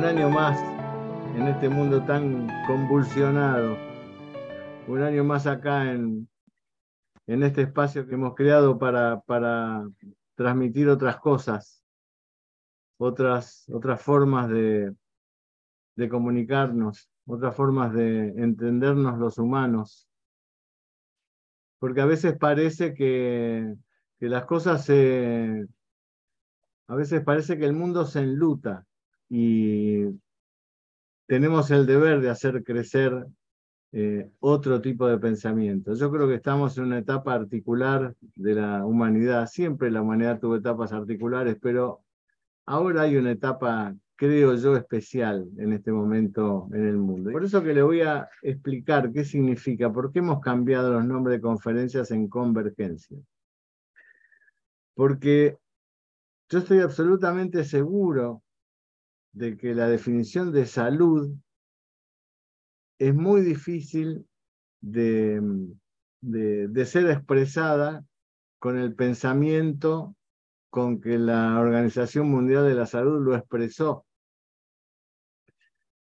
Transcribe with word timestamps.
un 0.00 0.06
año 0.06 0.30
más 0.30 0.58
en 1.36 1.46
este 1.46 1.68
mundo 1.68 2.02
tan 2.06 2.48
convulsionado, 2.66 3.76
un 4.88 5.02
año 5.02 5.24
más 5.24 5.46
acá 5.46 5.92
en, 5.92 6.26
en 7.26 7.42
este 7.42 7.60
espacio 7.60 8.06
que 8.06 8.14
hemos 8.14 8.34
creado 8.34 8.78
para, 8.78 9.20
para 9.20 9.86
transmitir 10.36 10.88
otras 10.88 11.18
cosas, 11.18 11.84
otras, 12.96 13.68
otras 13.68 14.00
formas 14.00 14.48
de, 14.48 14.96
de 15.96 16.08
comunicarnos, 16.08 17.10
otras 17.26 17.54
formas 17.54 17.92
de 17.92 18.28
entendernos 18.42 19.18
los 19.18 19.36
humanos. 19.36 20.08
Porque 21.78 22.00
a 22.00 22.06
veces 22.06 22.38
parece 22.38 22.94
que, 22.94 23.74
que 24.18 24.28
las 24.30 24.46
cosas 24.46 24.82
se... 24.82 25.66
A 26.88 26.94
veces 26.94 27.22
parece 27.22 27.58
que 27.58 27.66
el 27.66 27.74
mundo 27.74 28.06
se 28.06 28.20
enluta 28.20 28.86
y 29.30 30.06
tenemos 31.26 31.70
el 31.70 31.86
deber 31.86 32.20
de 32.20 32.28
hacer 32.28 32.64
crecer 32.64 33.26
eh, 33.92 34.28
otro 34.40 34.80
tipo 34.80 35.06
de 35.06 35.18
pensamiento. 35.18 35.94
Yo 35.94 36.10
creo 36.10 36.26
que 36.28 36.34
estamos 36.34 36.76
en 36.76 36.84
una 36.84 36.98
etapa 36.98 37.34
articular 37.34 38.14
de 38.34 38.54
la 38.54 38.84
humanidad. 38.84 39.46
Siempre 39.46 39.90
la 39.90 40.02
humanidad 40.02 40.40
tuvo 40.40 40.56
etapas 40.56 40.92
articulares, 40.92 41.56
pero 41.62 42.02
ahora 42.66 43.02
hay 43.02 43.16
una 43.16 43.30
etapa, 43.30 43.94
creo 44.16 44.56
yo, 44.56 44.76
especial 44.76 45.48
en 45.58 45.72
este 45.72 45.92
momento 45.92 46.68
en 46.72 46.86
el 46.88 46.96
mundo. 46.98 47.30
Por 47.30 47.44
eso 47.44 47.62
que 47.62 47.72
le 47.72 47.82
voy 47.82 48.00
a 48.02 48.28
explicar 48.42 49.12
qué 49.12 49.24
significa, 49.24 49.92
por 49.92 50.12
qué 50.12 50.18
hemos 50.18 50.40
cambiado 50.40 50.92
los 50.92 51.04
nombres 51.04 51.38
de 51.38 51.42
conferencias 51.42 52.10
en 52.10 52.28
convergencia. 52.28 53.16
Porque 54.94 55.56
yo 56.48 56.58
estoy 56.58 56.80
absolutamente 56.80 57.64
seguro 57.64 58.42
de 59.32 59.56
que 59.56 59.74
la 59.74 59.88
definición 59.88 60.52
de 60.52 60.66
salud 60.66 61.34
es 62.98 63.14
muy 63.14 63.40
difícil 63.42 64.26
de, 64.80 65.40
de, 66.20 66.86
ser 66.86 67.10
expresada 67.10 68.04
con 68.58 68.78
el 68.78 68.94
pensamiento 68.94 70.14
con 70.68 71.00
que 71.00 71.18
la 71.18 71.58
Organización 71.58 72.30
Mundial 72.30 72.64
de 72.66 72.74
la 72.74 72.86
Salud 72.86 73.24
lo 73.24 73.34
expresó. 73.34 74.04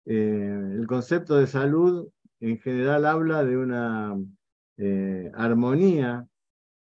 Eh, 0.07 0.75
el 0.75 0.87
concepto 0.87 1.37
de 1.37 1.47
salud 1.47 2.09
en 2.41 2.59
general 2.59 3.05
habla 3.05 3.45
de 3.45 3.57
una 3.57 4.17
eh, 4.79 5.31
armonía 5.35 6.27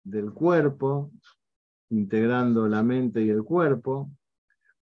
del 0.02 0.32
cuerpo, 0.32 1.10
integrando 1.90 2.66
la 2.66 2.82
mente 2.82 3.22
y 3.22 3.28
el 3.28 3.44
cuerpo, 3.44 4.10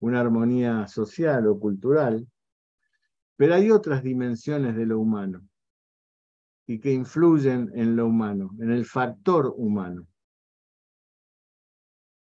una 0.00 0.20
armonía 0.20 0.86
social 0.88 1.46
o 1.46 1.58
cultural, 1.58 2.26
pero 3.36 3.54
hay 3.54 3.70
otras 3.70 4.02
dimensiones 4.02 4.76
de 4.76 4.86
lo 4.86 4.98
humano 4.98 5.42
y 6.66 6.80
que 6.80 6.92
influyen 6.92 7.70
en 7.74 7.96
lo 7.96 8.06
humano, 8.06 8.50
en 8.58 8.70
el 8.70 8.84
factor 8.84 9.54
humano. 9.56 10.06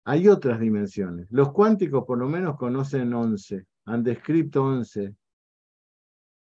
Hay 0.06 0.28
otras 0.28 0.60
dimensiones. 0.60 1.28
Los 1.30 1.52
cuánticos 1.52 2.04
por 2.06 2.18
lo 2.18 2.28
menos 2.28 2.58
conocen 2.58 3.14
11, 3.14 3.66
han 3.86 4.04
descrito 4.04 4.64
11, 4.64 5.16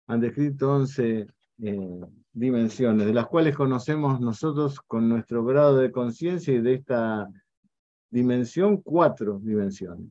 han 0.07 0.19
descrito 0.19 0.71
11 0.73 1.27
eh, 1.63 1.99
dimensiones, 2.33 3.05
de 3.05 3.13
las 3.13 3.27
cuales 3.27 3.55
conocemos 3.55 4.19
nosotros 4.19 4.79
con 4.81 5.07
nuestro 5.07 5.43
grado 5.43 5.77
de 5.77 5.91
conciencia 5.91 6.53
y 6.53 6.61
de 6.61 6.75
esta 6.75 7.27
dimensión, 8.09 8.77
cuatro 8.81 9.39
dimensiones. 9.39 10.09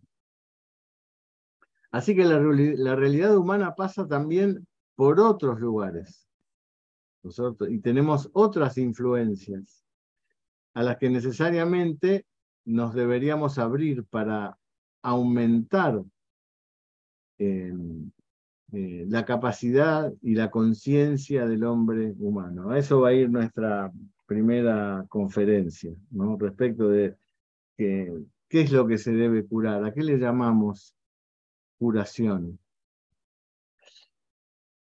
Así 1.90 2.14
que 2.14 2.24
la, 2.24 2.94
realidad 2.94 3.36
humana 3.36 3.74
pasa 3.74 4.06
también 4.06 4.66
por 4.94 5.18
otros 5.18 5.60
lugares. 5.60 6.28
y 7.68 7.78
tenemos 7.80 8.30
otras 8.32 8.78
influencias 8.78 9.84
a 10.74 10.82
las 10.82 10.96
que 10.98 11.10
necesariamente 11.10 12.24
nos 12.64 12.94
deberíamos 12.94 13.58
abrir 13.58 14.04
para 14.04 14.56
aumentar 15.02 16.02
eh, 17.38 17.74
eh, 18.72 19.04
la 19.08 19.24
capacidad 19.24 20.12
y 20.22 20.34
la 20.34 20.50
conciencia 20.50 21.46
del 21.46 21.64
hombre 21.64 22.14
humano. 22.18 22.70
A 22.70 22.78
eso 22.78 23.00
va 23.00 23.08
a 23.08 23.14
ir 23.14 23.28
nuestra 23.28 23.90
primera 24.26 25.04
conferencia, 25.08 25.92
¿no? 26.12 26.36
respecto 26.36 26.88
de 26.88 27.16
qué 27.76 28.60
es 28.60 28.70
lo 28.70 28.86
que 28.86 28.98
se 28.98 29.12
debe 29.12 29.44
curar, 29.44 29.84
a 29.84 29.92
qué 29.92 30.02
le 30.02 30.18
llamamos 30.18 30.94
curación. 31.80 32.58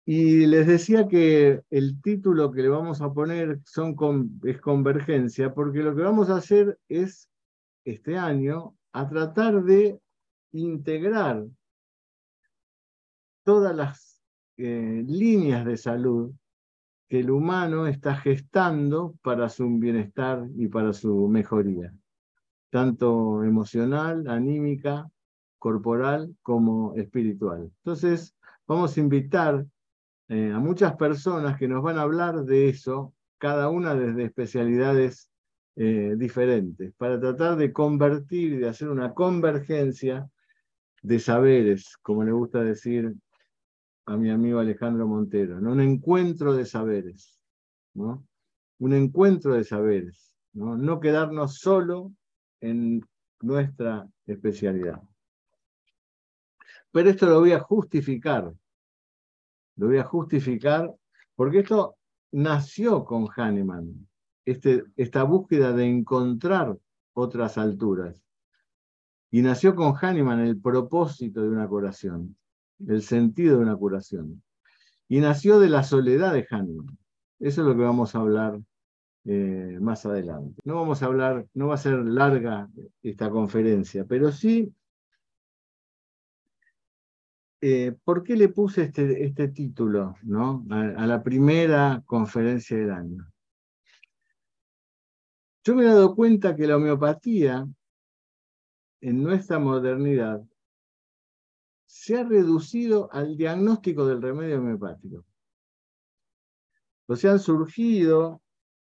Y 0.04 0.48
les 0.48 0.66
decía 0.66 1.08
que 1.08 1.62
el 1.70 2.02
título 2.02 2.52
que 2.52 2.64
le 2.64 2.70
vamos 2.70 3.02
a 3.02 3.14
poner 3.14 3.60
es 4.44 4.60
convergencia, 4.60 5.54
porque 5.54 5.84
lo 5.84 5.96
que 5.96 6.02
vamos 6.02 6.32
a 6.32 6.38
hacer 6.38 6.80
es, 6.90 7.30
este 7.86 8.18
año, 8.18 8.76
a 8.94 9.08
tratar 9.08 9.64
de 9.64 10.00
integrar 10.54 11.46
todas 13.44 13.76
las 13.76 14.20
eh, 14.58 15.04
líneas 15.08 15.64
de 15.66 15.78
salud 15.78 16.32
que 17.08 17.20
el 17.20 17.30
humano 17.30 17.86
está 17.86 18.16
gestando 18.16 19.16
para 19.22 19.50
su 19.50 19.70
bienestar 19.78 20.48
y 20.58 20.68
para 20.68 20.94
su 20.94 21.28
mejoría, 21.28 21.94
tanto 22.72 23.44
emocional, 23.44 24.28
anímica, 24.28 25.08
corporal 25.62 26.36
como 26.42 26.96
espiritual. 26.96 27.72
Entonces, 27.84 28.36
vamos 28.68 28.98
a 28.98 29.00
invitar 29.00 29.64
eh, 30.28 30.52
a 30.52 30.58
muchas 30.58 30.96
personas 30.96 31.56
que 31.60 31.68
nos 31.68 31.84
van 31.84 32.00
a 32.00 32.02
hablar 32.02 32.46
de 32.46 32.68
eso, 32.68 33.14
cada 33.38 33.70
una 33.70 33.94
desde 33.94 34.24
especialidades 34.24 35.30
eh, 35.76 36.16
diferentes, 36.18 36.92
para 36.98 37.20
tratar 37.20 37.58
de 37.58 37.72
convertir 37.72 38.60
de 38.60 38.70
hacer 38.70 38.90
una 38.90 39.14
convergencia 39.14 40.28
de 41.04 41.20
saberes, 41.20 41.96
como 42.02 42.24
le 42.24 42.32
gusta 42.32 42.64
decir 42.64 43.14
a 44.08 44.18
mi 44.18 44.32
amigo 44.32 44.58
Alejandro 44.58 45.06
Montero, 45.06 45.58
un 45.58 45.80
encuentro 45.80 46.56
de 46.56 46.66
saberes, 46.66 47.40
¿no? 47.94 48.26
un 48.80 48.94
encuentro 48.94 49.54
de 49.54 49.64
saberes, 49.64 50.36
no 50.54 51.00
quedarnos 51.00 51.60
solo 51.60 52.12
en 52.62 53.06
nuestra 53.42 54.08
especialidad. 54.26 55.04
Pero 56.92 57.10
esto 57.10 57.28
lo 57.28 57.40
voy 57.40 57.54
a 57.54 57.60
justificar. 57.60 58.54
Lo 59.78 59.88
voy 59.88 59.98
a 59.98 60.04
justificar 60.04 60.94
porque 61.36 61.60
esto 61.60 61.96
nació 62.32 63.04
con 63.04 63.28
Hahnemann, 63.36 64.08
este, 64.46 64.84
esta 64.96 65.24
búsqueda 65.24 65.74
de 65.74 65.86
encontrar 65.86 66.78
otras 67.14 67.58
alturas. 67.58 68.22
Y 69.32 69.42
nació 69.42 69.76
con 69.76 69.94
Hahnemann 69.96 70.42
el 70.42 70.60
propósito 70.60 71.42
de 71.42 71.50
una 71.50 71.68
curación, 71.68 72.36
el 72.86 73.02
sentido 73.02 73.58
de 73.58 73.64
una 73.64 73.76
curación. 73.76 74.44
Y 75.08 75.20
nació 75.20 75.60
de 75.60 75.70
la 75.70 75.84
soledad 75.84 76.34
de 76.34 76.46
Hahnemann. 76.50 76.98
Eso 77.40 77.62
es 77.62 77.68
lo 77.68 77.76
que 77.76 77.84
vamos 77.84 78.14
a 78.14 78.20
hablar 78.20 78.60
eh, 79.24 79.78
más 79.80 80.06
adelante. 80.06 80.62
No 80.64 80.76
vamos 80.76 81.02
a 81.02 81.06
hablar, 81.06 81.46
no 81.54 81.68
va 81.68 81.76
a 81.76 81.78
ser 81.78 82.00
larga 82.00 82.70
esta 83.02 83.30
conferencia, 83.30 84.06
pero 84.06 84.32
sí 84.32 84.74
eh, 87.62 87.96
¿por 88.04 88.24
qué 88.24 88.36
le 88.36 88.50
puse 88.50 88.84
este, 88.84 89.24
este 89.24 89.48
título 89.50 90.16
¿no? 90.24 90.66
a, 90.72 91.06
la 91.06 91.22
primera 91.22 92.02
conferencia 92.08 92.76
del 92.76 92.90
año? 92.90 93.32
Yo 95.64 95.76
me 95.76 95.84
he 95.84 95.86
dado 95.86 96.16
cuenta 96.16 96.56
que 96.56 96.66
la 96.66 96.78
homeopatía 96.78 97.68
en 99.02 99.24
nuestra 99.24 99.60
modernidad 99.60 100.42
se 101.86 102.18
ha 102.18 102.24
reducido 102.24 103.12
al 103.12 103.38
diagnóstico 103.38 104.08
del 104.08 104.24
remedio 104.24 104.58
homeopático. 104.58 105.24
O 107.06 107.16
sea, 107.16 107.34
han 107.34 107.40
surgido 107.40 108.42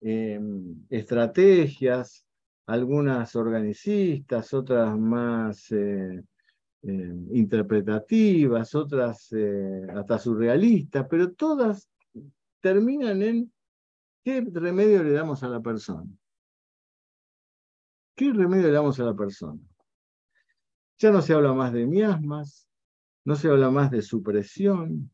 em, 0.01 0.87
estrategias, 0.91 2.25
algunas 2.67 3.35
organicistas, 3.35 4.55
otras 4.55 4.97
más 4.97 5.73
eh, 5.73 6.23
eh, 6.83 7.15
interpretativas, 7.33 8.75
otras 8.75 9.31
eh, 9.33 9.87
hasta 9.95 10.19
surrealistas, 10.19 11.07
pero 11.11 11.33
todas 11.33 11.91
terminan 12.61 13.23
en 13.23 13.53
qué 14.25 14.47
remedio 14.51 15.03
le 15.03 15.13
damos 15.13 15.43
a 15.43 15.49
la 15.49 15.61
persona. 15.61 16.09
¿Qué 18.15 18.33
remedio 18.33 18.69
le 18.69 18.73
damos 18.73 18.99
a 18.99 19.05
la 19.05 19.15
persona? 19.15 19.61
Ya 20.99 21.11
no 21.11 21.21
se 21.21 21.35
habla 21.35 21.53
más 21.53 21.73
de 21.73 21.87
miasmas, 21.87 22.67
no 23.25 23.37
se 23.37 23.49
habla 23.49 23.71
más 23.71 23.91
de 23.91 24.01
supresión, 24.01 25.11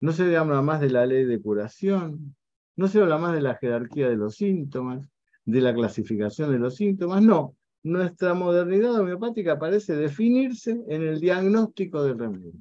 no 0.00 0.12
se 0.12 0.36
habla 0.36 0.62
más 0.62 0.80
de 0.80 0.90
la 0.90 1.04
ley 1.04 1.24
de 1.24 1.40
curación, 1.40 2.34
no 2.76 2.88
se 2.88 3.00
habla 3.00 3.18
más 3.18 3.34
de 3.34 3.42
la 3.42 3.56
jerarquía 3.56 4.08
de 4.08 4.16
los 4.16 4.36
síntomas, 4.36 5.06
de 5.44 5.60
la 5.60 5.74
clasificación 5.74 6.50
de 6.50 6.58
los 6.58 6.76
síntomas, 6.76 7.22
no 7.22 7.56
nuestra 7.84 8.32
modernidad 8.34 8.98
homeopática 8.98 9.58
parece 9.58 9.94
definirse 9.94 10.82
en 10.88 11.02
el 11.02 11.20
diagnóstico 11.20 12.02
del 12.02 12.18
remedio. 12.18 12.52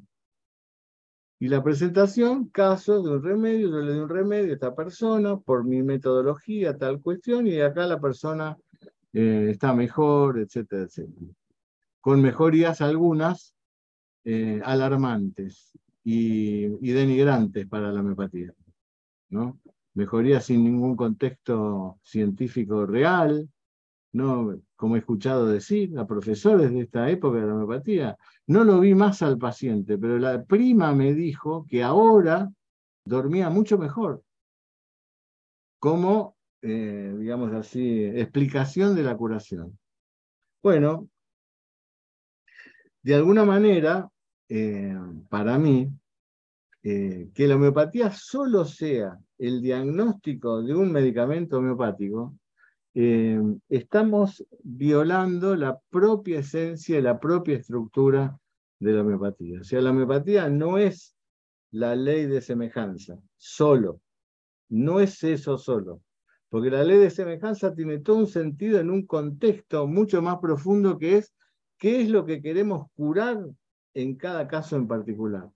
Y 1.40 1.48
la 1.48 1.64
presentación, 1.64 2.50
caso 2.50 3.02
de 3.02 3.10
un 3.10 3.24
remedio, 3.24 3.70
yo 3.70 3.80
le 3.80 3.94
doy 3.94 4.00
un 4.02 4.10
remedio 4.10 4.52
a 4.52 4.54
esta 4.54 4.75
persona 4.75 5.38
por 5.38 5.64
mi 5.64 5.81
metodología, 5.81 6.78
tal 6.78 7.02
cuestión, 7.02 7.48
y 7.48 7.60
acá 7.60 7.88
la 7.88 8.00
persona 8.00 8.58
eh, 9.14 9.48
está 9.52 9.74
mejor, 9.74 10.40
etcétera, 10.40 10.84
etcétera. 10.84 11.28
Con 12.02 12.22
mejorías 12.22 12.81
algunas 12.81 13.56
eh, 14.26 14.62
alarmantes 14.64 15.72
y, 16.04 16.66
y, 16.66 16.92
denigrantes 16.92 17.66
para 17.68 17.92
la 17.92 18.02
homeopatía. 18.02 18.54
¿no? 19.30 19.60
Mejorías 19.94 20.46
sin 20.46 20.64
ningún 20.64 20.96
contexto 20.96 22.00
científico 22.04 22.86
real, 22.86 23.50
no, 24.13 24.62
como 24.75 24.95
he 24.95 25.00
escuchado 25.00 25.48
decir 25.48 25.98
a 25.98 26.06
profesores 26.06 26.71
de 26.71 26.81
esta 26.81 27.10
época 27.10 27.39
de 27.39 27.48
la 27.48 27.56
homeopatía, 27.56 28.18
no 28.48 28.63
lo 28.63 28.80
vi 28.80 28.94
más 28.95 29.21
al 29.21 29.38
paciente, 29.38 29.98
pero 29.98 30.18
la 30.19 30.44
prima 30.44 30.94
me 30.94 31.13
dijo 31.13 31.65
que 31.68 31.83
ahora 31.83 32.51
dormía 33.06 33.50
mucho 33.50 33.77
mejor. 33.77 34.24
Como, 35.80 36.38
eh, 36.62 37.13
digamos 37.19 37.51
así, 37.54 38.06
explicación 38.06 38.95
de 38.95 39.04
la 39.04 39.18
curación. 39.18 39.77
Bueno, 40.62 41.09
de 43.01 43.16
alguna 43.16 43.44
manera, 43.44 44.09
eh, 44.48 44.95
para 45.27 45.57
mí, 45.57 45.89
eh, 46.83 47.30
que 47.33 47.48
la 47.48 47.56
homeopatía 47.56 48.12
solo 48.12 48.63
sea 48.63 49.18
el 49.38 49.62
diagnóstico 49.62 50.62
de 50.62 50.75
un 50.75 50.92
medicamento 50.92 51.57
homeopático, 51.57 52.38
eh, 52.95 53.40
estamos 53.69 54.45
violando 54.63 55.56
la 55.56 55.80
propia 55.90 56.40
esencia 56.40 57.00
y 57.00 57.01
la 57.01 57.19
propia 57.19 57.57
estructura 57.57 58.38
de 58.80 58.92
la 58.92 59.01
homeopatía. 59.01 59.62
O 59.62 59.63
sea, 59.63 59.81
la 59.81 59.92
homeopatía 59.92 60.50
no 60.50 60.78
es 60.78 61.16
la 61.72 61.95
ley 61.95 62.28
de 62.28 62.42
semejanza, 62.42 63.18
solo. 63.38 64.00
No 64.69 65.00
es 65.00 65.24
eso 65.24 65.57
solo. 65.57 66.01
Porque 66.50 66.69
la 66.69 66.84
ley 66.84 67.00
de 67.00 67.10
semejanza 67.10 67.74
tiene 67.74 67.98
todo 67.98 68.18
un 68.18 68.28
sentido 68.28 68.80
en 68.80 68.92
un 68.92 69.07
contexto 69.07 69.88
mucho 69.88 70.22
más 70.22 70.38
profundo 70.40 71.00
que 71.00 71.18
es 71.18 71.34
qué 71.80 72.01
es 72.01 72.10
lo 72.10 72.25
que 72.25 72.42
queremos 72.42 72.88
curar 72.95 73.44
en 73.95 74.16
cada 74.16 74.48
caso 74.48 74.75
en 74.75 74.88
particular. 74.88 75.50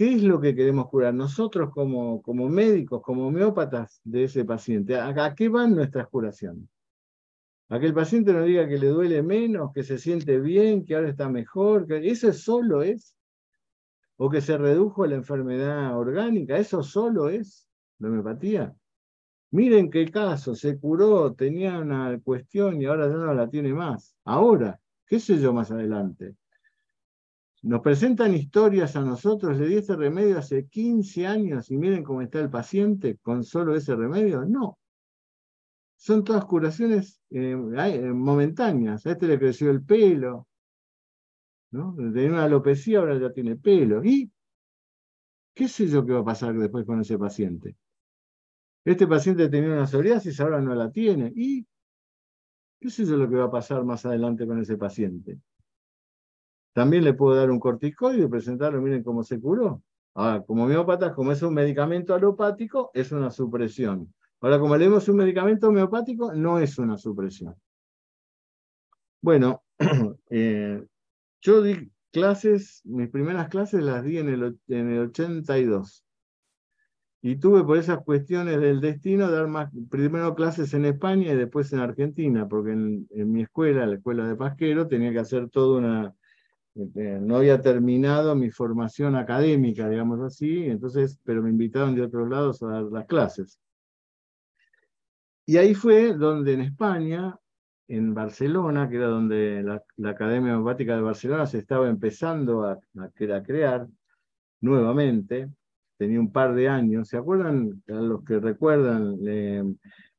¿Qué 0.00 0.14
es 0.14 0.22
lo 0.22 0.40
que 0.40 0.54
queremos 0.54 0.88
curar 0.88 1.12
nosotros 1.12 1.68
como, 1.74 2.22
como 2.22 2.48
médicos, 2.48 3.02
como 3.02 3.26
homeópatas 3.26 4.00
de 4.02 4.24
ese 4.24 4.46
paciente? 4.46 4.96
¿A, 4.96 5.34
qué 5.34 5.50
van 5.50 5.74
nuestras 5.74 6.08
curaciones? 6.08 6.64
A 7.68 7.78
que 7.78 7.84
el 7.84 7.92
paciente 7.92 8.32
nos 8.32 8.46
diga 8.46 8.66
que 8.66 8.78
le 8.78 8.86
duele 8.86 9.22
menos, 9.22 9.74
que 9.74 9.82
se 9.82 9.98
siente 9.98 10.40
bien, 10.40 10.86
que 10.86 10.94
ahora 10.94 11.10
está 11.10 11.28
mejor, 11.28 11.86
eso 11.92 12.32
solo 12.32 12.82
es. 12.82 13.14
O 14.16 14.30
que 14.30 14.40
se 14.40 14.56
redujo 14.56 15.04
la 15.04 15.16
enfermedad 15.16 15.94
orgánica, 15.94 16.56
eso 16.56 16.82
solo 16.82 17.28
es 17.28 17.68
la 17.98 18.08
homeopatía. 18.08 18.74
Miren 19.50 19.90
qué 19.90 20.10
caso, 20.10 20.54
se 20.54 20.78
curó, 20.78 21.34
tenía 21.34 21.78
una 21.78 22.18
cuestión 22.24 22.80
y 22.80 22.86
ahora 22.86 23.06
ya 23.06 23.16
no 23.16 23.34
la 23.34 23.50
tiene 23.50 23.74
más. 23.74 24.16
Ahora, 24.24 24.80
qué 25.06 25.20
sé 25.20 25.38
yo 25.38 25.52
más 25.52 25.70
adelante. 25.70 26.36
Nos 27.62 27.82
presentan 27.82 28.34
historias 28.34 28.96
a 28.96 29.02
nosotros, 29.02 29.58
le 29.58 29.66
di 29.66 29.76
ese 29.76 29.94
remedio 29.94 30.38
hace 30.38 30.66
15 30.66 31.26
años 31.26 31.70
y 31.70 31.76
miren 31.76 32.02
cómo 32.02 32.22
está 32.22 32.40
el 32.40 32.48
paciente 32.48 33.18
con 33.18 33.44
solo 33.44 33.74
ese 33.74 33.94
remedio. 33.94 34.46
No. 34.46 34.78
Son 35.96 36.24
todas 36.24 36.46
curaciones 36.46 37.20
eh, 37.28 37.52
eh, 37.52 38.12
momentáneas. 38.12 39.04
A 39.04 39.10
este 39.10 39.26
le 39.26 39.38
creció 39.38 39.70
el 39.70 39.82
pelo, 39.84 40.48
¿no? 41.72 41.94
Tenía 41.94 42.30
una 42.30 42.44
alopecia, 42.44 42.98
ahora 42.98 43.18
ya 43.18 43.30
tiene 43.30 43.56
pelo. 43.56 44.02
¿Y 44.02 44.30
qué 45.54 45.68
sé 45.68 45.86
yo 45.86 46.06
qué 46.06 46.14
va 46.14 46.20
a 46.20 46.24
pasar 46.24 46.56
después 46.56 46.86
con 46.86 47.00
ese 47.02 47.18
paciente? 47.18 47.76
Este 48.86 49.06
paciente 49.06 49.50
tenía 49.50 49.72
una 49.72 49.86
psoriasis, 49.86 50.40
ahora 50.40 50.62
no 50.62 50.74
la 50.74 50.90
tiene. 50.90 51.30
¿Y 51.36 51.66
qué 52.80 52.88
sé 52.88 53.04
yo 53.04 53.18
lo 53.18 53.28
que 53.28 53.36
va 53.36 53.44
a 53.44 53.50
pasar 53.50 53.84
más 53.84 54.06
adelante 54.06 54.46
con 54.46 54.58
ese 54.58 54.78
paciente? 54.78 55.38
También 56.72 57.04
le 57.04 57.14
puedo 57.14 57.36
dar 57.36 57.50
un 57.50 57.58
corticoide 57.58 58.24
y 58.24 58.28
presentarlo, 58.28 58.80
miren 58.80 59.02
cómo 59.02 59.22
se 59.22 59.40
curó. 59.40 59.82
Ahora, 60.14 60.42
como 60.42 60.64
homeópata, 60.64 61.14
como 61.14 61.32
es 61.32 61.42
un 61.42 61.54
medicamento 61.54 62.14
alopático, 62.14 62.90
es 62.94 63.12
una 63.12 63.30
supresión. 63.30 64.12
Ahora, 64.40 64.58
como 64.58 64.76
leemos 64.76 65.08
un 65.08 65.16
medicamento 65.16 65.68
homeopático, 65.68 66.32
no 66.32 66.58
es 66.58 66.78
una 66.78 66.96
supresión. 66.96 67.54
Bueno, 69.22 69.62
eh, 70.30 70.84
yo 71.42 71.62
di 71.62 71.90
clases, 72.10 72.80
mis 72.84 73.08
primeras 73.08 73.48
clases 73.48 73.82
las 73.82 74.02
di 74.04 74.18
en 74.18 74.28
el, 74.28 74.58
en 74.68 74.90
el 74.90 74.98
82. 75.00 76.04
Y 77.22 77.36
tuve 77.36 77.62
por 77.64 77.76
esas 77.76 78.02
cuestiones 78.02 78.58
del 78.60 78.80
destino 78.80 79.30
dar 79.30 79.46
más, 79.46 79.70
primero 79.90 80.34
clases 80.34 80.72
en 80.72 80.86
España 80.86 81.32
y 81.32 81.36
después 81.36 81.70
en 81.72 81.80
Argentina, 81.80 82.48
porque 82.48 82.72
en, 82.72 83.06
en 83.10 83.30
mi 83.30 83.42
escuela, 83.42 83.84
la 83.84 83.96
escuela 83.96 84.26
de 84.26 84.36
Pasquero, 84.36 84.88
tenía 84.88 85.12
que 85.12 85.18
hacer 85.18 85.50
toda 85.50 85.78
una, 85.78 86.14
no 86.74 87.36
había 87.36 87.60
terminado 87.60 88.34
mi 88.34 88.50
formación 88.50 89.16
académica, 89.16 89.88
digamos 89.88 90.20
así, 90.20 90.66
entonces, 90.66 91.18
pero 91.24 91.42
me 91.42 91.50
invitaron 91.50 91.94
de 91.94 92.02
otros 92.02 92.28
lados 92.28 92.62
a 92.62 92.68
dar 92.68 92.82
las 92.84 93.06
clases. 93.06 93.58
Y 95.46 95.56
ahí 95.56 95.74
fue 95.74 96.14
donde 96.14 96.52
en 96.52 96.60
España, 96.60 97.36
en 97.88 98.14
Barcelona, 98.14 98.88
que 98.88 98.96
era 98.96 99.08
donde 99.08 99.62
la, 99.64 100.10
Academia 100.10 100.54
Homeopática 100.54 100.94
de 100.94 101.02
Barcelona 101.02 101.46
se 101.46 101.58
estaba 101.58 101.88
empezando 101.88 102.64
a, 102.64 102.78
crear 103.42 103.88
nuevamente, 104.60 105.50
tenía 105.98 106.20
un 106.20 106.30
par 106.30 106.54
de 106.54 106.68
años, 106.68 107.08
¿se 107.08 107.16
acuerdan? 107.16 107.82
Los 107.86 108.22
que 108.24 108.38
recuerdan, 108.38 109.18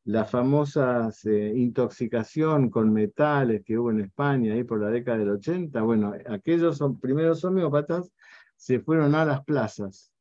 la 0.06 0.26
famosa 0.26 1.10
eh, 1.26 1.54
intoxicación 1.56 2.70
con 2.70 2.92
metales 2.92 3.64
que 3.64 3.78
hubo 3.78 3.92
en 3.92 4.02
España 4.02 4.54
ahí 4.54 4.64
por 4.64 4.82
la 4.82 4.90
década 4.90 5.20
del 5.20 5.30
80, 5.30 5.82
bueno, 5.82 6.14
aquellos 6.30 6.78
son, 6.78 7.00
primeros 7.00 7.44
homeópatas 7.46 8.12
se 8.56 8.80
fueron 8.80 9.16
a 9.16 9.26
las 9.26 9.44
plazas 9.44 10.12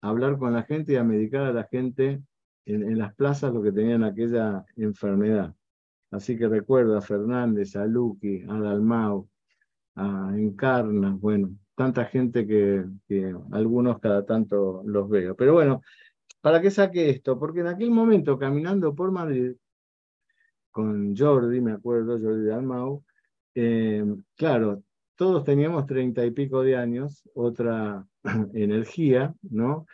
a 0.00 0.08
hablar 0.08 0.38
con 0.38 0.52
la 0.52 0.62
gente 0.62 0.92
y 0.92 0.96
a 0.96 1.04
medicar 1.04 1.42
a 1.42 1.52
la 1.52 1.64
gente 1.64 2.22
en, 2.66 2.98
las 2.98 3.14
plazas 3.14 3.52
lo 3.52 3.62
que 3.62 3.72
tenían 3.72 4.04
aquella 4.04 4.64
enfermedad. 4.76 5.54
Así 6.10 6.36
que 6.36 6.48
recuerdo 6.48 6.96
a 6.96 7.00
Fernández, 7.00 7.76
a 7.76 7.86
Luqui, 7.86 8.44
a 8.48 8.58
Dalmau, 8.58 9.28
a 9.94 10.32
Encarna, 10.36 11.16
bueno, 11.18 11.54
tanta 11.74 12.04
gente 12.04 12.46
que, 12.46 12.84
que 13.08 13.34
algunos 13.52 13.98
cada 14.00 14.24
tanto 14.24 14.82
los 14.84 15.08
veo. 15.08 15.34
Pero 15.34 15.54
bueno, 15.54 15.82
¿Para 16.42 16.60
qué 16.60 16.70
saqué 16.70 17.08
esto? 17.08 17.38
Porque 17.38 17.60
en 17.60 17.68
aquel 17.68 17.90
momento, 17.92 18.36
caminando 18.36 18.94
por 18.94 19.12
Madrid, 19.12 19.54
con 20.72 21.16
Jordi, 21.16 21.60
me 21.60 21.72
acuerdo, 21.72 22.18
Jordi 22.18 22.46
Dalmau, 22.46 23.04
eh, 23.54 24.04
claro, 24.36 24.82
todos 25.14 25.44
teníamos 25.44 25.86
treinta 25.86 26.26
y 26.26 26.32
pico 26.32 26.62
de 26.62 26.76
años, 26.76 27.22
otra 27.34 28.04
energía, 28.54 29.34
¿no? 29.42 29.86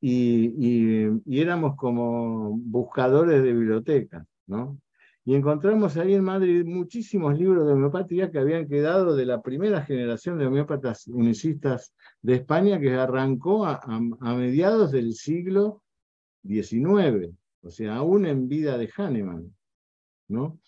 Y, 0.00 1.20
y, 1.24 1.40
éramos 1.40 1.76
como 1.76 2.50
buscadores 2.58 3.42
de 3.42 3.52
bibliotecas, 3.52 4.26
¿no? 4.46 4.78
Y 5.24 5.34
encontramos 5.36 5.96
ahí 5.96 6.14
en 6.14 6.24
Madrid 6.24 6.64
muchísimos 6.66 7.38
libros 7.38 7.66
de 7.66 7.72
homeopatía 7.72 8.30
que 8.30 8.38
habían 8.38 8.68
quedado 8.68 9.16
de 9.16 9.26
la 9.26 9.40
primera 9.40 9.82
generación 9.82 10.38
de 10.38 10.46
homeópatas 10.46 11.06
unicistas 11.06 11.94
de 12.20 12.34
España 12.34 12.80
que 12.80 12.94
arrancó 12.94 13.64
a, 13.64 13.80
a 13.84 14.34
mediados 14.34 14.90
del 14.90 15.14
siglo 15.14 15.83
19, 16.44 17.32
o 17.62 17.70
sea, 17.70 17.96
aún 17.96 18.26
en 18.26 18.48
vida 18.48 18.78
de 18.78 18.88
Hahnemann. 18.96 19.52
¿no? 20.28 20.58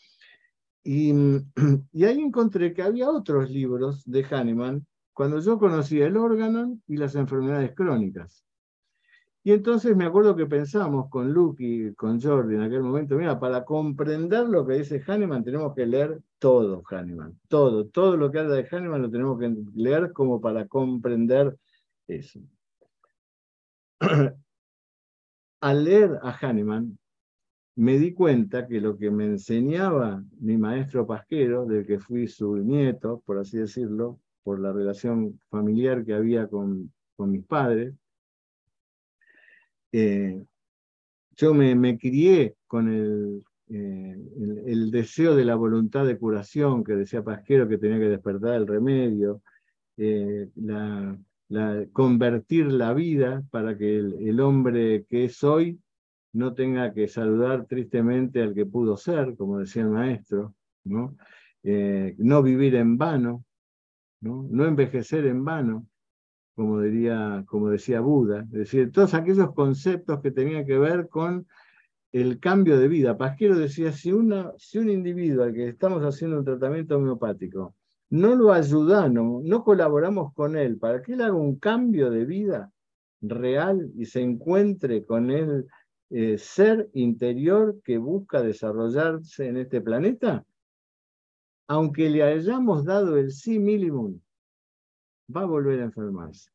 Y, 0.82 1.12
y, 1.92 2.04
ahí 2.04 2.20
encontré 2.20 2.72
que 2.74 2.82
había 2.82 3.10
otros 3.10 3.50
libros 3.50 4.02
de 4.04 4.24
Hahnemann 4.24 4.86
cuando 5.12 5.40
yo 5.40 5.58
conocía 5.58 6.06
el 6.06 6.16
órgano 6.16 6.78
y 6.86 6.96
las 6.96 7.14
enfermedades 7.14 7.74
crónicas. 7.74 8.44
Y 9.42 9.52
entonces 9.52 9.96
me 9.96 10.04
acuerdo 10.04 10.34
que 10.34 10.46
pensamos 10.46 11.08
con 11.08 11.32
Luke 11.32 11.62
y 11.64 11.94
con 11.94 12.20
Jordi 12.20 12.56
en 12.56 12.62
aquel 12.62 12.82
momento, 12.82 13.16
mira, 13.16 13.38
para 13.38 13.64
comprender 13.64 14.48
lo 14.48 14.66
que 14.66 14.74
dice 14.74 15.00
Hahnemann 15.06 15.44
tenemos 15.44 15.72
que 15.72 15.86
leer 15.86 16.20
todo 16.40 16.82
Hahnemann, 16.90 17.38
todo, 17.46 17.86
todo 17.86 18.16
lo 18.16 18.30
que 18.30 18.40
habla 18.40 18.56
de 18.56 18.66
Hahnemann 18.68 19.02
lo 19.02 19.10
tenemos 19.10 19.38
que 19.38 19.54
leer 19.74 20.12
como 20.12 20.40
para 20.40 20.66
comprender 20.66 21.56
eso. 22.08 22.40
al 25.60 25.84
leer 25.84 26.18
a 26.22 26.30
Hahnemann, 26.30 26.98
me 27.76 27.98
di 27.98 28.14
cuenta 28.14 28.66
que 28.66 28.80
lo 28.80 28.96
que 28.96 29.10
me 29.10 29.26
enseñaba 29.26 30.22
mi 30.40 30.56
maestro 30.56 31.06
Pasquero, 31.06 31.66
del 31.66 31.86
que 31.86 31.98
fui 31.98 32.26
su 32.26 32.56
nieto, 32.56 33.22
por 33.26 33.38
así 33.38 33.58
decirlo, 33.58 34.18
por 34.42 34.60
la 34.60 34.72
relación 34.72 35.40
familiar 35.50 36.04
que 36.04 36.14
había 36.14 36.48
con, 36.48 36.92
con 37.16 37.30
mis 37.30 37.44
padres, 37.44 37.94
eh, 39.92 40.42
yo 41.36 41.52
me, 41.52 41.74
me, 41.74 41.98
crié 41.98 42.56
con 42.66 42.88
el, 42.88 43.44
eh, 43.68 44.16
el, 44.66 44.90
deseo 44.90 45.34
de 45.34 45.44
la 45.44 45.54
voluntad 45.54 46.06
de 46.06 46.18
curación 46.18 46.82
que 46.82 46.94
decía 46.94 47.22
Pasquero 47.22 47.68
que 47.68 47.78
tenía 47.78 47.98
que 47.98 48.08
despertar 48.08 48.54
el 48.54 48.66
remedio, 48.66 49.42
eh, 49.96 50.48
la, 50.56 51.18
convertir 51.92 52.66
la 52.72 52.92
vida 52.92 53.44
para 53.50 53.76
que 53.78 53.98
el, 53.98 54.40
hombre 54.40 55.04
que 55.08 55.26
es 55.26 55.44
hoy 55.44 55.78
no 56.32 56.54
tenga 56.54 56.92
que 56.92 57.08
saludar 57.08 57.66
tristemente 57.66 58.42
al 58.42 58.54
que 58.54 58.66
pudo 58.66 58.96
ser, 58.96 59.36
como 59.36 59.58
decía 59.58 59.82
el 59.82 59.90
maestro, 59.90 60.54
¿no? 60.84 61.16
Eh, 61.62 62.14
vivir 62.18 62.74
en 62.74 62.98
vano, 62.98 63.44
¿no? 64.20 64.66
envejecer 64.66 65.26
en 65.26 65.44
vano, 65.44 65.86
como, 66.54 66.80
diría, 66.80 67.44
como 67.46 67.70
decía 67.70 68.00
Buda, 68.00 68.40
es 68.40 68.50
decir, 68.50 68.92
todos 68.92 69.14
aquellos 69.14 69.52
conceptos 69.54 70.20
que 70.20 70.30
tenían 70.30 70.66
que 70.66 70.78
ver 70.78 71.08
con 71.08 71.46
el 72.12 72.40
cambio 72.40 72.78
de 72.78 72.88
vida. 72.88 73.16
Pasquero 73.16 73.56
decía, 73.56 73.92
si, 73.92 74.10
si 74.58 74.78
un 74.78 74.90
individuo 74.90 75.44
al 75.44 75.52
que 75.52 75.68
estamos 75.68 76.02
haciendo 76.02 76.38
un 76.38 76.44
tratamiento 76.44 76.96
homeopático 76.96 77.74
no 78.10 78.34
lo 78.34 78.52
ayudamos, 78.52 79.44
no 79.44 79.64
colaboramos 79.64 80.32
con 80.34 80.56
él 80.56 80.78
para 80.78 81.02
que 81.02 81.14
él 81.14 81.22
haga 81.22 81.34
un 81.34 81.58
cambio 81.58 82.10
de 82.10 82.24
vida 82.24 82.72
real 83.20 83.90
y 83.96 84.06
se 84.06 84.20
encuentre 84.20 85.04
con 85.04 85.30
el 85.30 85.66
eh, 86.10 86.38
ser 86.38 86.88
interior 86.94 87.80
que 87.82 87.98
busca 87.98 88.42
desarrollarse 88.42 89.48
en 89.48 89.56
este 89.56 89.80
planeta, 89.80 90.44
aunque 91.68 92.08
le 92.08 92.22
hayamos 92.22 92.84
dado 92.84 93.16
el 93.16 93.32
sí 93.32 93.58
mínimo, 93.58 94.14
va 95.34 95.42
a 95.42 95.46
volver 95.46 95.80
a 95.80 95.84
enfermarse. 95.84 96.50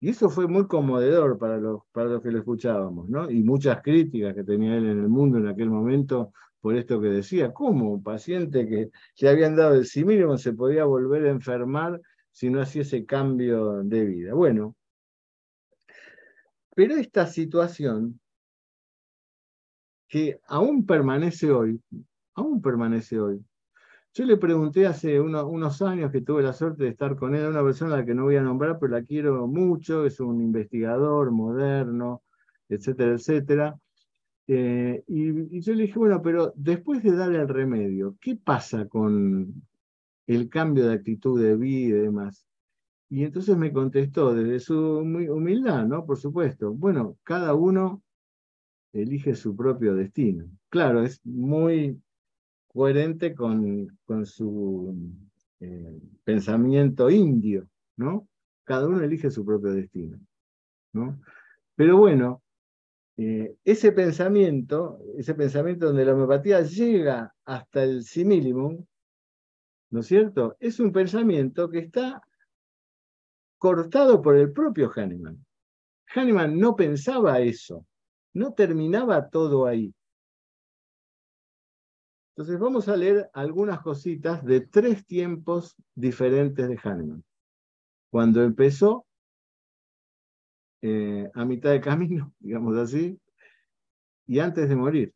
Y 0.00 0.10
eso 0.10 0.28
fue 0.28 0.46
muy 0.46 0.66
conmovedor 0.66 1.38
para 1.38 1.58
los, 1.58 1.82
para 1.92 2.08
los 2.10 2.22
que 2.22 2.30
lo 2.30 2.38
escuchábamos, 2.38 3.08
¿no? 3.08 3.30
Y 3.30 3.42
muchas 3.42 3.80
críticas 3.82 4.34
que 4.34 4.44
tenía 4.44 4.76
él 4.76 4.86
en 4.86 4.98
el 4.98 5.08
mundo 5.08 5.38
en 5.38 5.48
aquel 5.48 5.70
momento 5.70 6.32
por 6.66 6.76
esto 6.76 7.00
que 7.00 7.06
decía. 7.06 7.52
¿Cómo 7.52 7.92
un 7.92 8.02
paciente 8.02 8.66
que 8.66 8.90
le 9.20 9.28
habían 9.28 9.54
dado 9.54 9.76
el 9.76 9.86
sí 9.86 10.04
mínimo 10.04 10.36
se 10.36 10.52
podía 10.52 10.84
volver 10.84 11.24
a 11.26 11.30
enfermar 11.30 12.00
si 12.32 12.50
no 12.50 12.60
hacía 12.60 12.82
ese 12.82 13.06
cambio 13.06 13.84
de 13.84 14.04
vida? 14.04 14.34
Bueno, 14.34 14.74
pero 16.74 16.96
esta 16.96 17.28
situación 17.28 18.18
que 20.08 20.40
aún 20.48 20.84
permanece 20.84 21.52
hoy, 21.52 21.80
aún 22.34 22.60
permanece 22.60 23.20
hoy, 23.20 23.44
yo 24.12 24.24
le 24.24 24.36
pregunté 24.36 24.88
hace 24.88 25.20
unos 25.20 25.82
años 25.82 26.10
que 26.10 26.22
tuve 26.22 26.42
la 26.42 26.52
suerte 26.52 26.82
de 26.82 26.90
estar 26.90 27.14
con 27.14 27.36
él, 27.36 27.46
una 27.46 27.62
persona 27.62 27.94
a 27.94 27.98
la 27.98 28.04
que 28.04 28.12
no 28.12 28.24
voy 28.24 28.34
a 28.34 28.42
nombrar, 28.42 28.80
pero 28.80 28.90
la 28.90 29.04
quiero 29.04 29.46
mucho, 29.46 30.04
es 30.04 30.18
un 30.18 30.40
investigador 30.40 31.30
moderno, 31.30 32.24
etcétera, 32.68 33.12
etcétera. 33.12 33.78
Eh, 34.48 35.02
y, 35.08 35.60
yo 35.60 35.74
le 35.74 35.84
dije, 35.84 35.98
bueno, 35.98 36.22
pero 36.22 36.52
después 36.56 37.02
de 37.02 37.16
dar 37.16 37.32
el 37.34 37.48
remedio, 37.48 38.16
¿qué 38.20 38.36
pasa 38.36 38.86
con 38.86 39.54
el 40.26 40.48
cambio 40.48 40.86
de 40.86 40.94
actitud 40.94 41.40
de 41.40 41.56
vida 41.56 41.98
y 41.98 42.00
demás? 42.02 42.46
Y 43.08 43.24
entonces 43.24 43.56
me 43.56 43.72
contestó 43.72 44.34
desde 44.34 44.60
su 44.60 44.98
humildad, 44.98 45.86
¿no? 45.86 46.04
Por 46.06 46.18
supuesto. 46.18 46.72
Bueno, 46.72 47.16
cada 47.22 47.54
uno 47.54 48.02
elige 48.92 49.34
su 49.34 49.54
propio 49.54 49.94
destino. 49.94 50.48
Claro, 50.68 51.02
es 51.02 51.24
muy 51.24 52.00
coherente 52.68 53.34
con, 53.34 53.98
con 54.04 54.26
su 54.26 54.94
eh, 55.60 56.00
pensamiento 56.24 57.10
indio, 57.10 57.68
¿no? 57.96 58.28
Cada 58.64 58.88
uno 58.88 59.00
elige 59.00 59.30
su 59.30 59.44
propio 59.44 59.72
destino, 59.72 60.18
¿no? 60.92 61.20
Pero 61.76 61.96
bueno, 61.98 62.42
eh, 63.18 63.56
ese 63.64 63.92
pensamiento, 63.92 64.98
ese 65.16 65.34
pensamiento 65.34 65.86
donde 65.86 66.04
la 66.04 66.12
homeopatía 66.12 66.60
llega 66.62 67.34
hasta 67.44 67.82
el 67.82 68.04
similimum, 68.04 68.84
¿no 69.90 70.00
es 70.00 70.06
cierto? 70.06 70.56
Es 70.60 70.80
un 70.80 70.92
pensamiento 70.92 71.70
que 71.70 71.78
está 71.78 72.22
cortado 73.58 74.20
por 74.20 74.36
el 74.36 74.52
propio 74.52 74.90
Hahnemann. 74.94 75.44
Hahnemann 76.14 76.58
no 76.58 76.76
pensaba 76.76 77.40
eso, 77.40 77.86
no 78.34 78.52
terminaba 78.52 79.30
todo 79.30 79.66
ahí. 79.66 79.94
Entonces 82.36 82.60
vamos 82.60 82.86
a 82.88 82.96
leer 82.96 83.30
algunas 83.32 83.80
cositas 83.80 84.44
de 84.44 84.60
tres 84.60 85.06
tiempos 85.06 85.74
diferentes 85.94 86.68
de 86.68 86.78
Hahnemann. 86.82 87.24
Cuando 88.10 88.42
empezó, 88.42 89.06
eh, 90.86 91.30
a 91.34 91.44
mitad 91.44 91.70
de 91.70 91.80
camino, 91.80 92.32
digamos 92.38 92.76
así, 92.76 93.18
y 94.26 94.38
antes 94.38 94.68
de 94.68 94.76
morir, 94.76 95.14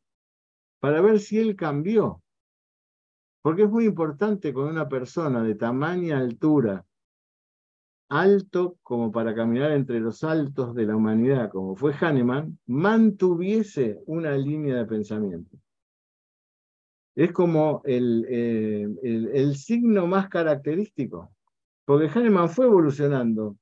para 0.80 1.00
ver 1.00 1.20
si 1.20 1.38
él 1.38 1.56
cambió. 1.56 2.22
Porque 3.42 3.62
es 3.62 3.70
muy 3.70 3.86
importante 3.86 4.52
con 4.52 4.68
una 4.68 4.88
persona 4.88 5.42
de 5.42 5.54
tamaña 5.54 6.18
altura, 6.18 6.84
alto 8.08 8.76
como 8.82 9.10
para 9.12 9.34
caminar 9.34 9.70
entre 9.70 10.00
los 10.00 10.24
altos 10.24 10.74
de 10.74 10.86
la 10.86 10.96
humanidad, 10.96 11.50
como 11.50 11.76
fue 11.76 11.94
Hahnemann, 11.94 12.58
mantuviese 12.66 14.00
una 14.06 14.32
línea 14.36 14.76
de 14.76 14.86
pensamiento 14.86 15.56
es 17.14 17.32
como 17.32 17.82
eh, 17.84 18.86
el, 19.02 19.28
el, 19.34 19.56
signo 19.56 20.06
más 20.06 20.28
característico, 20.28 21.30
porque 21.84 22.08
Hahnemann 22.08 22.48
fue 22.48 22.66
evolucionando, 22.66 23.56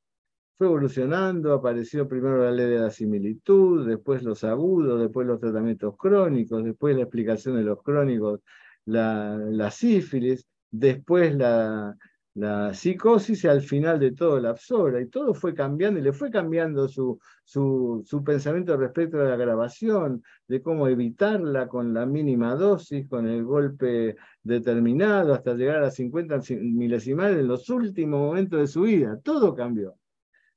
fue 0.59 0.67
evolucionando, 0.67 1.53
apareció 1.55 2.09
primero 2.09 2.45
la 2.45 2.51
ley 2.51 2.69
de 2.69 2.81
la 2.81 2.91
similitud, 2.91 3.87
después 3.87 4.25
los 4.25 4.43
agudos, 4.43 5.01
después 5.01 5.25
los 5.27 5.39
tratamientos 5.41 5.97
crónicos, 5.97 6.65
después 6.65 6.97
la 6.97 7.03
explicación 7.03 7.57
de 7.57 7.63
los 7.63 7.81
crónicos, 7.83 8.41
la, 8.85 9.71
sífilis, 9.71 10.49
después 10.71 11.37
la, 11.37 11.97
la 12.35 12.75
psicosis 12.75 13.45
al 13.45 13.63
final 13.63 14.01
de 14.01 14.13
todo 14.13 14.41
la 14.41 14.51
absorba 14.51 15.01
y 15.01 15.07
todo 15.09 15.33
fue 15.33 15.55
cambiando 15.55 16.01
y 16.01 16.03
le 16.03 16.13
fue 16.13 16.29
cambiando 16.29 16.89
su, 16.89 17.21
su, 17.45 18.23
pensamiento 18.25 18.77
respecto 18.77 19.21
a 19.21 19.25
la 19.25 19.37
grabación, 19.37 20.25
de 20.49 20.61
cómo 20.61 20.89
evitarla 20.89 21.69
con 21.69 21.95
la 21.95 22.05
mínima 22.05 22.57
dosis, 22.57 23.09
con 23.09 23.29
el 23.29 23.45
golpe 23.45 24.17
determinado, 24.43 25.35
hasta 25.35 25.55
llegar 25.55 25.85
a 25.85 25.91
50 25.93 26.41
milesimales 26.51 27.39
en 27.39 27.47
los 27.49 27.71
últimos 27.71 28.21
momentos 28.21 28.59
de 28.59 28.67
su 28.67 28.83
vida. 28.83 29.21
Todo 29.23 29.55
cambió. 29.55 29.95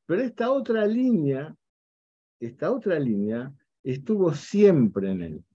Pero 0.06 0.22
esta 0.22 0.52
otra 0.52 0.86
línea, 0.86 1.56
esta 2.40 2.72
otra 2.72 3.00
línea 3.00 3.54
estuvo 3.84 4.34
siempre 4.34 5.12
en 5.12 5.22
él. 5.22 5.46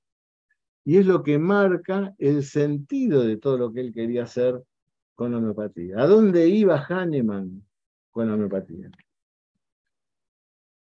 Y 0.85 0.99
es 0.99 1.07
lo 1.07 1.23
que 1.23 1.39
marca 1.39 2.15
el 2.19 2.45
sentido 2.45 3.25
de 3.25 3.37
todo 3.37 3.59
lo 3.59 3.73
que 3.73 3.81
él 3.81 3.93
quería 3.93 4.23
hacer 4.23 4.63
con 5.17 5.35
homeopatía. 5.35 5.99
¿A 5.99 6.07
dónde 6.07 6.47
iba 6.49 6.79
Hahnemann 6.79 7.67
con 8.11 8.31
homeopatía? 8.31 8.91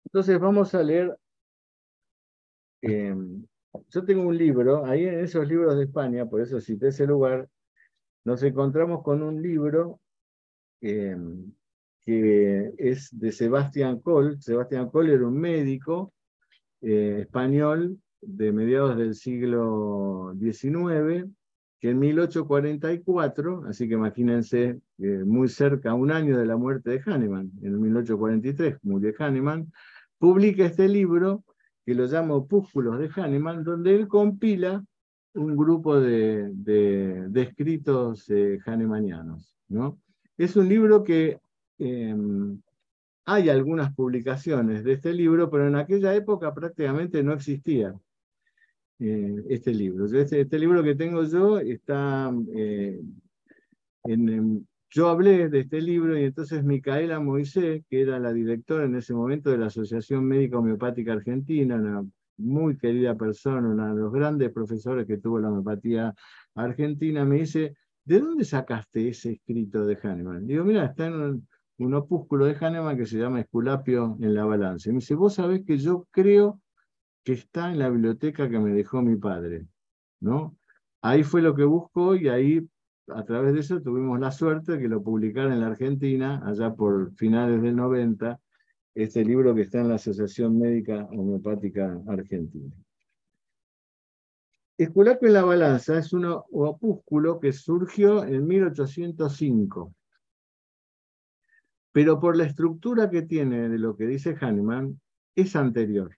Entonces 0.06 0.40
vamos 0.40 0.74
a 0.74 0.84
leer, 0.84 1.18
em, 2.82 3.46
yo 3.90 4.06
tengo 4.06 4.24
un 4.24 4.38
libro, 4.38 4.86
ahí 4.86 5.06
en 5.06 5.20
esos 5.20 5.48
libros 5.48 5.78
de 5.78 5.84
España, 5.84 6.26
por 6.26 6.42
eso 6.42 6.60
cité 6.60 6.88
ese 6.88 7.06
lugar, 7.06 7.50
nos 8.26 8.42
encontramos 8.44 9.04
con 9.04 9.22
un 9.22 9.42
libro 9.42 10.00
em, 10.82 11.54
que 12.08 12.72
es 12.78 13.10
de 13.12 13.34
Sebastián 13.34 14.00
Kohl. 14.00 14.42
Sebastián 14.42 14.90
Kohl 14.90 15.10
era 15.10 15.28
un 15.28 15.38
médico 15.38 16.14
eh, 16.80 17.18
español 17.24 18.00
de 18.22 18.54
mediados 18.54 18.96
del 18.96 19.14
siglo 19.14 20.34
XIX, 20.40 21.30
que 21.82 21.90
en 21.90 22.00
1844, 22.00 23.66
así 23.68 23.90
que 23.90 23.96
imagínense, 23.96 24.80
eh, 25.00 25.24
muy 25.26 25.50
cerca, 25.50 25.94
un 25.96 26.10
año 26.10 26.38
de 26.38 26.46
la 26.46 26.56
muerte 26.56 26.92
de 26.92 27.02
Hahnemann, 27.06 27.52
en 27.62 27.82
1843 27.82 28.78
murió 28.84 29.14
Hahnemann, 29.20 29.70
publica 30.18 30.64
este 30.64 30.88
libro 30.88 31.44
que 31.86 31.94
lo 31.94 32.06
llama 32.06 32.36
Opúsculos 32.36 33.00
de 33.00 33.10
Hahnemann, 33.14 33.66
donde 33.66 33.94
él 33.94 34.08
compila 34.08 34.82
un 35.34 35.58
grupo 35.58 36.00
de, 36.00 36.52
de, 36.54 37.42
escritos 37.42 38.30
eh. 38.30 38.60
¿no? 39.68 40.00
Es 40.38 40.56
un 40.56 40.70
libro 40.70 41.04
que 41.04 41.42
em, 41.80 42.62
hay 43.26 43.50
algunas 43.50 43.94
publicaciones 43.94 44.84
de 44.84 44.94
este 44.94 45.14
libro, 45.14 45.50
pero 45.50 45.68
en 45.68 45.76
aquella 45.76 46.16
época 46.16 46.54
prácticamente 46.54 47.24
no 47.24 47.34
existía. 47.34 47.94
Eh, 49.00 49.44
este 49.50 49.76
libro. 49.76 50.06
Este, 50.06 50.42
este, 50.42 50.58
libro 50.58 50.82
que 50.82 50.96
tengo 50.96 51.24
yo 51.24 51.60
está 51.60 52.34
eh, 52.56 53.00
en, 54.06 54.68
yo 54.90 55.10
hablé 55.10 55.50
de 55.50 55.60
este 55.60 55.82
libro 55.82 56.18
y 56.18 56.24
entonces 56.24 56.64
Micaela 56.64 57.20
Moisés, 57.20 57.84
que 57.90 58.02
era 58.02 58.18
la 58.20 58.34
directora 58.34 58.86
en 58.86 58.96
ese 58.96 59.14
momento 59.14 59.52
de 59.52 59.60
la 59.60 59.68
Asociación 59.68 60.26
Médica 60.26 60.58
Homeopática 60.58 61.14
Argentina, 61.14 61.76
una 61.76 62.06
muy 62.38 62.78
querida 62.78 63.16
persona, 63.16 63.70
uno 63.70 63.94
de 63.94 64.02
los 64.02 64.12
grandes 64.12 64.52
profesores 64.52 65.06
que 65.06 65.18
tuvo 65.18 65.40
la 65.40 65.50
homeopatía 65.50 66.16
argentina, 66.56 67.24
me 67.26 67.40
dice, 67.40 67.76
¿de 68.04 68.20
dónde 68.20 68.46
sacaste 68.46 69.10
ese 69.10 69.34
escrito 69.34 69.86
de 69.86 69.98
Hahnemann? 70.02 70.48
Digo, 70.48 70.64
mira, 70.64 70.86
está 70.86 71.08
en 71.08 71.48
un 71.80 71.94
opúsculo 71.94 72.46
de 72.46 72.56
Hahnemann 72.56 72.98
que 72.98 73.06
se 73.06 73.18
llama 73.18 73.42
Esculapio 73.42 74.18
en 74.20 74.34
la 74.34 74.46
balanza. 74.46 74.90
Y 74.90 74.94
me 74.94 75.00
dice, 75.00 75.16
vos 75.16 75.36
sabés 75.36 75.64
que 75.64 75.78
yo 75.78 76.08
creo 76.12 76.60
que 77.24 77.34
está 77.34 77.72
en 77.72 77.80
la 77.80 77.90
biblioteca 77.90 78.50
que 78.50 78.60
me 78.60 78.72
dejó 78.72 79.02
mi 79.02 79.16
padre, 79.16 79.68
¿no? 80.20 80.58
Ahí 81.02 81.24
fue 81.24 81.42
lo 81.42 81.54
que 81.54 81.64
buscó 81.64 82.16
y 82.16 82.30
ahí, 82.30 82.68
a 83.08 83.24
través 83.24 83.54
de 83.54 83.60
eso, 83.60 83.82
tuvimos 83.82 84.20
la 84.20 84.32
suerte 84.32 84.74
de 84.74 84.80
que 84.80 84.88
lo 84.88 85.04
publicara 85.04 85.54
en 85.54 85.62
la 85.62 85.68
Argentina, 85.68 86.42
allá 86.46 86.74
por 86.74 87.14
finales 87.16 87.62
del 87.62 87.76
90, 87.76 88.40
este 88.96 89.24
libro 89.24 89.54
que 89.54 89.62
está 89.62 89.80
en 89.80 89.90
la 89.90 89.96
Asociación 89.96 90.58
Médica 90.58 91.08
Homeopática 91.12 92.02
Argentina. 92.08 92.74
Esculapio 94.78 95.28
en 95.28 95.34
la 95.34 95.44
balanza 95.44 95.98
es 95.98 96.14
un 96.14 96.26
opúsculo 96.26 97.40
que 97.40 97.52
surgió 97.52 98.24
en 98.24 98.46
1805, 98.46 99.94
pero 101.98 102.20
por 102.20 102.38
la 102.38 102.44
estructura 102.44 103.10
que 103.10 103.24
tiene 103.24 103.70
de 103.70 103.80
lo 103.80 103.98
que 103.98 104.06
dice 104.06 104.38
Hahnemann, 104.40 105.02
es 105.34 105.56
anterior. 105.56 106.16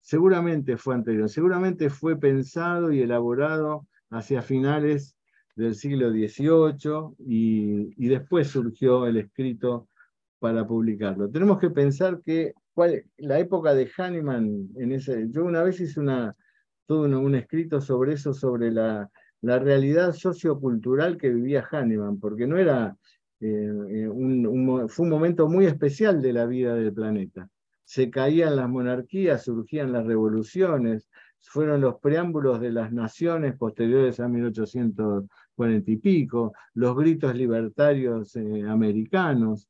Seguramente 0.00 0.76
fue 0.76 0.96
anterior, 0.96 1.28
seguramente 1.28 1.90
fue 1.90 2.18
pensado 2.18 2.90
y 2.90 3.00
elaborado 3.00 3.86
hacia 4.10 4.42
finales 4.42 5.16
del 5.54 5.76
siglo 5.76 6.10
XVIII 6.10 7.14
y, 7.24 8.08
después 8.08 8.48
surgió 8.48 9.06
el 9.06 9.18
escrito 9.18 9.86
para 10.40 10.66
publicarlo. 10.66 11.30
Tenemos 11.30 11.60
que 11.60 11.70
pensar 11.70 12.20
que 12.20 12.54
la 13.18 13.38
época 13.38 13.74
de 13.74 13.88
Hahnemann, 13.96 14.70
en 14.74 14.90
ese, 14.90 15.28
yo 15.30 15.44
una 15.44 15.62
vez 15.62 15.80
hice 15.80 16.00
una, 16.00 16.34
todo 16.86 17.02
un, 17.02 17.34
escrito 17.36 17.80
sobre 17.80 18.14
eso, 18.14 18.34
sobre 18.34 18.72
la, 18.72 19.08
la, 19.40 19.60
realidad 19.60 20.14
sociocultural 20.14 21.16
que 21.16 21.30
vivía 21.30 21.64
Hahnemann, 21.70 22.18
porque 22.18 22.48
no 22.48 22.58
era, 22.58 22.96
eh, 23.40 24.08
un, 24.08 24.88
fue 24.88 25.04
un 25.04 25.10
momento 25.10 25.48
muy 25.48 25.66
especial 25.66 26.20
de 26.20 26.32
la 26.32 26.46
vida 26.46 26.74
del 26.74 26.92
planeta. 26.92 27.48
Se 27.84 28.10
caían 28.10 28.56
las 28.56 28.68
monarquías, 28.68 29.44
surgían 29.44 29.92
las 29.92 30.06
revoluciones, 30.06 31.08
fueron 31.40 31.80
los 31.80 31.98
preámbulos 32.00 32.60
de 32.60 32.70
las 32.70 32.92
naciones 32.92 33.56
posteriores 33.56 34.20
a 34.20 34.28
1840 34.28 35.90
y 35.90 35.96
pico, 35.96 36.52
los 36.74 36.96
gritos 36.96 37.34
libertarios 37.34 38.36
eh, 38.36 38.64
americanos, 38.68 39.68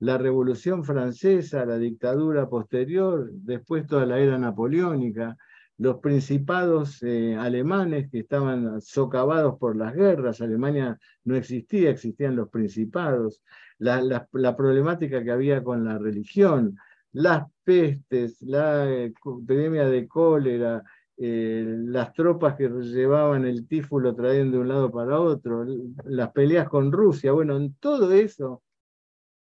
la 0.00 0.16
Revolución 0.16 0.84
Francesa, 0.84 1.64
la 1.64 1.78
dictadura 1.78 2.48
posterior, 2.48 3.30
después 3.32 3.86
toda 3.86 4.06
la 4.06 4.18
era 4.18 4.38
napoleónica, 4.38 5.36
los 5.78 5.98
principados 6.00 7.02
eh, 7.04 7.36
alemanes 7.36 8.10
que 8.10 8.20
estaban 8.20 8.80
socavados 8.80 9.58
por 9.58 9.76
las 9.76 9.94
guerras, 9.94 10.40
Alemania 10.40 10.98
no 11.24 11.36
existía, 11.36 11.90
existían 11.90 12.34
los 12.34 12.48
principados, 12.50 13.42
la, 13.78 14.26
problemática 14.56 15.22
que 15.22 15.30
había 15.30 15.62
con 15.62 15.84
la 15.84 15.96
religión, 15.98 16.76
las 17.12 17.48
pestes, 17.62 18.42
la 18.42 18.90
eh, 18.90 19.12
epidemia 19.24 19.88
de 19.88 20.08
cólera, 20.08 20.82
eh, 21.16 21.64
las 21.66 22.12
tropas 22.12 22.56
que 22.56 22.68
llevaban 22.68 23.44
el 23.44 23.68
tífulo 23.68 24.14
trayendo 24.16 24.56
de 24.56 24.62
un 24.62 24.68
lado 24.68 24.90
para 24.90 25.20
otro, 25.20 25.64
las 26.04 26.32
peleas 26.32 26.68
con 26.68 26.90
Rusia, 26.90 27.30
bueno, 27.30 27.56
en 27.56 27.74
todo 27.74 28.12
eso 28.12 28.62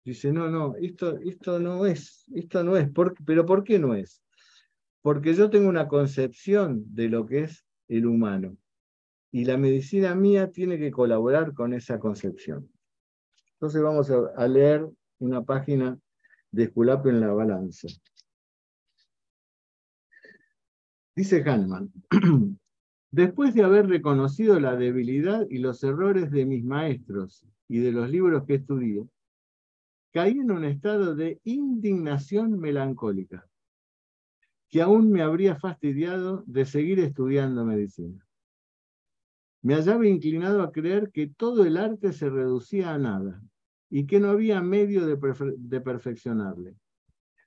Dice, 0.06 0.32
no, 0.32 0.48
no, 0.48 0.74
esto, 0.76 1.18
esto 1.18 1.60
no 1.60 1.84
es, 1.84 2.24
esto 2.34 2.64
no 2.64 2.78
es, 2.78 2.88
pero 3.26 3.44
¿por 3.44 3.62
qué 3.62 3.78
no 3.78 3.94
es? 3.94 4.23
Porque 5.04 5.34
yo 5.34 5.50
tengo 5.50 5.68
una 5.68 5.86
concepción 5.86 6.82
de 6.94 7.10
lo 7.10 7.26
que 7.26 7.40
es 7.40 7.66
el 7.88 8.06
humano 8.06 8.56
y 9.30 9.44
la 9.44 9.58
medicina 9.58 10.14
mía 10.14 10.50
tiene 10.50 10.78
que 10.78 10.90
colaborar 10.90 11.52
con 11.52 11.74
esa 11.74 11.98
concepción. 11.98 12.70
Entonces 13.52 13.82
vamos 13.82 14.10
a, 14.10 14.48
leer 14.48 14.88
una 15.18 15.42
página 15.42 15.98
de 16.50 16.62
Esculapio 16.64 17.10
en 17.10 17.20
la 17.20 17.34
balanza. 17.34 17.88
Dice 21.14 21.42
Hahnemann, 21.42 21.92
después 23.10 23.52
de 23.52 23.62
haber 23.62 23.86
reconocido 23.86 24.58
la 24.58 24.74
debilidad 24.74 25.46
y 25.50 25.58
los 25.58 25.84
errores 25.84 26.30
de 26.30 26.46
mis 26.46 26.64
maestros 26.64 27.46
y 27.68 27.80
de 27.80 27.92
los 27.92 28.08
libros 28.08 28.46
que 28.46 28.54
estudié, 28.54 29.06
caí 30.14 30.38
en 30.38 30.50
un 30.50 30.64
estado 30.64 31.14
de 31.14 31.42
indignación 31.44 32.58
melancólica 32.58 33.46
que 34.74 34.82
aún 34.82 35.08
me 35.08 35.22
habría 35.22 35.54
fastidiado 35.54 36.42
de 36.48 36.64
seguir 36.64 36.98
estudiando 36.98 37.64
medicina. 37.64 38.26
Me 39.62 39.76
hallaba 39.76 40.04
inclinado 40.04 40.62
a 40.62 40.72
creer 40.72 41.12
que 41.12 41.28
todo 41.28 41.64
el 41.64 41.76
arte 41.76 42.12
se 42.12 42.28
reducía 42.28 42.92
a 42.92 42.98
nada 42.98 43.40
y 43.88 44.04
que 44.04 44.18
no 44.18 44.30
había 44.30 44.60
medio 44.62 45.06
de, 45.06 45.16
de 45.58 45.80
perfeccionarle. 45.80 46.74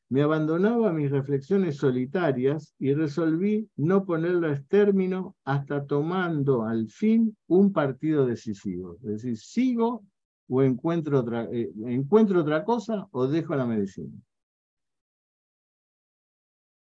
Me 0.07 0.21
abandonaba 0.21 0.89
a 0.89 0.93
mis 0.93 1.11
reflexiones 1.11 1.75
solitarias 1.75 2.73
y 2.79 2.93
resolví 2.93 3.69
no 3.75 4.05
ponerlas 4.05 4.65
término 4.69 5.35
hasta 5.43 5.85
tomando 5.85 6.63
al 6.63 6.87
fin 6.87 7.35
un 7.47 7.73
partido 7.73 8.25
decisivo. 8.25 8.95
Es 9.03 9.21
decir, 9.21 9.37
sigo 9.37 10.05
o 10.47 10.63
encuentro 10.63 11.19
otra, 11.19 11.43
eh, 11.51 11.73
encuentro 11.87 12.39
otra 12.39 12.63
cosa 12.63 13.05
o 13.11 13.27
dejo 13.27 13.53
la 13.53 13.65
medicina. 13.65 14.17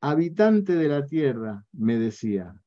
Habitante 0.04 0.74
de 0.74 0.88
la 0.88 1.06
tierra, 1.06 1.64
me 1.70 1.96
decía, 1.96 2.60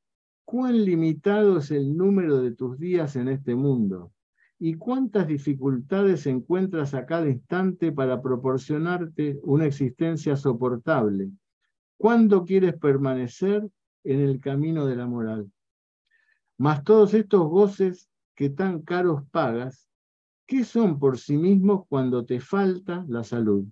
cuán 0.46 0.86
limitado 0.86 1.58
es 1.58 1.70
el 1.70 1.98
número 1.98 2.42
de 2.42 2.52
tus 2.52 2.80
días 2.80 3.18
en 3.18 3.28
este 3.28 3.56
mundo 3.56 4.14
y 4.58 4.76
cuántas 4.76 5.28
dificultades 5.28 6.28
encuentras 6.28 6.94
a 6.94 7.06
cada 7.06 7.28
instante 7.28 7.92
para 7.92 8.22
proporcionarte 8.22 9.38
una 9.44 9.66
existencia 9.66 10.38
soportable. 10.38 11.30
¿Cuándo 11.98 12.46
quieres 12.46 12.78
permanecer 12.78 13.68
en 14.06 14.22
el 14.22 14.40
camino 14.40 14.86
de 14.86 14.96
la 14.96 15.06
moral? 15.06 15.52
Mas 16.58 16.86
todos 16.86 17.14
estos 17.14 17.50
goces 17.50 18.10
que 18.34 18.50
tan 18.50 18.82
caros 18.82 19.24
pagas, 19.32 19.90
¿qué 20.48 20.64
son 20.64 21.00
por 21.00 21.18
sí 21.18 21.36
mismos 21.36 21.86
cuando 21.90 22.24
te 22.24 22.40
falta 22.40 23.04
la 23.10 23.26
salud? 23.26 23.66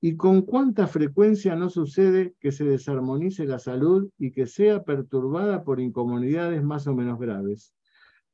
¿Y 0.00 0.16
con 0.16 0.42
cuánta 0.42 0.86
frecuencia 0.86 1.56
no 1.56 1.70
sucede 1.70 2.34
que 2.38 2.52
se 2.52 2.64
desarmonice 2.64 3.46
la 3.46 3.58
salud 3.58 4.08
y 4.16 4.30
que 4.30 4.46
sea 4.46 4.84
perturbada 4.84 5.64
por 5.64 5.80
incomodidades 5.80 6.62
más 6.62 6.86
o 6.86 6.94
menos 6.94 7.18
graves? 7.18 7.74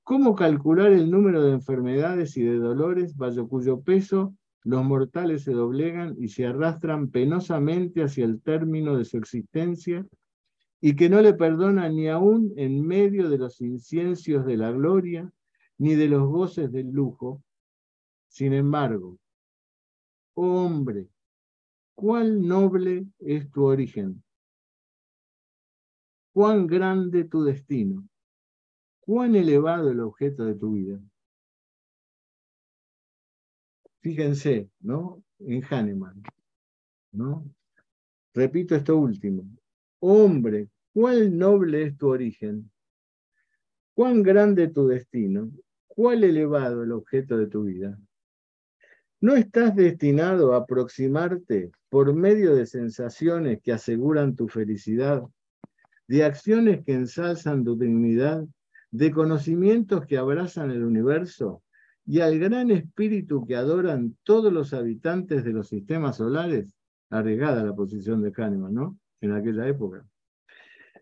¿Cómo 0.03 0.35
calcular 0.35 0.93
el 0.93 1.11
número 1.11 1.43
de 1.43 1.53
enfermedades 1.53 2.37
y 2.37 2.43
de 2.43 2.59
dolores 2.59 3.17
bajo 3.17 3.49
cuyo 3.49 3.81
peso 3.81 4.35
los 4.63 4.85
mortales 4.85 5.45
se 5.45 5.53
doblegan 5.53 6.15
y 6.19 6.29
se 6.29 6.45
arrastran 6.45 7.09
penosamente 7.09 8.03
hacia 8.03 8.27
el 8.27 8.43
término 8.43 8.99
de 8.99 9.07
su 9.07 9.17
existencia 9.17 10.07
y 10.83 10.97
que 10.97 11.09
no 11.09 11.23
le 11.23 11.33
perdona 11.33 11.89
ni 11.89 12.09
aún 12.09 12.53
en 12.57 12.87
medio 12.87 13.31
de 13.31 13.39
los 13.39 13.63
inciencios 13.63 14.45
de 14.45 14.59
la 14.59 14.71
gloria 14.71 15.33
ni 15.79 15.95
de 15.95 16.09
los 16.09 16.29
goces 16.29 16.71
del 16.71 16.91
lujo? 16.91 17.43
Sin 18.29 18.53
embargo, 18.53 19.19
hombre, 20.35 21.09
cuán 21.95 22.47
noble 22.47 23.07
es 23.19 23.51
tu 23.51 23.65
origen, 23.65 24.23
cuán 26.33 26.67
grande 26.67 27.25
tu 27.25 27.45
destino 27.45 28.09
cuán 29.05 29.37
elevado 29.37 29.91
el 29.91 30.01
objeto 30.01 30.47
de 30.47 30.55
tu 30.55 30.73
vida. 30.73 30.99
Fíjense, 34.01 34.71
¿no? 34.81 35.23
En 35.41 35.63
Hahnemann, 35.63 36.23
¿no? 37.13 37.45
Repito 38.33 38.75
esto 38.75 38.97
último. 38.97 39.45
Hombre, 40.01 40.69
cuán 40.93 41.37
noble 41.37 41.85
es 41.85 41.99
tu 41.99 42.09
origen, 42.09 42.71
cuán 43.95 44.23
grande 44.23 44.69
tu 44.69 44.89
destino, 44.89 45.51
cuán 45.87 46.25
elevado 46.25 46.83
el 46.83 46.93
objeto 46.93 47.37
de 47.37 47.47
tu 47.47 47.65
vida. 47.65 47.99
¿No 49.21 49.37
estás 49.37 49.77
destinado 49.77 50.55
a 50.55 50.59
aproximarte 50.59 51.73
por 51.95 52.13
medio 52.13 52.57
de 52.57 52.67
sensaciones 52.67 53.61
que 53.63 53.71
aseguran 53.71 54.35
tu 54.35 54.49
felicidad, 54.49 55.23
de 56.09 56.25
acciones 56.25 56.85
que 56.85 56.93
ensalzan 56.93 57.63
tu 57.63 57.79
dignidad 57.79 58.45
de 58.91 59.13
conocimientos 59.13 60.05
que 60.05 60.19
abrazan 60.19 60.73
el 60.73 60.83
universo 60.83 61.63
y 62.05 62.19
al 62.19 62.41
gran 62.41 62.73
espíritu 62.73 63.47
que 63.47 63.55
adoran 63.55 64.17
todos 64.25 64.53
los 64.53 64.75
habitantes 64.75 65.45
de 65.45 65.53
los 65.53 65.69
sistemas 65.69 66.17
solares, 66.17 66.77
arriesgada 67.11 67.63
la 67.63 67.77
posición 67.77 68.23
de 68.23 68.33
Kahneman, 68.33 68.75
¿no? 68.75 68.99
En 69.21 69.31
aquella 69.31 69.69
época. 69.69 70.05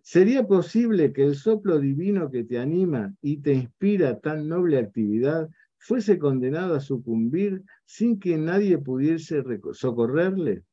¿Sería 0.03 0.47
posible 0.47 1.15
que 1.15 1.25
el 1.25 1.37
soplo 1.37 1.79
divino 1.79 2.31
que 2.31 2.45
te 2.45 2.59
anima 2.59 3.15
y 3.23 3.39
te 3.39 3.55
inspira 3.55 4.21
tan 4.21 4.47
noble 4.47 4.77
actividad 4.77 5.49
fuese 5.79 6.19
condenado 6.19 6.75
a 6.75 6.81
sucumbir 6.81 7.63
sin 7.87 8.21
que 8.21 8.37
nadie 8.37 8.77
pudiese 8.77 9.43
socorrerle, 9.73 10.65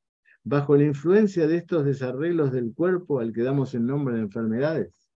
bajo 0.43 0.75
la 0.75 0.83
influencia 0.83 1.47
de 1.47 1.57
estos 1.57 1.85
desarreglos 1.85 2.51
del 2.51 2.73
cuerpo 2.73 3.19
al 3.19 3.33
que 3.33 3.43
damos 3.43 3.73
el 3.73 3.85
nombre 3.85 4.15
de 4.15 4.21
enfermedades? 4.21 5.09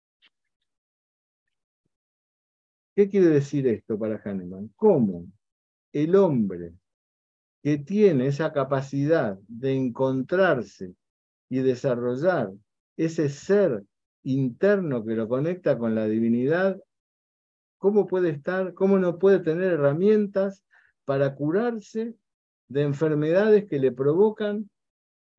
¿Qué 2.95 3.09
quiere 3.09 3.29
decir 3.29 3.67
esto 3.67 3.99
para 3.99 4.21
Hahnemann? 4.23 4.71
¿Cómo 4.77 5.27
el 5.93 6.15
hombre 6.17 6.75
que 7.63 7.79
tiene 7.79 8.27
esa 8.27 8.53
capacidad 8.53 9.39
de 9.47 9.75
encontrarse 9.75 10.95
y 11.49 11.61
desarrollar 11.61 12.53
ese 12.97 13.29
ser 13.29 13.85
interno 14.25 15.05
que 15.05 15.15
lo 15.15 15.29
conecta 15.29 15.79
con 15.79 15.95
la 15.95 16.07
divinidad, 16.07 16.81
cómo 17.79 18.07
puede 18.07 18.31
estar, 18.31 18.75
cómo 18.75 18.99
no 18.99 19.19
puede 19.19 19.41
tener 19.41 19.73
herramientas 19.73 20.65
para 21.05 21.35
curarse 21.35 22.15
de 22.69 22.83
enfermedades 22.83 23.67
que 23.69 23.79
le 23.79 23.93
provocan 23.93 24.71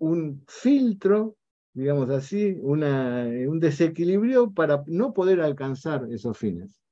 un 0.09 0.43
filtro, 0.47 1.35
digamos 1.73 2.09
así, 2.09 2.57
un 2.61 3.59
desequilibrio 3.59 4.51
para 4.51 4.83
no 4.87 5.13
poder 5.13 5.41
alcanzar 5.41 6.07
esos 6.11 6.37
fines 6.37 6.83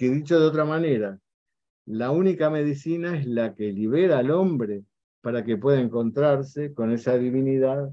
que 0.00 0.08
dicho 0.08 0.40
de 0.40 0.46
otra 0.46 0.64
manera, 0.64 1.20
la 1.84 2.10
única 2.10 2.48
medicina 2.48 3.18
es 3.18 3.26
la 3.26 3.54
que 3.54 3.70
libera 3.70 4.16
al 4.16 4.30
hombre 4.30 4.82
para 5.20 5.44
que 5.44 5.58
pueda 5.58 5.78
encontrarse 5.78 6.72
con 6.72 6.90
esa 6.90 7.18
divinidad 7.18 7.92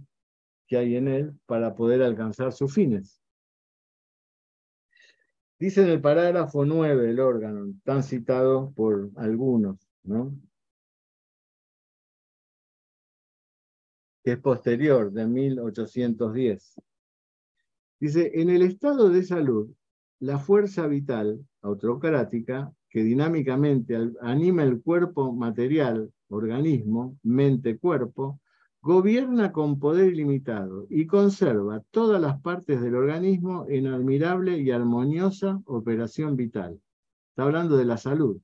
que 0.68 0.78
hay 0.78 0.96
en 0.96 1.10
él 1.10 1.34
para 1.46 1.76
poder 1.76 2.02
alcanzar 2.02 2.54
sus 2.54 2.74
fines. 2.74 3.22
Dice 5.60 5.82
en 5.82 5.90
el 5.90 6.00
parágrafo 6.00 6.64
9 6.64 7.10
el 7.10 7.20
órgano, 7.20 7.74
tan 7.84 8.02
citado 8.04 8.72
por 8.72 9.10
algunos, 9.18 9.86
¿no? 10.04 10.34
Que 14.28 14.34
es 14.34 14.40
posterior, 14.40 15.10
de 15.13 15.26
1810. 15.26 16.82
Dice, 17.98 18.30
en 18.34 18.50
el 18.50 18.62
estado 18.62 19.10
de 19.10 19.24
salud, 19.24 19.72
la 20.20 20.38
fuerza 20.38 20.86
vital 20.86 21.48
autocrática 21.62 22.74
que 22.90 23.04
dinámicamente 23.04 23.98
anima 24.20 24.63
el 24.63 24.82
cuerpo 24.82 25.32
material, 25.32 26.12
organismo, 26.28 27.18
mente-cuerpo, 27.24 28.42
gobierna 28.82 29.54
con 29.54 29.80
poder 29.80 30.12
ilimitado 30.12 30.88
y 30.90 31.08
conserva 31.08 31.82
todas 31.90 32.20
las 32.20 32.42
partes 32.42 32.82
del 32.82 32.96
organismo 32.96 33.66
en 33.70 33.88
admirable 33.88 34.58
y 34.58 34.72
armoniosa 34.72 35.62
operación 35.68 36.36
vital. 36.36 36.82
Está 37.30 37.44
hablando 37.44 37.78
de 37.78 37.86
la 37.86 37.96
salud. 37.96 38.42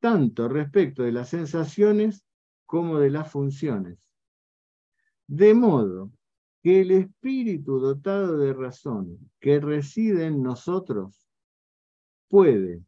Tanto 0.00 0.48
respecto 0.48 1.02
de 1.02 1.12
las 1.12 1.28
sensaciones 1.28 2.24
como 2.72 2.98
de 3.00 3.10
las 3.10 3.30
funciones. 3.30 4.10
De 5.26 5.52
modo 5.52 6.10
que 6.62 6.80
el 6.80 6.90
espíritu 6.92 7.78
dotado 7.78 8.38
de 8.38 8.54
razón 8.54 9.30
que 9.40 9.60
reside 9.60 10.24
en 10.24 10.42
nosotros 10.42 11.28
puede 12.30 12.82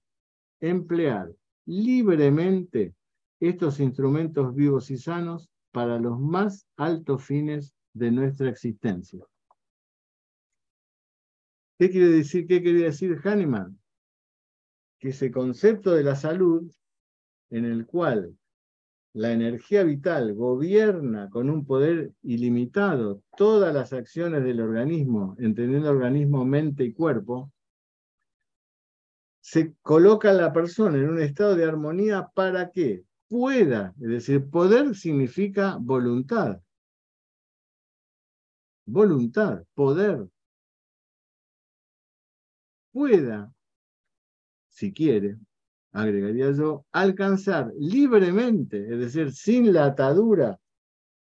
emplear 0.58 1.30
libremente 1.66 2.94
estos 3.40 3.78
instrumentos 3.78 4.54
vivos 4.54 4.90
y 4.90 4.96
sanos 4.96 5.50
para 5.70 5.98
los 5.98 6.18
más 6.18 6.66
altos 6.78 7.22
fines 7.22 7.74
de 7.92 8.10
nuestra 8.10 8.48
existencia. 8.48 9.22
¿Qué 11.78 11.90
quiere 11.90 12.08
decir? 12.08 12.46
¿Qué 12.46 12.60
decir 12.60 13.20
Hahnemann? 13.22 13.78
Que 14.98 15.10
ese 15.10 15.30
concepto 15.30 15.90
de 15.90 16.04
la 16.04 16.16
salud, 16.16 16.72
en 17.50 17.66
el 17.66 17.84
cual 17.84 18.34
la 19.14 19.32
energía 19.32 19.84
vital 19.84 20.34
gobierna 20.34 21.30
con 21.30 21.48
un 21.48 21.64
poder 21.64 22.12
ilimitado 22.22 23.22
todas 23.36 23.72
las 23.72 23.92
acciones 23.92 24.42
del 24.42 24.60
organismo, 24.60 25.36
entendiendo 25.38 25.88
organismo, 25.90 26.44
mente 26.44 26.84
y 26.84 26.92
cuerpo, 26.92 27.52
se 29.40 29.74
coloca 29.82 30.32
la 30.32 30.52
persona 30.52 30.98
en 30.98 31.08
un 31.08 31.20
estado 31.20 31.54
de 31.54 31.64
armonía 31.64 32.28
para 32.34 32.70
que 32.70 33.04
pueda, 33.28 33.94
es 34.00 34.08
decir, 34.08 34.50
poder 34.50 34.96
significa 34.96 35.76
voluntad. 35.80 36.60
Voluntad, 38.86 39.64
poder. 39.74 40.26
Pueda, 42.92 43.52
si 44.68 44.92
quiere, 44.92 45.38
agregaría 45.94 46.50
yo, 46.50 46.84
alcanzar 46.92 47.72
libremente, 47.78 48.92
es 48.92 48.98
decir, 48.98 49.32
sin 49.32 49.72
la 49.72 49.86
atadura 49.86 50.58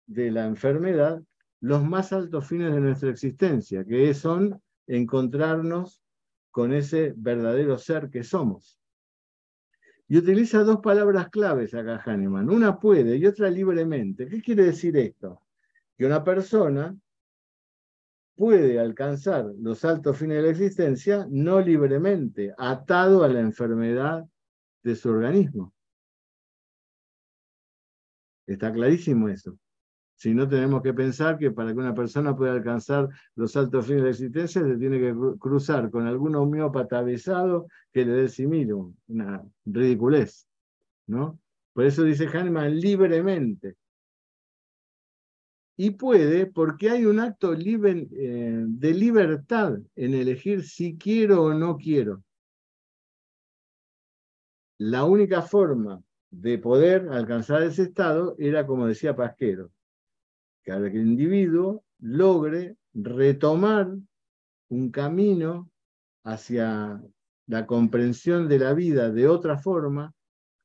de 0.08 0.32
la 0.32 0.46
enfermedad, 0.46 1.22
los 1.60 1.84
más 1.84 2.14
altos 2.14 2.48
fines 2.48 2.74
de 2.74 2.80
nuestra 2.80 3.10
existencia, 3.10 3.84
que 3.84 4.14
son 4.14 4.62
encontrarnos 4.88 6.02
con 6.52 6.74
ese 6.74 7.14
verdadero 7.18 7.78
ser 7.78 8.10
que 8.10 8.24
somos. 8.24 8.80
Y 10.08 10.18
utiliza 10.18 10.64
dos 10.64 10.80
palabras 10.80 11.30
claves 11.30 11.74
acá 11.74 12.02
Hahnemann, 12.06 12.50
una 12.50 12.80
puede 12.80 13.18
y 13.18 13.26
otra 13.26 13.50
libremente. 13.50 14.28
¿Qué 14.28 14.42
quiere 14.42 14.64
decir 14.64 14.96
esto? 14.96 15.42
Que 15.98 16.06
una 16.06 16.24
persona 16.24 16.96
puede 18.36 18.80
alcanzar 18.80 19.52
los 19.60 19.84
altos 19.84 20.18
fines 20.18 20.38
de 20.38 20.44
la 20.44 20.50
existencia 20.50 21.28
no 21.30 21.60
libremente, 21.60 22.54
atado 22.58 23.24
a 23.24 23.28
la 23.28 23.42
enfermedad 23.42 24.26
de 24.86 24.96
su 24.96 25.10
organismo. 25.10 25.74
Está 28.46 28.72
clarísimo 28.72 29.28
eso. 29.28 29.58
Si 30.16 30.34
no 30.34 30.48
tenemos 30.48 30.82
que 30.84 30.94
pensar 30.94 31.38
que 31.38 31.52
para 31.52 31.74
que 31.74 31.80
una 31.80 31.96
persona 31.96 32.36
pueda 32.36 32.54
alcanzar 32.54 33.10
los 33.36 33.58
altos 33.58 33.86
fines 33.86 34.02
de 34.02 34.06
la 34.06 34.12
existencia, 34.12 34.62
se 34.62 34.78
tiene 34.78 35.00
que 35.00 35.14
cruzar 35.40 35.90
con 35.90 36.06
algún 36.08 36.36
homeópata 36.36 37.02
besado 37.02 37.68
que 37.92 38.06
le 38.06 38.14
dé 38.14 38.30
similo, 38.30 38.94
una 39.08 39.44
ridiculez. 39.66 40.48
¿no? 41.08 41.40
Por 41.74 41.86
eso 41.86 42.04
dice 42.04 42.28
Hahnemann 42.28 42.80
libremente. 42.80 43.76
Y 45.78 45.92
puede 45.92 46.46
porque 46.46 46.92
hay 46.92 47.06
un 47.06 47.20
acto 47.20 47.54
eh, 47.54 48.64
de 48.68 48.94
libertad 48.94 49.80
en 49.96 50.14
elegir 50.14 50.64
si 50.64 50.96
quiero 50.96 51.44
o 51.44 51.54
no 51.54 51.76
quiero 51.76 52.24
la 54.78 55.06
única 55.06 55.42
forma 55.42 56.02
de 56.32 56.58
poder 56.58 57.08
alcanzar 57.10 57.64
ese 57.64 57.84
estado 57.84 58.36
era, 58.38 58.68
como 58.68 58.88
decía 58.88 59.16
Pasquero, 59.16 59.72
que 60.64 60.72
el 60.72 60.96
individuo 60.96 61.84
logre 62.00 62.76
retomar 62.94 63.96
un 64.70 64.92
camino 64.92 65.70
hacia 66.24 67.02
la 67.48 67.66
comprensión 67.66 68.48
de 68.48 68.60
la 68.60 68.74
vida 68.74 69.12
de 69.12 69.28
otra 69.28 69.58
forma, 69.58 70.14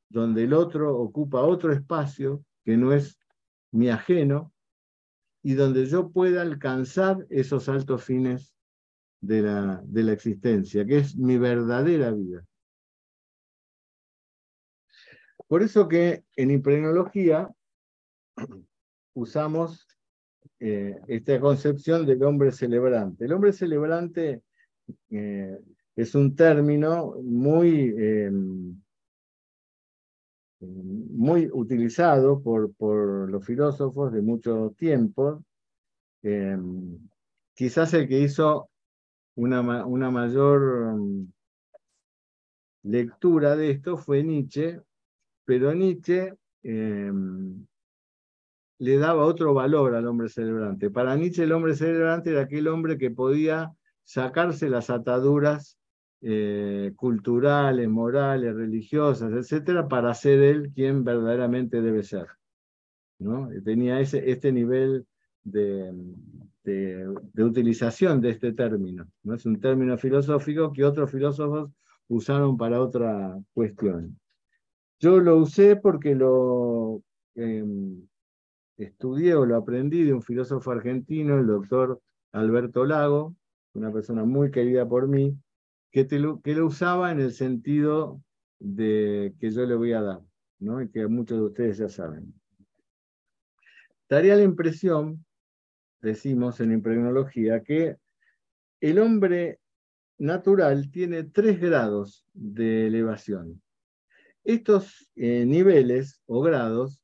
donde 0.08 0.44
el 0.44 0.54
otro 0.54 0.96
ocupa 0.96 1.42
otro 1.42 1.72
espacio 1.72 2.44
que 2.64 2.76
no 2.76 2.92
es 2.92 3.18
mi 3.70 3.90
ajeno, 3.90 4.52
y 5.42 5.54
donde 5.54 5.86
yo 5.86 6.10
pueda 6.10 6.42
alcanzar 6.42 7.26
esos 7.30 7.68
altos 7.68 8.04
fines 8.04 8.54
de 9.20 9.42
la, 9.42 9.82
de 9.84 10.02
la 10.02 10.12
existencia, 10.12 10.84
que 10.84 10.98
es 10.98 11.16
mi 11.16 11.38
verdadera 11.38 12.10
vida. 12.10 12.44
Por 15.50 15.64
eso 15.64 15.88
que 15.88 16.22
en 16.36 16.52
impregnología 16.52 17.52
usamos 19.14 19.84
eh, 20.60 20.96
esta 21.08 21.40
concepción 21.40 22.06
del 22.06 22.22
hombre 22.22 22.52
celebrante. 22.52 23.24
El 23.24 23.32
hombre 23.32 23.52
celebrante 23.52 24.42
eh, 25.10 25.58
es 25.96 26.14
un 26.14 26.36
término 26.36 27.16
muy, 27.20 27.92
em, 27.98 28.80
muy 30.60 31.50
utilizado 31.52 32.40
por, 32.40 32.72
por, 32.74 33.28
los 33.28 33.44
filósofos 33.44 34.12
de 34.12 34.22
mucho 34.22 34.72
tiempo. 34.78 35.44
Em, 36.22 36.96
quizás 37.54 37.92
el 37.94 38.06
que 38.06 38.20
hizo 38.20 38.70
una, 39.34 39.84
una 39.84 40.12
mayor 40.12 40.94
em, 40.94 41.32
lectura 42.84 43.56
de 43.56 43.72
esto 43.72 43.96
fue 43.96 44.22
Nietzsche, 44.22 44.80
pero 45.50 45.74
Nietzsche 45.74 46.32
le 46.62 47.66
daba 48.98 49.24
otro 49.24 49.52
valor 49.52 49.96
al 49.96 50.06
hombre 50.06 50.28
celebrante. 50.28 50.90
Para 50.90 51.16
Nietzsche 51.16 51.42
el 51.42 51.50
hombre 51.50 51.74
celebrante 51.74 52.30
era 52.30 52.42
aquel 52.42 52.68
hombre 52.68 52.96
que 52.96 53.10
podía 53.10 53.72
sacarse 54.04 54.70
las 54.70 54.90
ataduras 54.90 55.76
eh, 56.20 56.92
culturales, 56.94 57.88
morales, 57.88 58.54
religiosas, 58.54 59.32
etcétera, 59.32 59.88
para 59.88 60.14
ser 60.14 60.38
él 60.40 60.70
quien 60.72 61.02
verdaderamente 61.02 61.82
debe 61.82 62.04
ser. 62.04 62.28
¿no? 63.18 63.48
Tenía 63.64 63.98
ese, 63.98 64.30
este 64.30 64.52
nivel 64.52 65.04
de, 65.42 65.92
de, 66.62 67.42
utilización 67.42 68.20
de 68.20 68.30
este 68.30 68.52
término. 68.52 69.04
¿no? 69.24 69.34
Es 69.34 69.44
un 69.46 69.58
término 69.58 69.98
filosófico 69.98 70.72
que 70.72 70.84
otros 70.84 71.10
filósofos 71.10 71.72
usaron 72.06 72.56
para 72.56 72.80
otra 72.80 73.36
cuestión. 73.52 74.19
Yo 75.00 75.18
lo 75.18 75.36
usé 75.36 75.76
porque 75.76 76.14
lo, 76.14 77.02
em, 77.34 78.06
estudié 78.76 79.34
o 79.34 79.46
lo 79.46 79.56
aprendí 79.56 80.04
de 80.04 80.12
un 80.12 80.22
filósofo 80.22 80.70
argentino, 80.70 81.38
el 81.38 81.46
doctor 81.46 82.02
Alberto 82.32 82.84
Lago, 82.84 83.34
una 83.72 83.90
persona 83.90 84.24
muy 84.24 84.50
querida 84.50 84.86
por 84.86 85.08
mí, 85.08 85.34
que, 85.90 86.06
lo, 86.18 86.40
usaba 86.66 87.10
en 87.12 87.20
el 87.20 87.32
sentido 87.32 88.22
de 88.58 89.34
que 89.40 89.50
yo 89.50 89.64
le 89.64 89.74
voy 89.74 89.92
a 89.92 90.02
dar, 90.02 90.20
¿no? 90.58 90.82
y 90.82 90.90
que 90.90 91.06
muchos 91.06 91.38
de 91.38 91.44
ustedes 91.44 91.78
ya 91.78 91.88
saben. 91.88 92.34
Daría 94.06 94.36
la 94.36 94.42
impresión, 94.42 95.24
decimos 96.02 96.60
en 96.60 96.72
impregnología, 96.72 97.62
que 97.62 97.96
el 98.80 98.98
hombre 98.98 99.60
natural 100.18 100.90
tiene 100.90 101.24
tres 101.24 101.58
grados 101.58 102.26
de 102.34 102.86
elevación. 102.88 103.62
Estos 104.44 105.10
eh, 105.16 105.44
niveles 105.46 106.20
o 106.26 106.40
grados 106.40 107.00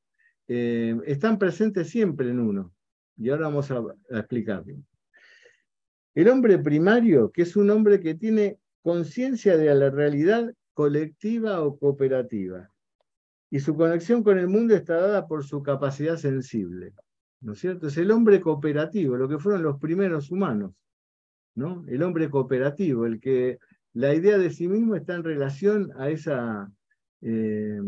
eh, 0.49 0.99
están 1.07 1.39
presentes 1.39 1.91
siempre 1.91 2.31
en 2.31 2.41
uno. 2.41 2.73
Y 3.17 3.31
ahora 3.31 3.49
vamos 3.49 3.71
a, 3.71 3.83
explicarlo. 4.11 4.75
El 6.15 6.29
hombre 6.29 6.59
primario, 6.59 7.31
que 7.31 7.43
es 7.43 7.57
un 7.57 7.71
hombre 7.71 8.01
que 8.01 8.15
tiene 8.15 8.59
conciencia 8.83 9.57
de 9.57 9.75
la 9.75 9.91
realidad 9.91 10.53
colectiva 10.73 11.61
o 11.63 11.79
cooperativa. 11.79 12.71
Y 13.51 13.61
su 13.61 13.75
conexión 13.77 14.23
con 14.23 14.39
el 14.39 14.49
mundo 14.49 14.75
está 14.75 14.97
dada 14.97 15.27
por 15.27 15.45
su 15.45 15.63
capacidad 15.63 16.17
sensible. 16.17 16.95
¿No 17.41 17.53
es 17.53 17.61
cierto? 17.61 17.89
Es 17.89 17.97
el 17.97 18.11
hombre 18.11 18.41
cooperativo, 18.41 19.17
lo 19.17 19.29
que 19.29 19.39
fueron 19.39 19.63
los 19.63 19.79
primeros 19.79 20.31
humanos. 20.31 20.73
¿no? 21.55 21.85
El 21.89 22.03
hombre 22.03 22.31
cooperativo, 22.31 23.07
el 23.07 23.21
que 23.21 23.59
la 23.93 24.15
idea 24.15 24.39
de 24.39 24.51
sí 24.51 24.69
mismo 24.69 24.95
está 24.95 25.15
en 25.15 25.25
relación 25.25 25.91
a 25.97 26.11
esa 26.11 26.71
eh, 27.23 27.81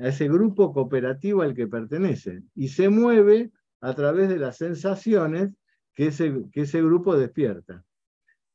a 0.00 0.08
ese 0.08 0.28
grupo 0.28 0.72
cooperativo 0.72 1.42
al 1.42 1.54
que 1.54 1.66
pertenece 1.66 2.42
y 2.54 2.68
se 2.68 2.88
mueve 2.88 3.50
a 3.80 3.94
través 3.94 4.28
de 4.28 4.38
las 4.38 4.56
sensaciones 4.56 5.50
que 5.94 6.08
ese, 6.08 6.44
que 6.52 6.62
ese 6.62 6.82
grupo 6.82 7.16
despierta. 7.16 7.84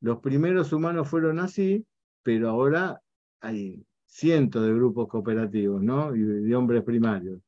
Los 0.01 0.19
primeros 0.19 0.71
humanos 0.71 1.10
fueron 1.10 1.39
así, 1.39 1.86
pero 2.23 2.49
ahora 2.49 3.01
hay 3.41 3.86
cientos 4.06 4.65
de 4.65 4.73
grupos 4.73 5.08
cooperativos, 5.08 5.82
¿no? 5.82 6.15
Y 6.15 6.21
de 6.21 6.56
hombres 6.56 6.84
primarios. 6.84 7.41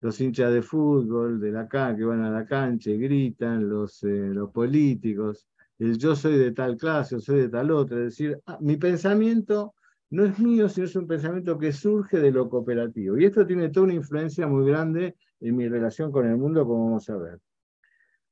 Los 0.00 0.20
hinchas 0.20 0.52
de 0.52 0.62
fútbol, 0.62 1.40
de 1.40 1.52
la 1.52 1.68
que 1.68 2.04
van 2.04 2.22
a 2.22 2.30
la 2.30 2.44
cancha 2.44 2.90
y 2.90 2.98
gritan, 2.98 3.68
los, 3.68 4.02
eh, 4.04 4.08
los 4.08 4.50
políticos, 4.50 5.46
el 5.78 5.98
yo 5.98 6.16
soy 6.16 6.38
de 6.38 6.52
tal 6.52 6.76
clase, 6.76 7.16
yo 7.16 7.20
soy 7.20 7.40
de 7.42 7.48
tal 7.48 7.70
otra, 7.70 7.98
es 7.98 8.04
decir, 8.04 8.40
ah, 8.46 8.58
mi 8.60 8.76
pensamiento 8.76 9.74
no 10.10 10.24
es 10.24 10.38
mío, 10.38 10.68
sino 10.68 10.86
es 10.86 10.96
un 10.96 11.06
pensamiento 11.06 11.58
que 11.58 11.72
surge 11.72 12.18
de 12.18 12.30
lo 12.30 12.48
cooperativo. 12.48 13.18
Y 13.18 13.24
esto 13.24 13.46
tiene 13.46 13.70
toda 13.70 13.84
una 13.84 13.94
influencia 13.94 14.46
muy 14.46 14.68
grande 14.68 15.16
en 15.40 15.56
mi 15.56 15.68
relación 15.68 16.12
con 16.12 16.26
el 16.26 16.36
mundo, 16.36 16.66
como 16.66 16.86
vamos 16.86 17.10
a 17.10 17.16
ver. 17.16 17.40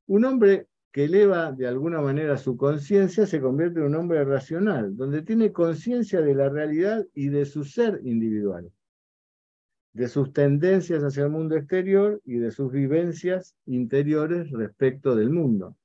Un 0.06 0.24
hombre 0.24 0.68
que 0.92 1.04
eleva 1.04 1.50
de 1.50 1.66
alguna 1.66 2.00
manera 2.00 2.37
su 2.37 2.56
conciencia 2.56 3.26
se 3.26 3.40
convierte 3.40 3.80
en 3.80 3.87
un 3.87 3.96
hombre 3.96 4.24
racional, 4.24 4.96
donde 4.96 5.22
tiene 5.22 5.52
conciencia 5.52 6.20
de 6.20 6.34
la 6.34 6.48
realidad 6.48 7.04
y 7.14 7.28
de 7.28 7.44
su 7.44 7.64
ser 7.64 8.00
individual, 8.04 8.70
de 9.92 10.06
sus 10.06 10.32
tendencias 10.32 11.02
hacia 11.02 11.24
el 11.24 11.30
mundo 11.30 11.56
exterior 11.56 12.20
y 12.24 12.38
de 12.38 12.52
sus 12.52 12.70
vivencias 12.70 13.56
interiores 13.66 14.50
respecto 14.52 15.16
del 15.16 15.30
mundo 15.30 15.76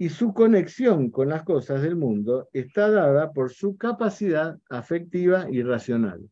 y 0.00 0.08
su 0.08 0.32
conexión 0.32 1.10
con 1.10 1.28
las 1.28 1.42
cosas 1.42 1.82
del 1.82 1.94
mundo 1.94 2.48
está 2.54 2.90
dada 2.90 3.34
por 3.34 3.52
su 3.52 3.76
capacidad 3.76 4.58
afectiva 4.70 5.46
y 5.50 5.62
racional. 5.62 6.30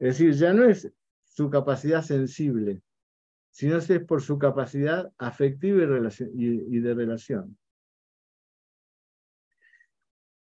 Es 0.00 0.18
decir, 0.18 0.32
ya 0.32 0.52
no 0.52 0.64
es 0.64 0.90
su 1.22 1.48
capacidad 1.48 2.02
sensible, 2.02 2.82
sino 3.52 3.76
es 3.76 3.88
por 4.00 4.20
su 4.20 4.36
capacidad 4.36 5.12
afectiva 5.16 5.84
y, 6.34 6.80
de 6.80 6.94
relación. 6.94 7.56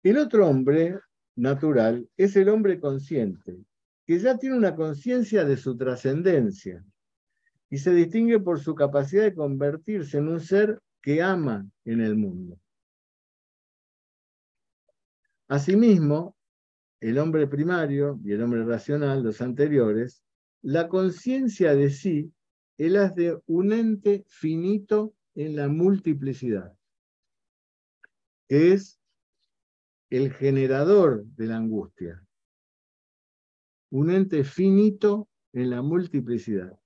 El 0.02 0.16
otro 0.16 0.48
hombre 0.48 0.98
natural 1.36 2.08
es 2.16 2.34
el 2.34 2.48
hombre 2.48 2.80
consciente, 2.80 3.58
que 4.06 4.18
ya 4.18 4.38
tiene 4.38 4.56
una 4.56 4.74
conciencia 4.74 5.44
de 5.44 5.58
su 5.58 5.76
trascendencia 5.76 6.82
y 7.68 7.76
se 7.76 7.92
distingue 7.92 8.40
por 8.40 8.58
su 8.58 8.74
capacidad 8.74 9.24
de 9.24 9.34
convertirse 9.34 10.16
en 10.16 10.28
un 10.28 10.40
ser 10.40 10.80
que 11.02 11.22
ama 11.22 11.68
en 11.84 12.00
el 12.00 12.16
mundo. 12.16 12.58
Asimismo, 15.48 16.36
el 17.00 17.18
hombre 17.18 17.46
primario 17.46 18.20
y 18.24 18.32
el 18.32 18.42
hombre 18.42 18.64
racional, 18.64 19.22
los 19.22 19.40
anteriores, 19.40 20.22
la 20.62 20.88
conciencia 20.88 21.74
de 21.74 21.90
sí 21.90 22.32
es 22.76 22.92
la 22.92 23.08
de 23.08 23.40
un 23.46 23.72
ente 23.72 24.24
finito 24.28 25.14
en 25.34 25.56
la 25.56 25.68
multiplicidad, 25.68 26.76
es 28.48 29.00
el 30.10 30.32
generador 30.32 31.24
de 31.24 31.46
la 31.46 31.56
angustia. 31.56 32.24
Un 33.90 34.10
ente 34.10 34.44
finito 34.44 35.28
en 35.52 35.70
la 35.70 35.82
multiplicidad. 35.82 36.77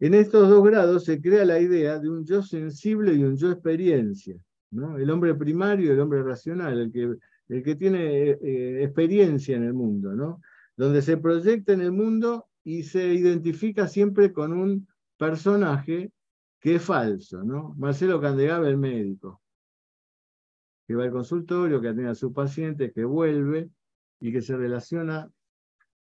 En 0.00 0.14
estos 0.14 0.48
dos 0.48 0.64
grados 0.64 1.04
se 1.04 1.20
crea 1.20 1.44
la 1.44 1.60
idea 1.60 1.98
de 1.98 2.10
un 2.10 2.24
yo 2.24 2.42
sensible 2.42 3.14
y 3.14 3.22
un 3.22 3.36
yo 3.36 3.50
experiencia. 3.50 4.36
El 4.70 5.10
hombre 5.10 5.34
primario 5.34 5.86
y 5.86 5.90
el 5.90 6.00
hombre 6.00 6.22
racional, 6.22 6.78
el 6.78 6.92
que, 6.92 7.16
el 7.48 7.62
que 7.62 7.76
tiene 7.76 8.30
eh, 8.30 8.82
experiencia 8.82 9.56
en 9.56 9.62
el 9.62 9.72
mundo, 9.72 10.40
donde 10.76 11.00
se 11.00 11.16
proyecta 11.16 11.72
en 11.72 11.80
el 11.80 11.92
mundo 11.92 12.46
y 12.64 12.82
se 12.82 13.14
identifica 13.14 13.86
siempre 13.86 14.32
con 14.32 14.52
un 14.52 14.88
personaje 15.16 16.10
que 16.58 16.76
es 16.76 16.82
falso. 16.82 17.44
¿no? 17.44 17.74
Marcelo 17.76 18.20
Candegave, 18.20 18.68
el 18.68 18.78
médico, 18.78 19.40
que 20.88 20.96
va 20.96 21.04
al 21.04 21.12
consultorio, 21.12 21.80
que 21.80 21.88
atiende 21.88 22.10
a 22.10 22.16
su 22.16 22.32
paciente, 22.32 22.90
que 22.90 23.04
vuelve 23.04 23.70
y 24.18 24.32
que 24.32 24.42
se 24.42 24.56
relaciona 24.56 25.30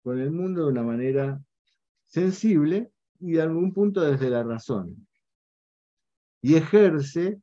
con 0.02 0.18
el 0.18 0.30
mundo 0.30 0.64
de 0.64 0.72
una 0.72 0.82
manera 0.82 1.42
sensible 2.06 2.93
y 3.24 3.32
de 3.32 3.42
algún 3.42 3.72
punto 3.72 4.02
desde 4.02 4.28
la 4.28 4.42
razón. 4.42 5.06
Y 6.42 6.56
ejerce 6.56 7.40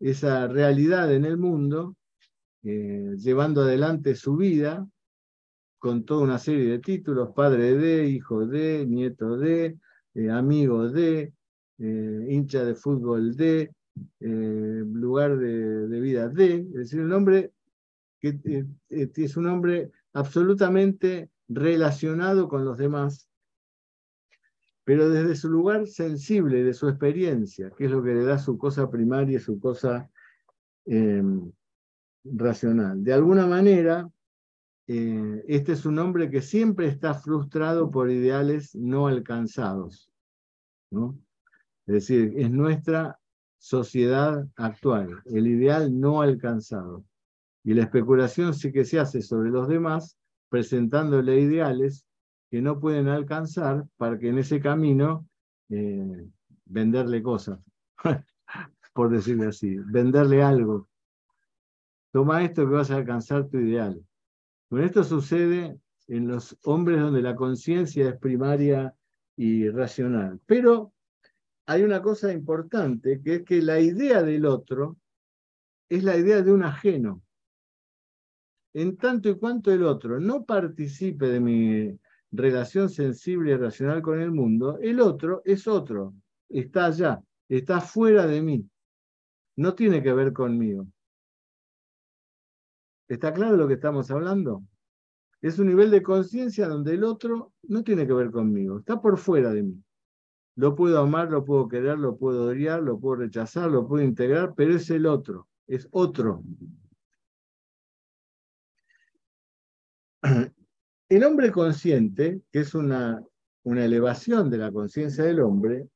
esa 0.00 0.46
realidad 0.48 1.12
en 1.12 1.24
el 1.24 1.36
mundo, 1.36 1.96
eh, 2.62 3.14
llevando 3.18 3.62
adelante 3.62 4.14
su 4.14 4.36
vida 4.36 4.86
con 5.78 6.04
toda 6.04 6.24
una 6.24 6.38
serie 6.38 6.70
de 6.70 6.78
títulos, 6.78 7.30
padre 7.34 7.74
de, 7.74 8.08
hijo 8.08 8.46
de, 8.46 8.86
nieto 8.86 9.36
de, 9.36 9.78
eh, 10.14 10.30
amigo 10.30 10.88
de, 10.88 11.32
eh, 11.78 12.26
hincha 12.28 12.64
de 12.64 12.74
fútbol 12.74 13.36
de, 13.36 13.70
lugar 14.20 15.36
de, 15.36 16.00
vida 16.00 16.28
de, 16.28 16.56
es 16.58 16.72
decir, 16.72 17.00
un 17.00 17.12
hombre 17.12 17.52
que 18.20 18.64
es 18.90 19.36
un 19.36 19.46
hombre 19.46 19.90
absolutamente 20.12 21.30
relacionado 21.48 22.48
con 22.48 22.64
los 22.64 22.78
demás, 22.78 23.27
pero 24.88 25.10
desde 25.10 25.36
su 25.36 25.50
lugar 25.50 25.86
sensible, 25.86 26.64
de 26.64 26.72
su 26.72 26.88
experiencia, 26.88 27.70
que 27.76 27.84
es 27.84 27.90
lo 27.90 28.02
que 28.02 28.14
le 28.14 28.24
da 28.24 28.38
su 28.38 28.56
cosa 28.56 28.90
primaria, 28.90 29.38
su 29.38 29.60
cosa 29.60 30.10
em, 30.86 31.52
racional. 32.24 33.04
De 33.04 33.12
alguna 33.12 33.46
manera, 33.46 34.10
este 34.86 35.72
es 35.72 35.84
un 35.84 35.98
hombre 35.98 36.30
que 36.30 36.40
siempre 36.40 36.86
está 36.86 37.12
frustrado 37.12 37.90
por 37.90 38.10
ideales 38.10 38.74
no 38.74 39.08
alcanzados. 39.08 40.10
¿no? 40.90 41.18
Es 41.86 41.92
decir, 41.92 42.32
es 42.38 42.50
nuestra 42.50 43.20
sociedad 43.58 44.48
actual, 44.56 45.22
el 45.26 45.48
ideal 45.48 46.00
no 46.00 46.22
alcanzado. 46.22 47.04
Y 47.62 47.74
la 47.74 47.82
especulación 47.82 48.54
sí 48.54 48.72
que 48.72 48.86
se 48.86 48.98
hace 48.98 49.20
sobre 49.20 49.50
los 49.50 49.68
demás, 49.68 50.16
presentándole 50.48 51.40
ideales 51.40 52.07
que 52.50 52.62
no 52.62 52.80
pueden 52.80 53.08
alcanzar 53.08 53.86
para 53.96 54.18
que 54.18 54.28
en 54.28 54.38
ese 54.38 54.60
camino 54.60 55.26
eh, 55.68 56.26
venderle 56.64 57.22
cosas, 57.22 57.60
por 58.94 59.10
decirlo 59.10 59.48
así, 59.48 59.76
venderle 59.78 60.42
algo. 60.42 60.88
Toma 62.10 62.42
esto 62.42 62.66
que 62.66 62.74
vas 62.74 62.90
a 62.90 62.96
alcanzar 62.96 63.48
tu 63.48 63.58
ideal. 63.58 64.02
Bueno, 64.70 64.86
esto 64.86 65.04
sucede 65.04 65.78
en 66.08 66.28
los 66.28 66.56
hombres 66.64 67.00
donde 67.00 67.22
la 67.22 67.36
conciencia 67.36 68.08
es 68.08 68.18
primaria 68.18 68.94
y 69.36 69.68
racional. 69.68 70.40
Pero 70.46 70.92
hay 71.66 71.82
una 71.82 72.00
cosa 72.00 72.32
importante, 72.32 73.20
que 73.22 73.36
es 73.36 73.42
que 73.44 73.60
la 73.60 73.78
idea 73.78 74.22
del 74.22 74.46
otro 74.46 74.96
es 75.88 76.02
la 76.02 76.16
idea 76.16 76.42
de 76.42 76.52
un 76.52 76.64
ajeno. 76.64 77.22
En 78.74 78.96
tanto 78.96 79.28
y 79.28 79.38
cuanto 79.38 79.72
el 79.72 79.82
otro 79.82 80.18
no 80.18 80.44
participe 80.44 81.28
de 81.28 81.40
mi 81.40 81.98
relación 82.30 82.88
sensible 82.88 83.52
y 83.52 83.56
racional 83.56 84.02
con 84.02 84.20
el 84.20 84.30
mundo, 84.30 84.78
el 84.80 85.00
otro 85.00 85.42
es 85.44 85.66
otro, 85.66 86.14
está 86.48 86.86
allá, 86.86 87.22
está 87.48 87.80
fuera 87.80 88.26
de 88.26 88.42
mí, 88.42 88.68
no 89.56 89.74
tiene 89.74 90.02
que 90.02 90.12
ver 90.12 90.32
conmigo. 90.32 90.86
¿Está 93.08 93.32
claro 93.32 93.56
lo 93.56 93.66
que 93.66 93.74
estamos 93.74 94.10
hablando? 94.10 94.62
Es 95.40 95.58
un 95.58 95.68
nivel 95.68 95.90
de 95.90 96.02
conciencia 96.02 96.68
donde 96.68 96.94
el 96.94 97.04
otro 97.04 97.52
no 97.62 97.82
tiene 97.82 98.06
que 98.06 98.12
ver 98.12 98.30
conmigo, 98.30 98.78
está 98.80 99.00
por 99.00 99.16
fuera 99.18 99.50
de 99.50 99.62
mí. 99.62 99.82
Lo 100.56 100.74
puedo 100.74 101.00
amar, 101.00 101.30
lo 101.30 101.44
puedo 101.44 101.68
querer, 101.68 101.98
lo 101.98 102.16
puedo 102.16 102.46
odiar, 102.46 102.82
lo 102.82 102.98
puedo 102.98 103.22
rechazar, 103.22 103.70
lo 103.70 103.86
puedo 103.86 104.04
integrar, 104.04 104.54
pero 104.56 104.74
es 104.74 104.90
el 104.90 105.06
otro, 105.06 105.48
es 105.66 105.88
otro. 105.92 106.42
El 111.08 111.24
hombre 111.24 111.50
consciente, 111.50 112.42
que 112.52 112.60
es 112.60 112.74
una, 112.74 113.24
elevación 113.64 114.50
de 114.50 114.58
la 114.58 114.70
conciencia 114.70 115.24
del 115.24 115.40
hombre, 115.40 115.88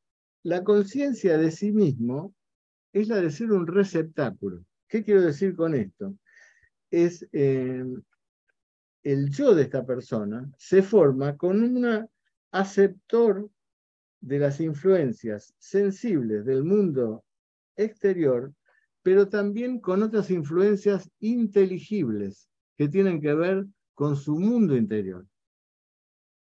la 0.42 0.64
conciencia 0.64 1.38
de 1.38 1.51
sí 1.51 1.72
mismo 1.72 2.35
es 2.92 3.09
la 3.09 3.16
de 3.16 3.31
ser 3.31 3.53
un 3.53 3.66
receptáculo. 3.66 4.64
¿Qué 4.88 5.05
quiero 5.05 5.22
decir 5.22 5.55
con 5.55 5.75
esto? 5.75 6.14
Es 6.90 7.27
eh, 7.33 7.85
el 9.03 9.31
yo 9.31 9.55
de 9.55 9.62
esta 9.62 9.85
persona 9.85 10.51
se 10.59 10.83
forma 10.83 11.37
con 11.37 11.62
un 11.62 12.09
aceptor 12.51 13.51
de 14.20 14.38
las 14.38 14.61
influencias 14.61 15.55
sensibles 15.59 16.44
del 16.44 16.64
mundo 16.64 17.25
exterior, 17.77 18.53
pero 19.03 19.29
también 19.29 19.81
con 19.81 20.03
otras 20.03 20.31
influencias 20.31 21.11
inteligibles 21.20 22.48
que 22.77 22.88
tienen 22.88 23.20
que 23.20 23.35
ver 23.35 23.66
con 24.03 24.17
su 24.17 24.37
mundo 24.37 24.77
interior. 24.77 25.25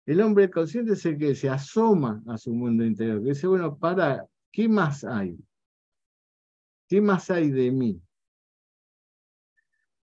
El 0.05 0.19
hombre 0.19 0.51
consciente 0.51 0.91
es 0.91 1.05
el 1.05 1.17
que 1.17 1.35
se 1.35 1.47
asoma 1.47 2.21
a 2.27 2.37
su 2.37 2.53
mundo 2.53 2.83
interior, 2.83 3.23
que 3.23 3.29
dice, 3.29 3.47
bueno, 3.47 3.77
para, 3.77 4.27
¿qué 4.51 4.67
más 4.67 5.05
hay? 5.05 5.39
¿Qué 6.89 6.99
más 6.99 7.31
hay 7.31 7.51
de 7.51 7.71
mí? 7.71 8.01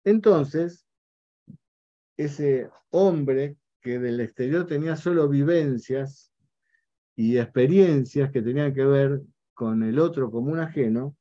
Entonces, 0.03 0.87
ese 2.17 2.71
hombre 2.89 3.55
que 3.81 3.99
del 3.99 4.19
exterior 4.19 4.65
tenía 4.65 4.95
solo 4.95 5.29
vivencias 5.29 6.33
y 7.15 7.37
experiencias 7.37 8.31
que 8.31 8.41
tenían 8.41 8.73
que 8.73 8.83
ver 8.83 9.21
con 9.53 9.83
el 9.83 9.99
otro 9.99 10.31
como 10.31 10.51
un 10.53 10.59
ajeno, 10.59 11.15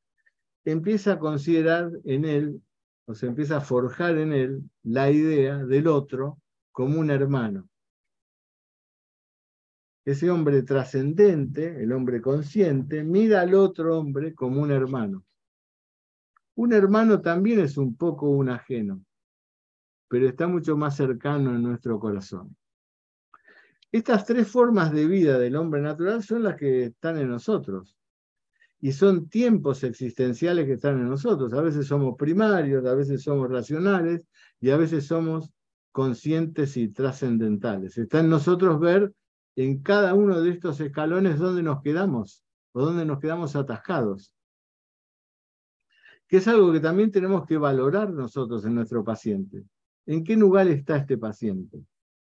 empieza 0.65 1.11
a 1.11 1.19
considerar 1.19 1.91
en 2.05 2.25
él, 2.25 2.59
o 3.07 3.15
se 3.15 3.25
empieza 3.25 3.57
a 3.57 3.61
forjar 3.61 4.17
en 4.17 4.33
él 4.33 4.69
la 4.83 5.09
idea 5.09 5.57
del 5.57 5.87
otro 5.87 6.39
como 6.71 6.99
un 6.99 7.09
hermano. 7.09 7.69
Ese 10.05 10.29
hombre 10.29 10.61
trascendente, 10.63 11.81
el 11.81 11.93
hombre 11.93 12.21
consciente, 12.21 13.03
mira 13.03 13.41
al 13.41 13.55
otro 13.55 13.97
hombre 13.97 14.35
como 14.35 14.61
un 14.61 14.71
hermano. 14.71 15.25
Un 16.55 16.73
hermano 16.73 17.21
también 17.21 17.59
es 17.61 17.77
un 17.77 17.95
poco 17.95 18.29
un 18.29 18.49
ajeno, 18.49 19.01
pero 20.09 20.27
está 20.27 20.47
mucho 20.47 20.75
más 20.75 20.95
cercano 20.97 21.55
en 21.55 21.63
nuestro 21.63 21.99
corazón. 21.99 22.55
Estas 23.91 24.25
tres 24.25 24.49
formas 24.49 24.91
de 24.91 25.07
vida 25.07 25.39
del 25.39 25.55
hombre 25.55 25.81
natural 25.81 26.23
son 26.23 26.43
las 26.43 26.57
que 26.57 26.85
están 26.85 27.17
en 27.17 27.29
nosotros. 27.29 27.96
Y 28.79 28.91
son 28.91 29.27
tiempos 29.27 29.83
existenciales 29.83 30.65
que 30.65 30.73
están 30.73 30.99
en 30.99 31.09
nosotros. 31.09 31.53
A 31.53 31.61
veces 31.61 31.87
somos 31.87 32.15
primarios, 32.17 32.85
a 32.85 32.93
veces 32.93 33.23
somos 33.23 33.49
racionales 33.49 34.25
y 34.59 34.69
a 34.69 34.77
veces 34.77 35.07
somos 35.07 35.51
conscientes 35.91 36.77
y 36.77 36.89
trascendentales. 36.89 37.97
Está 37.97 38.19
en 38.19 38.29
nosotros 38.29 38.79
ver 38.79 39.11
en 39.55 39.81
cada 39.81 40.13
uno 40.13 40.39
de 40.41 40.51
estos 40.51 40.79
escalones 40.79 41.39
dónde 41.39 41.63
nos 41.63 41.81
quedamos 41.81 42.43
o 42.73 42.85
dónde 42.85 43.05
nos 43.05 43.19
quedamos 43.19 43.55
atascados. 43.55 44.31
Que 46.27 46.37
es 46.37 46.47
algo 46.47 46.71
que 46.71 46.79
también 46.79 47.11
tenemos 47.11 47.47
que 47.47 47.57
valorar 47.57 48.11
nosotros 48.11 48.63
en 48.65 48.75
nuestro 48.75 49.03
paciente. 49.03 49.63
¿En 50.05 50.23
qué 50.23 50.35
lugar 50.35 50.67
está 50.67 50.97
este 50.97 51.17
paciente? 51.17 51.79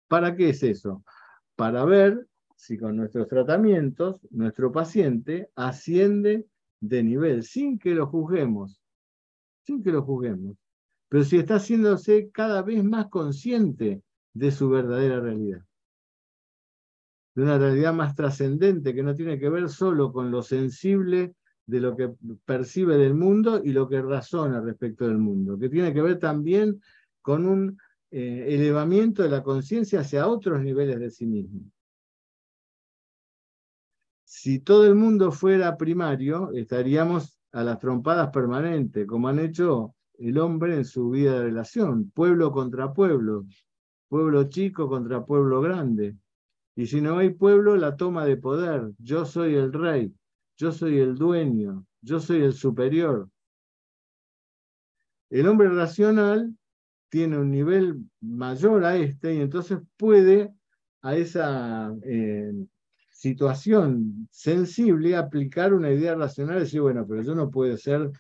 ¿Para 0.09 0.37
qué 0.37 0.51
es 0.51 0.63
eso? 0.63 1.03
para 1.57 1.85
ver 1.85 2.27
si 2.63 2.79
con 2.79 2.97
nuestros 2.97 3.27
tratamientos 3.27 4.21
nuestro 4.31 4.71
paciente 4.71 5.51
asciende 5.57 6.47
de 6.81 7.03
nivel, 7.03 7.43
sin 7.43 7.77
que 7.77 7.93
lo 7.93 8.07
juzguemos, 8.07 8.81
sin 9.67 9.83
que 9.83 9.91
lo 9.91 10.03
juzguemos, 10.05 10.57
pero 11.09 11.25
si 11.25 11.39
está 11.39 11.57
haciéndose 11.57 12.31
cada 12.31 12.63
vez 12.63 12.85
más 12.85 13.09
consciente 13.09 14.01
de 14.33 14.51
su 14.53 14.71
verdadera 14.71 15.19
realidad, 15.19 15.65
de 17.35 17.43
una 17.43 17.59
realidad 17.59 17.95
más 17.95 18.15
trascendente 18.15 18.95
que 18.95 19.03
no 19.03 19.17
tiene 19.17 19.41
que 19.41 19.49
ver 19.49 19.69
solo 19.69 20.13
con 20.13 20.31
lo 20.31 20.41
sensible 20.41 21.35
de 21.67 21.81
lo 21.81 21.97
que 21.97 22.13
percibe 22.45 22.97
del 22.97 23.15
mundo 23.15 23.61
y 23.65 23.73
lo 23.73 23.89
que 23.89 24.01
razona 24.01 24.61
respecto 24.61 25.09
del 25.09 25.19
mundo, 25.19 25.59
que 25.59 25.69
tiene 25.69 25.93
que 25.93 26.01
ver 26.01 26.21
también 26.21 26.81
con 27.23 27.45
un 27.45 27.77
eh, 28.13 28.47
elevamiento 28.51 29.25
de 29.25 29.31
la 29.31 29.43
conciencia 29.43 30.01
hacia 30.01 30.29
otros 30.29 30.63
niveles 30.63 31.01
de 31.01 31.11
sí 31.11 31.27
mismo. 31.27 31.63
Si 34.43 34.59
todo 34.59 34.89
el 34.89 34.97
mundo 34.97 35.31
fuera 35.31 35.77
primario, 35.77 36.51
estaríamos 36.53 37.39
a 37.53 37.63
las 37.63 37.79
trompadas 37.79 38.31
permanentes, 38.31 39.07
como 39.07 39.29
han 39.29 39.39
hecho 39.39 39.95
el 40.19 40.37
hombre 40.37 40.75
en 40.75 40.85
su 40.85 41.11
vida 41.11 41.35
de 41.35 41.45
relación, 41.45 42.11
pueblo 42.11 42.51
contra 42.51 42.93
pueblo, 42.93 43.47
pueblo 44.09 44.43
chico 44.49 44.89
contra 44.89 45.25
pueblo 45.25 45.61
grande. 45.61 46.17
Y 46.75 46.89
si 46.89 47.01
no 47.01 47.19
hay 47.19 47.31
pueblo, 47.31 47.77
la 47.77 47.97
toma 47.97 48.25
de 48.25 48.37
poder. 48.37 48.91
Yo 48.99 49.25
soy 49.27 49.55
el 49.55 49.73
rey, 49.73 50.13
yo 50.57 50.73
soy 50.73 50.99
el 50.99 51.15
dueño, 51.15 51.87
yo 52.01 52.19
soy 52.19 52.43
el 52.43 52.53
superior. 52.53 53.31
El 55.31 55.47
hombre 55.47 55.69
racional 55.69 56.53
tiene 57.11 57.39
un 57.39 57.53
nivel 57.53 58.11
mayor 58.21 58.85
a 58.87 58.97
este 58.97 59.37
y 59.37 59.41
entonces 59.41 59.79
puede 59.97 60.53
a 61.01 61.15
esa 61.15 61.95
eh, 62.03 62.53
situación 63.23 64.27
sensible 64.33 65.15
aplicar 65.15 65.73
una 65.73 65.93
idea 65.93 66.17
racional 66.17 66.57
y 66.57 66.61
decir, 66.63 66.81
bueno, 66.81 67.07
pero 67.07 67.23
yo 67.23 67.37
no 67.37 67.53
puede 67.53 67.77
ser 67.77 68.11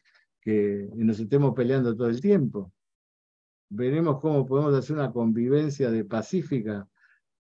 que 0.41 0.89
nos 0.95 1.19
estemos 1.19 1.55
peleando 1.57 1.97
todo 1.97 2.09
el 2.09 2.21
tiempo. 2.21 2.73
Veremos 3.69 4.21
cómo 4.21 4.47
podemos 4.47 4.73
hacer 4.75 4.95
una 4.95 5.11
convivencia 5.11 5.91
de 5.91 6.05
pacífica. 6.05 6.87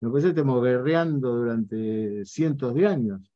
No 0.00 0.10
puede 0.10 0.22
ser 0.22 0.30
estemos 0.30 0.64
guerreando 0.64 1.36
durante 1.36 2.24
cientos 2.24 2.74
de 2.74 2.86
años. 2.86 3.30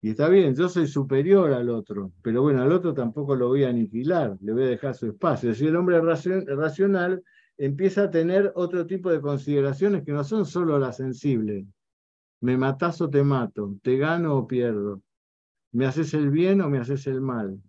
Y 0.00 0.10
está 0.10 0.28
bien, 0.28 0.54
yo 0.54 0.68
soy 0.68 0.86
superior 0.86 1.52
al 1.52 1.68
otro, 1.70 2.12
pero 2.22 2.42
bueno, 2.42 2.62
al 2.62 2.70
otro 2.70 2.94
tampoco 2.94 3.34
lo 3.34 3.48
voy 3.48 3.64
a 3.64 3.70
aniquilar, 3.70 4.38
le 4.40 4.52
voy 4.52 4.62
a 4.62 4.66
dejar 4.66 4.94
su 4.94 5.06
espacio. 5.08 5.52
Si 5.56 5.66
el 5.66 5.74
hombre 5.74 6.00
racional 6.00 7.20
empieza 7.56 8.04
a 8.04 8.10
tener 8.12 8.52
otro 8.54 8.86
tipo 8.86 9.10
de 9.10 9.20
consideraciones 9.20 10.04
que 10.04 10.12
no 10.12 10.22
son 10.22 10.46
solo 10.46 10.78
las 10.78 10.98
sensibles. 10.98 11.66
Me 12.40 12.56
matas 12.56 13.00
o 13.00 13.10
te 13.10 13.22
mato, 13.22 13.76
te 13.82 13.96
gano 13.96 14.36
o 14.36 14.46
pierdo. 14.46 15.02
¿Me 15.72 15.86
haces 15.86 16.14
el 16.14 16.30
bien 16.30 16.60
o 16.60 16.70
me 16.70 16.78
haces 16.78 17.06
el 17.06 17.20
mal? 17.20 17.60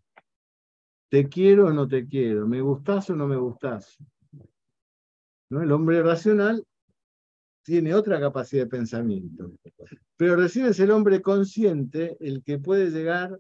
¿Te 1.10 1.28
quiero 1.28 1.68
o 1.68 1.74
no 1.74 1.88
te 1.88 2.08
quiero? 2.08 2.48
¿Me 2.48 2.62
gustás 2.62 3.10
o 3.10 3.16
no 3.16 3.28
me 3.28 3.36
gustás? 3.36 3.98
¿No? 5.50 5.64
El 5.64 5.72
hombre 5.72 6.04
racional 6.04 6.64
tiene 7.64 7.94
otra 7.94 8.20
capacidad 8.20 8.64
de 8.64 8.70
pensamiento. 8.70 9.52
Pero 10.18 10.36
recién 10.36 10.68
es 10.68 10.80
el 10.80 10.92
hombre 10.92 11.22
consciente 11.22 12.18
el 12.20 12.44
que 12.44 12.60
puede 12.60 12.92
llegar 12.92 13.40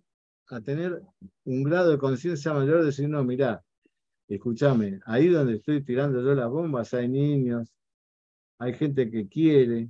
a 0.50 0.62
tener 0.62 1.02
un 1.46 1.64
grado 1.64 1.92
de 1.92 1.98
conciencia 1.98 2.54
mayor 2.54 2.80
de 2.80 2.88
decir, 2.88 3.08
no, 3.08 3.24
mirá, 3.24 3.64
escúchame, 4.28 5.00
ahí 5.06 5.28
donde 5.28 5.56
estoy 5.56 5.84
tirando 5.84 6.22
yo 6.22 6.34
las 6.34 6.50
bombas 6.50 6.94
hay 6.94 7.08
niños, 7.08 7.72
hay 8.58 8.74
gente 8.74 9.10
que 9.10 9.28
quiere, 9.28 9.90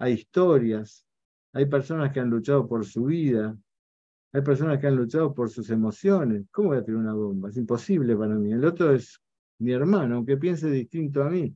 hay 0.00 0.14
historias, 0.14 1.06
hay 1.52 1.66
personas 1.66 2.10
que 2.10 2.20
han 2.20 2.30
luchado 2.30 2.66
por 2.66 2.86
su 2.86 3.04
vida, 3.04 3.56
hay 4.32 4.40
personas 4.40 4.78
que 4.78 4.86
han 4.86 4.96
luchado 4.96 5.34
por 5.34 5.50
sus 5.50 5.68
emociones. 5.68 6.46
¿Cómo 6.50 6.68
voy 6.68 6.78
a 6.78 6.84
tirar 6.84 7.00
una 7.00 7.12
bomba? 7.12 7.50
Es 7.50 7.56
imposible 7.58 8.16
para 8.16 8.34
mí. 8.34 8.50
El 8.50 8.64
otro 8.64 8.92
es 8.92 9.20
mi 9.58 9.72
hermano, 9.72 10.16
aunque 10.16 10.38
piense 10.38 10.70
distinto 10.70 11.22
a 11.22 11.28
mí. 11.28 11.54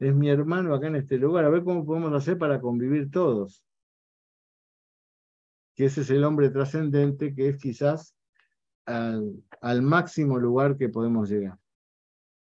Es 0.00 0.14
mi 0.14 0.28
hermano 0.28 0.74
acá 0.74 0.88
en 0.88 0.96
este 0.96 1.16
lugar. 1.16 1.44
A 1.44 1.48
ver 1.48 1.62
cómo 1.62 1.86
podemos 1.86 2.12
hacer 2.12 2.36
para 2.36 2.60
convivir 2.60 3.08
todos. 3.10 3.62
Que 5.76 5.84
ese 5.84 6.00
es 6.00 6.10
el 6.10 6.24
hombre 6.24 6.50
trascendente 6.50 7.34
que 7.34 7.50
es 7.50 7.56
quizás 7.58 8.16
al, 8.84 9.44
al 9.60 9.82
máximo 9.82 10.38
lugar 10.38 10.76
que 10.76 10.88
podemos 10.88 11.28
llegar. 11.28 11.56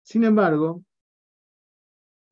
Sin 0.02 0.24
embargo, 0.24 0.82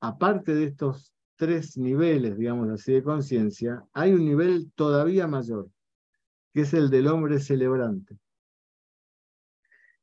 aparte 0.00 0.54
de 0.54 0.64
estos 0.64 1.15
tres 1.36 1.76
niveles, 1.76 2.36
digamos 2.36 2.68
así, 2.70 2.92
de 2.92 3.02
conciencia, 3.02 3.84
hay 3.92 4.12
un 4.12 4.24
nivel 4.24 4.72
todavía 4.74 5.26
mayor, 5.26 5.70
que 6.52 6.62
es 6.62 6.74
el 6.74 6.90
del 6.90 7.06
hombre 7.06 7.38
celebrante. 7.38 8.16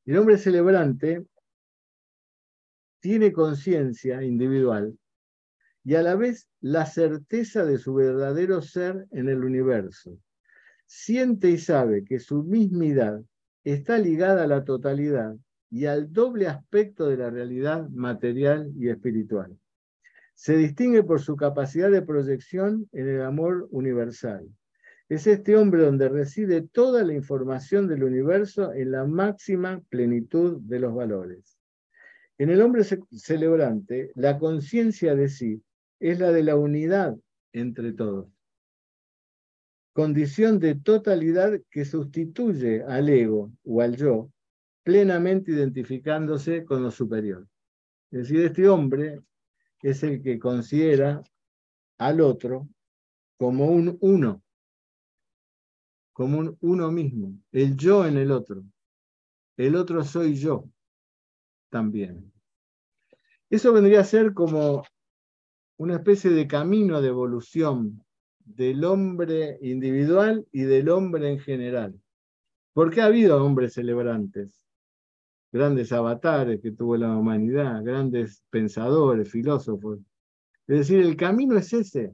El 0.06 0.18
hombre 0.18 0.38
celebrante 0.38 1.26
tiene 3.00 3.34
conciencia 3.34 4.24
individual 4.24 4.98
y 5.84 5.96
a 5.96 6.02
la 6.02 6.16
vez 6.16 6.48
la 6.62 6.86
certeza 6.86 7.66
de 7.66 7.78
su 7.78 7.94
verdadero 7.94 8.62
ser 8.62 9.08
en 9.12 9.30
el 9.30 9.44
universo. 9.44 10.18
Siente 10.86 11.50
y 11.50 11.58
sabe 11.58 12.06
que 12.06 12.20
su 12.20 12.44
mismidad 12.44 13.22
está 13.64 13.98
ligada 13.98 14.44
a 14.44 14.48
la 14.48 14.64
totalidad 14.64 15.36
y 15.70 15.86
al 15.86 16.14
doble 16.14 16.48
aspecto 16.48 17.08
de 17.08 17.18
la 17.18 17.30
realidad 17.30 17.90
material 17.90 18.72
y 18.78 18.90
espiritual. 18.90 19.58
Se 20.34 20.58
distingue 20.58 21.04
por 21.04 21.22
su 21.22 21.36
capacidad 21.36 21.92
de 21.92 22.02
proyección 22.02 22.88
en 22.92 23.08
el 23.08 23.22
amor 23.22 23.68
universal 23.72 24.48
es 25.10 25.28
este 25.28 25.56
hombre 25.56 25.84
donde 25.84 26.10
reside 26.10 26.62
toda 26.62 27.04
la 27.04 27.14
información 27.14 27.88
del 27.88 28.04
universo 28.04 28.74
en 28.74 28.92
la 28.92 29.06
máxima 29.06 29.82
plenitud 29.90 30.60
de 30.62 30.80
los 30.80 30.96
valores. 30.96 31.60
En 32.38 32.50
el 32.50 32.62
hombre 32.62 32.84
celebrante, 32.84 34.12
la 34.16 34.40
conciencia 34.40 35.16
de 35.16 35.30
sí 35.30 35.62
es 36.00 36.20
la 36.20 36.32
de 36.32 36.44
la 36.44 36.56
unidad 36.56 37.16
entre 37.52 37.94
todos, 37.94 38.28
condición 39.94 40.60
de 40.60 40.76
totalidad 40.76 41.62
que 41.70 41.86
sustituye 41.86 42.84
al 42.84 43.08
ego 43.10 43.52
o 43.64 43.82
al 43.82 43.96
yo, 43.96 44.32
plenamente 44.82 45.52
identificándose 45.52 46.66
con 46.66 46.82
lo 46.82 46.90
superior. 46.90 47.48
Es 48.10 48.22
decir, 48.30 48.40
este 48.44 48.68
hombre 48.68 49.22
es 49.84 50.02
el 50.02 50.24
que 50.24 50.40
considera 50.40 51.22
al 52.00 52.22
otro 52.22 52.68
como 53.38 53.68
un 53.68 53.98
uno, 54.02 54.42
como 56.14 56.40
un 56.40 56.58
uno 56.62 56.92
mismo, 56.92 57.38
el 57.52 57.76
yo 57.76 58.08
en 58.08 58.18
el 58.18 58.32
otro. 58.32 58.64
El 59.58 59.76
otro 59.76 60.04
soy 60.04 60.36
yo 60.36 60.68
también. 61.70 62.32
Eso 63.50 63.74
vendría 63.74 64.00
a 64.00 64.06
ser 64.06 64.34
como 64.34 64.84
una 65.78 65.96
especie 65.96 66.32
de 66.32 66.48
camino 66.48 67.02
de 67.02 67.10
evolución 67.10 68.04
del 68.40 68.84
hombre 68.86 69.60
individual 69.62 70.48
y 70.52 70.62
del 70.62 70.90
hombre 70.90 71.30
en 71.30 71.40
general. 71.40 72.02
Porque 72.74 73.02
ha 73.02 73.06
habido 73.06 73.44
hombres 73.44 73.74
celebrantes, 73.74 74.63
grandes 75.54 75.94
avatares 75.94 76.60
que 76.60 76.72
tuvo 76.72 76.98
la 76.98 77.16
humanidad, 77.16 77.82
grandes 77.82 78.44
pensadores, 78.50 79.32
filósofos. 79.32 80.00
Es 80.68 80.80
decir, 80.80 81.00
el 81.00 81.16
camino 81.16 81.56
es 81.58 81.72
ese, 81.72 82.14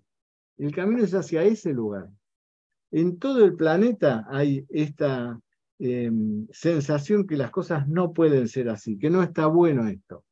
el 0.57 0.71
camino 0.71 1.03
es 1.03 1.15
hacia 1.15 1.43
ese 1.43 1.73
lugar 1.73 2.09
en 2.91 3.19
todo 3.19 3.45
el 3.45 3.55
planeta 3.55 4.25
hay 4.29 4.65
esta 4.69 5.39
em, 5.77 6.47
sensación 6.51 7.27
que 7.27 7.37
las 7.37 7.51
cosas 7.51 7.87
no 7.87 8.13
pueden 8.13 8.47
ser 8.47 8.69
así, 8.69 8.97
que 8.97 9.09
no 9.09 9.21
está 9.21 9.47
bueno 9.47 9.87
esto, 9.87 10.23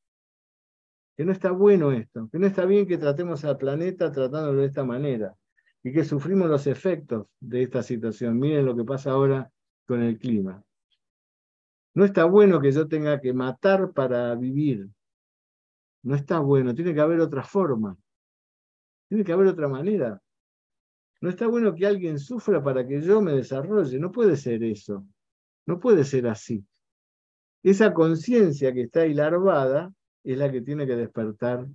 que 1.16 1.26
no 1.26 1.32
está 1.32 1.52
bueno 1.52 1.92
esto, 1.92 2.30
que 2.32 2.40
no 2.40 2.48
está 2.48 2.66
bien 2.66 2.88
que 2.88 2.98
tratemos 2.98 3.46
al 3.46 3.58
planeta 3.58 4.12
tratándolo 4.12 4.62
de 4.62 4.68
esta 4.68 4.84
manera 4.84 5.36
y 5.84 5.92
que 5.92 6.04
sufrimos 6.04 6.50
los 6.50 6.68
efectos 6.68 7.28
de 7.40 7.64
esta 7.64 7.84
situación. 7.84 8.40
Miren 8.40 8.66
lo 8.66 8.76
que 8.76 8.84
pasa 8.84 9.12
ahora 9.12 9.52
con 9.86 10.02
el 10.02 10.18
clima. 10.18 10.64
No 11.98 12.06
está 12.06 12.26
bueno 12.26 12.62
que 12.62 12.72
yo 12.72 12.88
tenga 12.88 13.20
que 13.20 13.34
matar 13.34 13.92
para 13.92 14.36
vivir. 14.36 14.88
No 16.04 16.14
está 16.14 16.38
bueno, 16.38 16.76
tiene 16.76 16.94
que 16.94 17.02
haber 17.02 17.20
otra 17.20 17.42
forma. 17.42 17.98
Tiene 19.10 19.24
que 19.24 19.32
haber 19.32 19.48
otra 19.48 19.68
manera. 19.68 20.22
No 21.22 21.32
está 21.32 21.48
bueno 21.48 21.74
que 21.74 21.88
alguien 21.88 22.20
sufra 22.20 22.64
para 22.64 22.86
que 22.88 23.02
yo 23.02 23.20
me 23.20 23.32
desarrolle. 23.32 23.98
No 23.98 24.12
puede 24.12 24.38
ser 24.38 24.64
eso. 24.64 25.08
No 25.66 25.80
puede 25.80 26.04
ser 26.04 26.28
así. 26.28 26.64
Esa 27.64 27.92
conciencia 27.96 28.72
que 28.76 28.82
está 28.82 29.00
ahí 29.00 29.16
larvada 29.16 29.92
es 30.24 30.38
la 30.38 30.52
que 30.52 30.62
tiene 30.62 30.86
que 30.86 30.98
despertar 30.98 31.68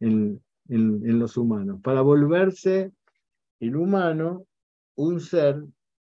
en, 0.00 0.42
los 0.66 1.36
humanos, 1.36 1.82
para 1.82 2.00
volverse 2.00 2.90
el 3.60 3.76
humano 3.76 4.46
un 4.94 5.20
ser 5.20 5.62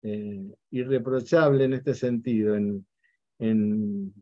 eh, 0.01 0.55
irreprochable 0.71 1.65
en 1.65 1.73
este 1.73 1.93
sentido, 1.93 2.55
en, 2.55 2.83
en, 3.41 4.13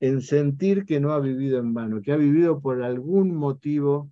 en, 0.00 0.22
sentir 0.22 0.86
que 0.86 1.00
no 1.00 1.12
ha 1.12 1.20
vivido 1.20 1.58
en 1.58 1.74
vano, 1.74 2.00
que 2.00 2.12
ha 2.12 2.16
vivido 2.16 2.60
por 2.60 2.82
algún 2.82 3.34
motivo 3.34 4.10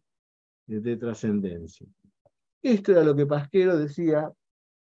de 0.66 0.96
trascendencia. 0.96 1.86
Esto 2.62 2.92
era 2.92 3.04
lo 3.04 3.14
que 3.14 3.26
Pasquero 3.26 3.78
decía 3.78 4.32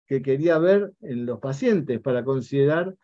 que 0.08 0.22
quería 0.22 0.58
ver 0.58 0.94
en 1.02 1.26
los 1.26 1.40
pacientes 1.40 2.00
para 2.02 2.24
considerar 2.24 2.96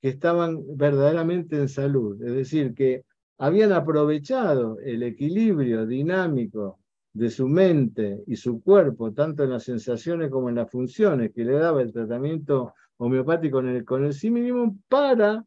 que 0.00 0.08
estaban 0.08 0.62
verdaderamente 0.76 1.56
en 1.56 1.68
salud, 1.68 2.22
es 2.22 2.34
decir, 2.34 2.74
que 2.74 3.04
habían 3.38 3.72
aprovechado 3.72 4.78
el 4.80 5.02
equilibrio 5.02 5.86
dinámico 5.86 6.78
de 7.12 7.30
su 7.30 7.48
mente 7.48 8.22
y 8.26 8.36
su 8.36 8.62
cuerpo, 8.62 9.12
tanto 9.12 9.44
en 9.44 9.50
las 9.50 9.64
sensaciones 9.64 10.30
como 10.30 10.48
en 10.48 10.56
las 10.56 10.70
funciones 10.70 11.32
que 11.32 11.44
le 11.44 11.52
daba 11.54 11.82
el 11.82 11.92
tratamiento 11.92 12.74
homeopático 12.96 13.58
con 13.58 13.68
el, 13.68 13.84
con 13.84 14.04
el 14.04 14.12
sí 14.12 14.30
mínimo, 14.30 14.76
para 14.88 15.44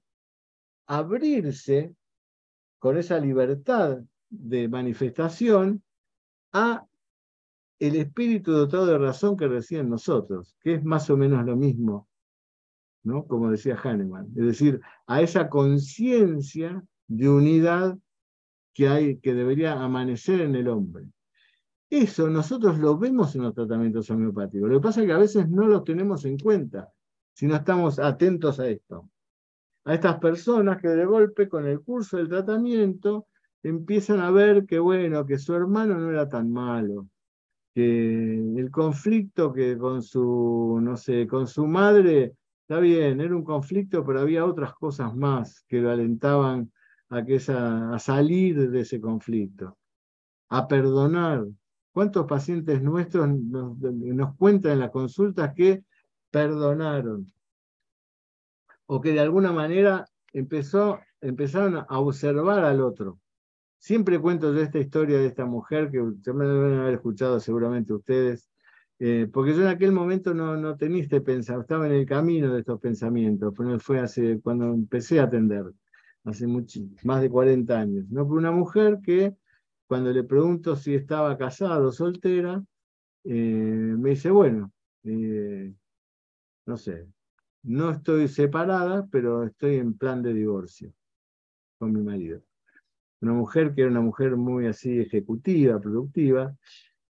abrirse 0.87 1.93
con 2.79 2.97
esa 2.97 3.19
libertad 3.19 3.99
de 4.29 4.67
manifestación 4.67 5.83
a 6.53 6.85
el 7.79 7.95
espíritu 7.95 8.51
dotado 8.51 8.87
de 8.87 8.97
razón 8.97 9.37
que 9.37 9.47
reciben 9.47 9.89
nosotros, 9.89 10.55
que 10.61 10.75
es 10.75 10.83
más 10.83 11.09
o 11.09 11.17
menos 11.17 11.45
lo 11.45 11.55
mismo, 11.55 12.07
¿no? 13.03 13.25
Como 13.27 13.51
decía 13.51 13.77
Hahnemann, 13.81 14.27
es 14.35 14.45
decir, 14.45 14.81
a 15.05 15.21
esa 15.21 15.49
conciencia 15.49 16.83
de 17.07 17.29
unidad 17.29 17.97
que 18.73 18.87
hay, 18.87 19.17
que 19.19 19.33
debería 19.33 19.73
amanecer 19.73 20.41
en 20.41 20.55
el 20.55 20.67
hombre. 20.67 21.05
Eso 21.89 22.29
nosotros 22.29 22.79
lo 22.79 22.97
vemos 22.97 23.35
en 23.35 23.43
los 23.43 23.53
tratamientos 23.53 24.09
homeopáticos. 24.09 24.69
Lo 24.69 24.75
que 24.79 24.83
pasa 24.83 25.01
es 25.01 25.07
que 25.07 25.13
a 25.13 25.17
veces 25.17 25.49
no 25.49 25.67
los 25.67 25.83
tenemos 25.83 26.25
en 26.25 26.37
cuenta 26.37 26.91
si 27.33 27.45
no 27.47 27.55
estamos 27.55 27.97
atentos 27.99 28.59
a 28.59 28.67
esto. 28.67 29.09
A 29.87 29.93
estas 29.93 30.19
personas 30.19 30.81
que 30.81 30.89
de 30.89 31.05
golpe 31.05 31.47
con 31.47 31.65
el 31.65 31.79
curso 31.79 32.17
del 32.17 32.27
tratamiento 32.27 33.27
empiezan 33.63 34.19
a 34.19 34.31
ver 34.31 34.65
que 34.65 34.79
bueno, 34.79 35.25
que 35.25 35.37
su 35.37 35.55
hermano 35.55 35.97
no 35.97 36.09
era 36.09 36.27
tan 36.27 36.51
malo, 36.51 37.07
el 37.73 38.69
conflicto 38.69 39.53
que 39.53 39.77
con 39.77 40.01
su, 40.01 40.77
no 40.81 40.97
sé, 40.97 41.25
con 41.25 41.47
su 41.47 41.65
madre, 41.67 42.33
está 42.63 42.81
bien, 42.81 43.21
era 43.21 43.33
un 43.33 43.45
conflicto, 43.45 44.03
pero 44.05 44.19
había 44.19 44.43
otras 44.43 44.73
cosas 44.73 45.15
más 45.15 45.63
que 45.69 45.79
lo 45.79 45.89
alentaban 45.89 46.69
a, 47.07 47.23
que 47.23 47.37
a 47.47 47.97
salir 47.97 48.69
de 48.69 48.81
ese 48.81 48.99
conflicto, 48.99 49.77
a 50.49 50.67
perdonar. 50.67 51.45
¿Cuántos 51.93 52.25
pacientes 52.25 52.81
nuestros 52.81 53.29
nos, 53.29 53.77
nos 53.79 54.35
cuentan 54.35 54.73
en 54.73 54.79
las 54.79 54.91
consultas 54.91 55.53
que 55.55 55.85
perdonaron? 56.29 57.31
O 58.87 58.99
que 59.01 59.13
de 59.13 59.19
alguna 59.19 59.51
manera 59.51 60.05
empezó, 60.33 60.99
empezaron 61.21 61.77
a 61.77 61.99
observar 61.99 62.65
al 62.65 62.81
otro 62.81 63.19
Siempre 63.79 64.19
cuento 64.19 64.53
yo 64.53 64.61
esta 64.61 64.79
historia 64.79 65.17
de 65.19 65.27
esta 65.27 65.45
mujer 65.45 65.89
que 65.91 66.01
me 66.33 66.45
deben 66.45 66.79
haber 66.79 66.95
escuchado 66.95 67.39
seguramente 67.39 67.93
ustedes, 67.93 68.49
Eh, 68.99 69.27
porque 69.31 69.53
yo 69.53 69.61
en 69.61 69.67
aquel 69.67 69.91
momento 69.91 70.33
no, 70.33 70.57
no 70.57 70.75
tenía 70.75 71.03
este 71.03 71.21
pensamiento, 71.21 71.61
estaba 71.61 71.85
en 71.87 71.93
el 71.93 72.05
camino 72.07 72.51
de 72.53 72.61
estos 72.61 72.79
pensamientos, 72.79 73.53
fue 73.79 73.99
hace, 73.99 74.41
cuando 74.41 74.73
empecé 74.73 75.19
a 75.19 75.25
atender, 75.25 75.65
hace 76.23 76.47
mucho, 76.47 76.79
más 77.03 77.21
de 77.21 77.29
40 77.29 77.79
años. 77.79 78.05
¿no? 78.09 78.25
Una 78.25 78.51
mujer 78.51 78.99
que 79.03 79.35
cuando 79.87 80.11
le 80.11 80.23
pregunto 80.23 80.75
si 80.75 80.95
estaba 80.95 81.37
casada 81.37 81.79
o 81.87 81.91
soltera, 81.91 82.63
eh, 83.23 83.95
me 83.97 84.11
dice, 84.11 84.31
bueno, 84.31 84.71
eh, 85.03 85.73
no 86.65 86.77
sé, 86.77 87.07
no 87.67 87.91
estoy 87.91 88.27
separada, 88.29 89.07
pero 89.11 89.43
estoy 89.43 89.75
en 89.75 89.97
plan 89.97 90.23
de 90.23 90.33
divorcio 90.33 90.93
con 91.77 91.91
mi 91.91 92.01
marido. 92.01 92.41
Una 93.21 93.33
mujer 93.33 93.73
que 93.73 93.81
era 93.81 93.91
una 93.91 94.01
mujer 94.01 94.37
muy 94.37 94.67
así 94.67 94.99
ejecutiva, 94.99 95.79
productiva, 95.79 96.55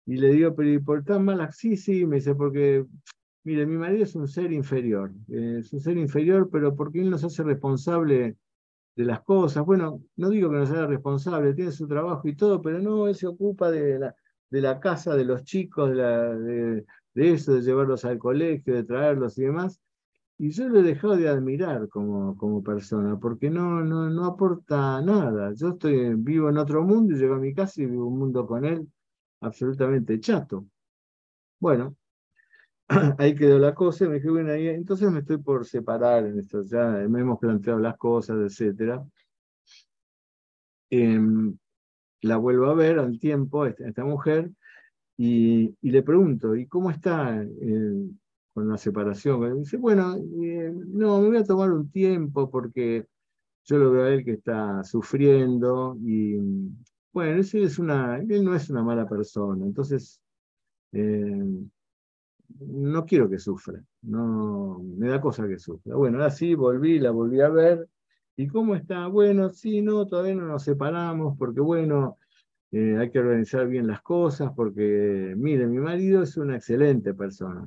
y 0.06 0.16
le 0.16 0.30
digo, 0.30 0.54
pero 0.54 0.70
¿y 0.70 0.78
por 0.78 1.04
tan 1.04 1.24
mala? 1.24 1.52
Sí, 1.52 1.76
sí, 1.76 2.06
me 2.06 2.16
dice, 2.16 2.34
porque, 2.34 2.86
mire, 3.44 3.66
mi 3.66 3.76
marido 3.76 4.04
es 4.04 4.14
un 4.14 4.28
ser 4.28 4.52
inferior, 4.52 5.12
eh, 5.28 5.58
es 5.60 5.72
un 5.72 5.80
ser 5.80 5.98
inferior, 5.98 6.48
pero 6.50 6.74
porque 6.74 7.00
él 7.00 7.10
nos 7.10 7.24
hace 7.24 7.42
responsable 7.42 8.36
de 8.94 9.04
las 9.04 9.20
cosas. 9.22 9.64
Bueno, 9.66 10.02
no 10.16 10.30
digo 10.30 10.50
que 10.50 10.56
nos 10.56 10.70
haga 10.70 10.86
responsable, 10.86 11.54
tiene 11.54 11.72
su 11.72 11.86
trabajo 11.86 12.26
y 12.28 12.34
todo, 12.34 12.62
pero 12.62 12.78
no, 12.78 13.08
él 13.08 13.14
se 13.14 13.26
ocupa 13.26 13.70
de 13.70 13.98
la, 13.98 14.16
de 14.48 14.60
la 14.62 14.80
casa 14.80 15.14
de 15.16 15.24
los 15.24 15.44
chicos, 15.44 15.90
de, 15.90 16.84
de, 17.14 17.32
eso, 17.32 17.52
de 17.52 17.60
llevarlos 17.62 18.04
al 18.06 18.18
colegio, 18.18 18.74
de 18.74 18.84
traerlos 18.84 19.36
y 19.38 19.42
demás. 19.42 19.80
Y 20.38 20.50
yo 20.50 20.68
lo 20.68 20.80
he 20.80 20.82
dejado 20.82 21.16
de 21.16 21.28
admirar 21.28 21.88
como, 21.88 22.36
como 22.36 22.62
persona, 22.62 23.18
porque 23.18 23.48
no, 23.48 23.82
no, 23.82 24.10
no 24.10 24.26
aporta 24.26 25.00
nada. 25.00 25.54
Yo 25.54 25.70
estoy 25.70 26.14
vivo 26.14 26.50
en 26.50 26.58
otro 26.58 26.82
mundo 26.84 27.14
y 27.14 27.18
llego 27.18 27.34
a 27.36 27.38
mi 27.38 27.54
casa 27.54 27.82
y 27.82 27.86
vivo 27.86 28.06
un 28.06 28.18
mundo 28.18 28.46
con 28.46 28.64
él 28.64 28.86
absolutamente 29.40 30.20
chato. 30.20 30.66
Bueno, 31.58 31.96
ahí 33.18 33.34
quedó 33.34 33.58
la 33.58 33.74
cosa 33.74 34.04
y 34.04 34.08
me 34.08 34.14
dije, 34.16 34.30
bueno, 34.30 34.52
entonces 34.52 35.10
me 35.10 35.20
estoy 35.20 35.38
por 35.38 35.66
separar 35.66 36.26
en 36.26 36.38
esto, 36.38 36.62
ya 36.64 36.86
me 37.08 37.20
hemos 37.20 37.38
planteado 37.38 37.78
las 37.78 37.96
cosas, 37.96 38.60
etc. 38.60 39.00
Em, 40.90 41.56
la 42.22 42.36
vuelvo 42.36 42.66
a 42.66 42.74
ver 42.74 42.98
al 42.98 43.18
tiempo, 43.18 43.66
esta, 43.66 44.04
mujer, 44.04 44.50
y, 45.16 45.74
le 45.80 46.02
pregunto, 46.02 46.54
¿y 46.54 46.66
cómo 46.66 46.90
está 46.90 47.42
eh, 47.42 48.10
con 48.56 48.70
la 48.70 48.78
separación? 48.78 49.58
Dice, 49.58 49.76
bueno, 49.76 50.16
eh, 50.16 50.72
no, 50.72 51.20
me 51.20 51.28
voy 51.28 51.36
a 51.36 51.44
tomar 51.44 51.70
un 51.70 51.90
tiempo 51.90 52.48
porque 52.50 53.04
yo 53.66 53.76
lo 53.76 53.90
veo 53.90 54.04
a 54.04 54.14
él 54.14 54.24
que 54.24 54.32
está 54.32 54.82
sufriendo 54.82 55.94
y 56.00 56.38
bueno, 57.12 57.32
él, 57.32 57.40
es 57.40 57.78
una, 57.78 58.18
él 58.18 58.42
no 58.42 58.54
es 58.54 58.70
una 58.70 58.82
mala 58.82 59.06
persona, 59.06 59.62
entonces 59.62 60.22
eh, 60.92 61.44
no 62.60 63.04
quiero 63.04 63.28
que 63.28 63.38
sufra, 63.38 63.78
no, 64.00 64.82
me 64.96 65.08
da 65.08 65.20
cosa 65.20 65.46
que 65.46 65.58
sufra. 65.58 65.94
Bueno, 65.94 66.24
así 66.24 66.54
volví, 66.54 66.98
la 66.98 67.10
volví 67.10 67.42
a 67.42 67.50
ver, 67.50 67.86
¿y 68.38 68.46
cómo 68.46 68.74
está? 68.74 69.06
Bueno, 69.08 69.50
sí, 69.50 69.82
no, 69.82 70.06
todavía 70.06 70.34
no 70.34 70.46
nos 70.46 70.62
separamos, 70.62 71.36
porque 71.36 71.60
bueno, 71.60 72.16
eh, 72.72 72.96
hay 72.98 73.10
que 73.10 73.18
organizar 73.18 73.68
bien 73.68 73.86
las 73.86 74.00
cosas, 74.00 74.50
porque 74.56 75.34
mire, 75.36 75.66
mi 75.66 75.78
marido 75.78 76.22
es 76.22 76.38
una 76.38 76.56
excelente 76.56 77.12
persona, 77.12 77.66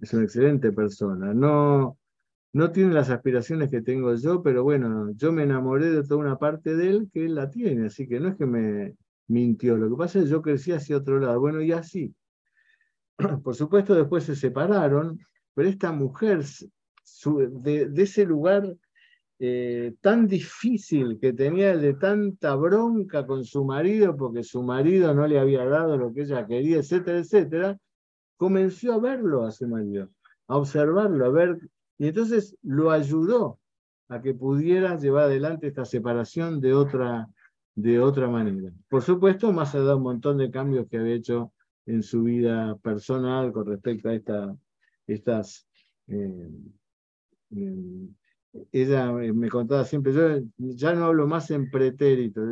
es 0.00 0.12
una 0.12 0.24
excelente 0.24 0.72
persona, 0.72 1.34
no, 1.34 1.98
no 2.52 2.72
tiene 2.72 2.94
las 2.94 3.10
aspiraciones 3.10 3.70
que 3.70 3.82
tengo 3.82 4.14
yo, 4.14 4.42
pero 4.42 4.64
bueno, 4.64 5.10
yo 5.12 5.32
me 5.32 5.42
enamoré 5.42 5.90
de 5.90 6.02
toda 6.02 6.20
una 6.20 6.38
parte 6.38 6.76
de 6.76 6.88
él 6.88 7.10
que 7.12 7.26
él 7.26 7.34
la 7.34 7.50
tiene, 7.50 7.86
así 7.86 8.06
que 8.06 8.20
no 8.20 8.28
es 8.28 8.36
que 8.36 8.46
me 8.46 8.94
mintió, 9.26 9.76
lo 9.76 9.90
que 9.90 9.96
pasa 9.96 10.18
es 10.18 10.24
que 10.24 10.30
yo 10.30 10.42
crecí 10.42 10.72
hacia 10.72 10.96
otro 10.96 11.18
lado, 11.18 11.40
bueno, 11.40 11.60
y 11.60 11.72
así. 11.72 12.14
Por 13.42 13.54
supuesto, 13.54 13.94
después 13.94 14.24
se 14.24 14.36
separaron, 14.36 15.18
pero 15.54 15.68
esta 15.68 15.92
mujer, 15.92 16.42
de, 17.24 17.90
ese 17.96 18.24
lugar 18.24 18.76
eh, 19.40 19.94
tan 20.00 20.26
difícil 20.26 21.18
que 21.20 21.32
tenía 21.32 21.76
de 21.76 21.94
tanta 21.94 22.54
bronca 22.54 23.26
con 23.26 23.44
su 23.44 23.64
marido, 23.64 24.16
porque 24.16 24.42
su 24.42 24.62
marido 24.62 25.14
no 25.14 25.26
le 25.26 25.38
había 25.38 25.64
dado 25.64 25.96
lo 25.96 26.12
que 26.12 26.22
ella 26.22 26.46
quería, 26.46 26.78
etcétera, 26.78 27.18
etcétera, 27.18 27.78
comenzó 28.38 28.94
a 28.94 28.98
verlo 28.98 29.44
a 29.44 29.50
su 29.50 29.68
marido, 29.68 30.08
a 30.46 30.56
observarlo, 30.56 31.26
a 31.26 31.28
ver 31.28 31.58
y 31.98 32.08
entonces 32.08 32.56
lo 32.62 32.90
ayudó 32.90 33.58
a 34.08 34.22
que 34.22 34.32
pudiera 34.32 34.96
llevar 34.96 35.24
adelante 35.24 35.66
esta 35.66 35.84
separación 35.84 36.60
de 36.60 36.72
otra, 36.72 37.28
de 37.74 38.00
otra 38.00 38.28
manera. 38.28 38.72
Por 38.88 39.02
supuesto, 39.02 39.52
más 39.52 39.74
allá 39.74 39.84
de 39.84 39.94
un 39.96 40.02
montón 40.02 40.38
de 40.38 40.50
cambios 40.50 40.86
que 40.88 40.98
había 40.98 41.16
hecho 41.16 41.52
en 41.84 42.02
su 42.02 42.22
vida 42.22 42.76
personal 42.78 43.52
con 43.52 43.66
respecto 43.66 44.08
a 44.08 44.14
esta, 44.14 44.56
estas... 45.06 45.66
Eh, 46.06 46.50
eh, 47.50 48.08
ella 48.72 49.12
me 49.12 49.48
contaba 49.48 49.84
siempre, 49.84 50.12
yo 50.12 50.40
ya 50.56 50.94
no 50.94 51.06
hablo 51.06 51.26
más 51.26 51.50
en 51.50 51.70
pretérito. 51.70 52.42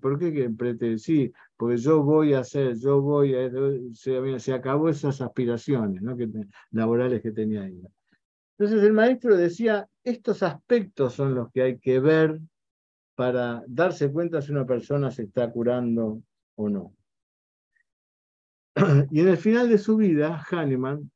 ¿Por 0.00 0.18
qué 0.18 0.44
en 0.44 0.56
pretérito? 0.56 0.98
Sí, 0.98 1.32
porque 1.56 1.78
yo 1.78 2.02
voy 2.02 2.34
a 2.34 2.40
hacer, 2.40 2.76
yo 2.76 3.00
voy 3.00 3.34
a... 3.34 3.50
Se, 3.92 4.38
se 4.38 4.52
acabó 4.52 4.88
esas 4.88 5.20
aspiraciones 5.20 6.02
¿no? 6.02 6.16
que, 6.16 6.28
laborales 6.70 7.22
que 7.22 7.32
tenía 7.32 7.66
ella. 7.66 7.88
Entonces 8.58 8.84
el 8.84 8.92
maestro 8.92 9.36
decía, 9.36 9.88
estos 10.02 10.42
aspectos 10.42 11.14
son 11.14 11.34
los 11.34 11.50
que 11.52 11.62
hay 11.62 11.78
que 11.78 12.00
ver 12.00 12.40
para 13.14 13.64
darse 13.66 14.10
cuenta 14.12 14.42
si 14.42 14.52
una 14.52 14.66
persona 14.66 15.10
se 15.10 15.24
está 15.24 15.50
curando 15.50 16.22
o 16.54 16.68
no. 16.68 16.94
Y 19.10 19.20
en 19.20 19.28
el 19.28 19.36
final 19.38 19.68
de 19.68 19.78
su 19.78 19.96
vida, 19.96 20.42
Hahnemann 20.50 21.10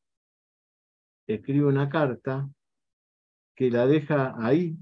escribe 1.26 1.66
una 1.66 1.88
carta 1.88 2.48
que 3.60 3.70
la 3.70 3.86
deja 3.86 4.34
ahí. 4.38 4.74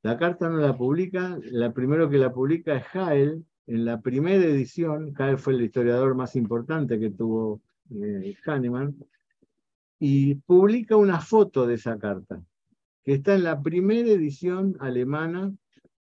La 0.00 0.16
carta 0.16 0.48
no 0.48 0.56
la 0.56 0.74
publica, 0.74 1.38
la 1.42 1.70
primero 1.70 2.08
que 2.08 2.16
la 2.16 2.32
publica 2.32 2.74
es 2.74 2.84
Hael, 2.94 3.44
en 3.66 3.84
la 3.84 4.00
primera 4.00 4.42
edición, 4.42 5.12
Hael 5.18 5.36
fue 5.36 5.52
el 5.52 5.60
historiador 5.60 6.14
más 6.14 6.34
importante 6.34 6.98
que 6.98 7.10
tuvo 7.10 7.60
eh, 7.90 8.34
Hahnemann, 8.46 8.96
y 9.98 10.36
publica 10.36 10.96
una 10.96 11.20
foto 11.20 11.66
de 11.66 11.74
esa 11.74 11.98
carta, 11.98 12.40
que 13.04 13.12
está 13.12 13.34
en 13.34 13.44
la 13.44 13.60
primera 13.60 14.08
edición 14.08 14.74
alemana 14.80 15.52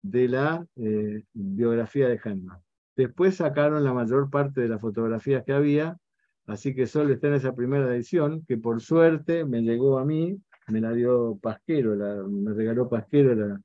de 0.02 0.28
la 0.28 0.66
eh, 0.76 1.24
biografía 1.34 2.10
de 2.10 2.18
Hahnemann. 2.18 2.62
Después 2.96 3.36
sacaron 3.36 3.84
la 3.84 3.94
mayor 3.94 4.32
parte 4.32 4.62
de 4.62 4.70
las 4.70 4.82
fotografías 4.82 5.44
que 5.44 5.54
había, 5.54 6.00
así 6.48 6.74
que 6.74 6.88
solo 6.88 7.14
está 7.14 7.28
en 7.28 7.36
esa 7.36 7.54
primera 7.54 7.94
edición, 7.94 8.44
que 8.48 8.58
por 8.58 8.82
suerte 8.82 9.46
me 9.46 9.62
llegó 9.62 10.00
a 10.00 10.04
mí, 10.04 10.42
me 10.72 10.82
la 10.82 10.94
dio 10.94 11.38
Pasquero, 11.42 11.96
me 12.28 12.54
regaló 12.54 12.90
Pasquero 12.90 13.60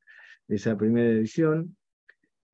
esa 0.49 0.77
primera 0.77 1.09
edición, 1.09 1.77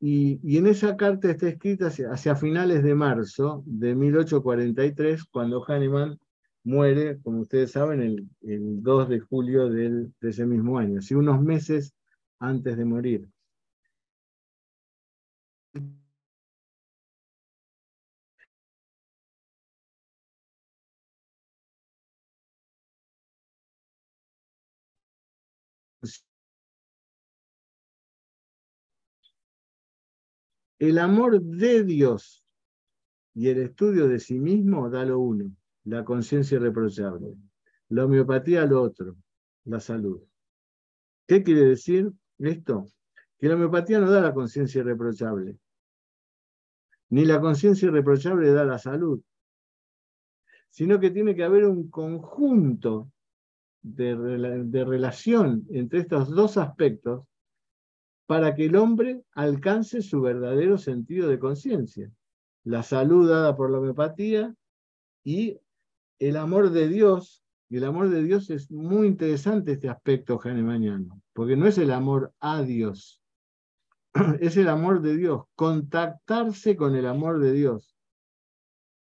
y, 0.04 0.58
en 0.58 0.66
esa 0.66 0.96
carta 0.96 1.30
está 1.30 1.48
escrita 1.48 1.86
hacia, 1.86 2.34
finales 2.34 2.82
de 2.82 2.92
marzo 2.92 3.62
de 3.64 3.94
1843, 3.94 5.24
cuando 5.30 5.62
Hahnemann 5.64 6.18
muere, 6.64 7.20
como 7.22 7.42
ustedes 7.42 7.70
saben, 7.70 8.02
el, 8.02 8.28
el 8.40 8.82
2 8.82 9.08
de 9.08 9.20
julio 9.20 9.70
de 9.70 10.08
ese 10.20 10.44
mismo 10.44 10.76
año, 10.78 10.98
así 10.98 11.14
unos 11.14 11.40
meses 11.40 11.94
antes 12.40 12.76
de 12.76 12.84
morir. 12.84 13.28
El 30.82 30.98
amor 30.98 31.40
de 31.40 31.84
Dios 31.84 32.44
y 33.34 33.50
el 33.50 33.58
estudio 33.58 34.08
de 34.08 34.18
sí 34.18 34.40
mismo 34.40 34.90
da 34.90 35.04
lo 35.04 35.20
uno 35.20 35.54
la 35.84 36.04
conciencia 36.04 36.56
irreprochable. 36.56 37.36
La 37.90 38.04
homeopatía 38.04 38.66
lo 38.66 38.82
otro, 38.82 39.14
la 39.66 39.78
salud. 39.78 40.20
¿Qué 41.24 41.44
quiere 41.44 41.66
decir 41.66 42.10
esto? 42.40 42.88
Que 43.38 43.46
la 43.46 43.54
homeopatía 43.54 44.00
no 44.00 44.10
da 44.10 44.20
la 44.20 44.34
conciencia 44.34 44.80
irreprochable, 44.80 45.56
ni 47.10 47.26
la 47.26 47.40
conciencia 47.40 47.86
irreprochable 47.86 48.50
da 48.50 48.64
la 48.64 48.78
salud, 48.78 49.22
sino 50.68 50.98
que 50.98 51.12
tiene 51.12 51.36
que 51.36 51.44
haber 51.44 51.64
un 51.64 51.90
conjunto 51.90 53.08
de, 53.82 54.16
de 54.64 54.84
relación 54.84 55.64
entre 55.70 56.00
estos 56.00 56.28
dos 56.30 56.56
aspectos 56.56 57.22
para 58.26 58.54
que 58.54 58.66
el 58.66 58.76
hombre 58.76 59.22
alcance 59.32 60.02
su 60.02 60.20
verdadero 60.20 60.78
sentido 60.78 61.28
de 61.28 61.38
conciencia. 61.38 62.10
La 62.64 62.82
salud 62.82 63.28
dada 63.28 63.56
por 63.56 63.70
la 63.70 63.78
homeopatía 63.78 64.54
y 65.24 65.58
el 66.18 66.36
amor 66.36 66.70
de 66.70 66.88
Dios, 66.88 67.42
y 67.68 67.78
el 67.78 67.84
amor 67.84 68.08
de 68.10 68.22
Dios 68.22 68.50
es 68.50 68.70
muy 68.70 69.08
interesante 69.08 69.72
este 69.72 69.88
aspecto 69.88 70.40
mañana, 70.44 71.14
porque 71.32 71.56
no 71.56 71.66
es 71.66 71.78
el 71.78 71.90
amor 71.90 72.32
a 72.38 72.62
Dios, 72.62 73.20
es 74.40 74.56
el 74.56 74.68
amor 74.68 75.02
de 75.02 75.16
Dios, 75.16 75.44
contactarse 75.54 76.76
con 76.76 76.94
el 76.94 77.06
amor 77.06 77.40
de 77.40 77.52
Dios. 77.52 77.96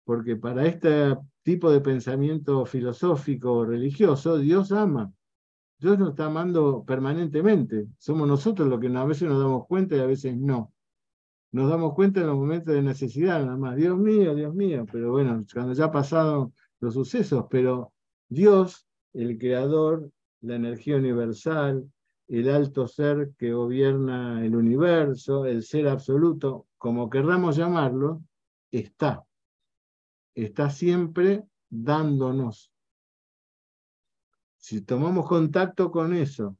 porque 0.03 0.36
para 0.36 0.66
este 0.66 1.18
tipo 1.43 1.72
de 1.72 1.82
pensamiento 1.82 2.66
filosófico 2.66 3.53
o 3.53 3.66
religioso, 3.66 4.38
Dios 4.38 4.72
ama. 4.72 5.12
Dios 5.80 5.98
nos 5.98 6.10
está 6.10 6.26
amando 6.26 6.84
permanentemente. 6.84 7.88
Somos 7.98 8.28
nosotros 8.28 8.68
los 8.68 8.80
que 8.80 8.88
a 8.88 9.04
veces 9.06 9.30
nos 9.30 9.40
damos 9.42 9.66
cuenta 9.66 9.96
y 9.96 10.00
a 10.00 10.06
veces 10.06 10.36
no. 10.36 10.74
Nos 11.52 11.70
damos 11.70 11.94
cuenta 11.96 12.20
en 12.20 12.28
los 12.28 12.36
momentos 12.36 12.74
de 12.74 12.82
necesidad, 12.82 13.44
nada 13.44 13.58
más. 13.58 13.76
Dios 13.78 13.98
mío, 13.98 14.36
Dios 14.36 14.54
mío. 14.54 14.86
Pero 14.92 15.12
bueno, 15.12 15.44
cuando 15.52 15.74
ya 15.74 15.90
pasado 15.90 16.52
los 16.82 16.94
sucesos, 16.94 17.46
pero 17.50 17.94
Dios, 18.28 18.86
el 19.14 19.38
creador, 19.38 20.12
la 20.42 20.56
energía 20.56 20.98
universal, 20.98 21.90
el 22.28 22.50
alto 22.50 22.88
ser 22.88 23.32
que 23.38 23.54
gobierna 23.54 24.46
el 24.46 24.56
universo, 24.56 25.46
el 25.46 25.64
ser 25.64 25.88
absoluto, 25.88 26.68
como 26.78 27.10
querramos 27.10 27.56
llamarlo, 27.56 28.22
está. 28.70 29.24
Está 30.36 30.70
siempre 30.70 31.44
dándonos. 31.70 32.68
Si 34.60 34.82
tomamos 34.82 35.28
contacto 35.28 35.89
con 35.89 36.14
eso 36.14 36.55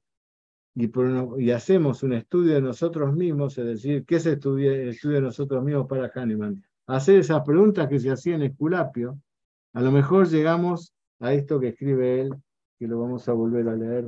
y, 0.74 1.52
hacemos 1.52 2.02
un 2.04 2.14
estudio 2.14 2.56
de 2.56 2.62
nosotros 2.62 3.14
mismos, 3.14 3.58
es 3.58 3.66
decir, 3.66 4.06
¿qué 4.06 4.16
es 4.16 4.26
el 4.26 4.34
estudio, 4.34 4.72
de 4.72 5.22
nosotros 5.22 5.64
mismos 5.64 5.88
para 5.88 6.10
Kahneman? 6.10 6.64
Hacer 6.88 7.20
esas 7.20 7.44
preguntas 7.44 7.88
que 7.88 8.00
se 8.00 8.10
hacían 8.10 8.42
en 8.42 8.52
Esculapio, 8.52 9.20
a 9.74 9.82
lo 9.82 9.92
mejor 9.92 10.28
llegamos 10.28 10.96
a 11.20 11.34
esto 11.34 11.60
que 11.60 11.70
escribe 11.70 12.22
él, 12.22 12.34
que 12.80 12.88
lo 12.88 13.02
vamos 13.02 13.28
a 13.28 13.34
volver 13.34 13.68
a 13.68 13.76
leer, 13.76 14.08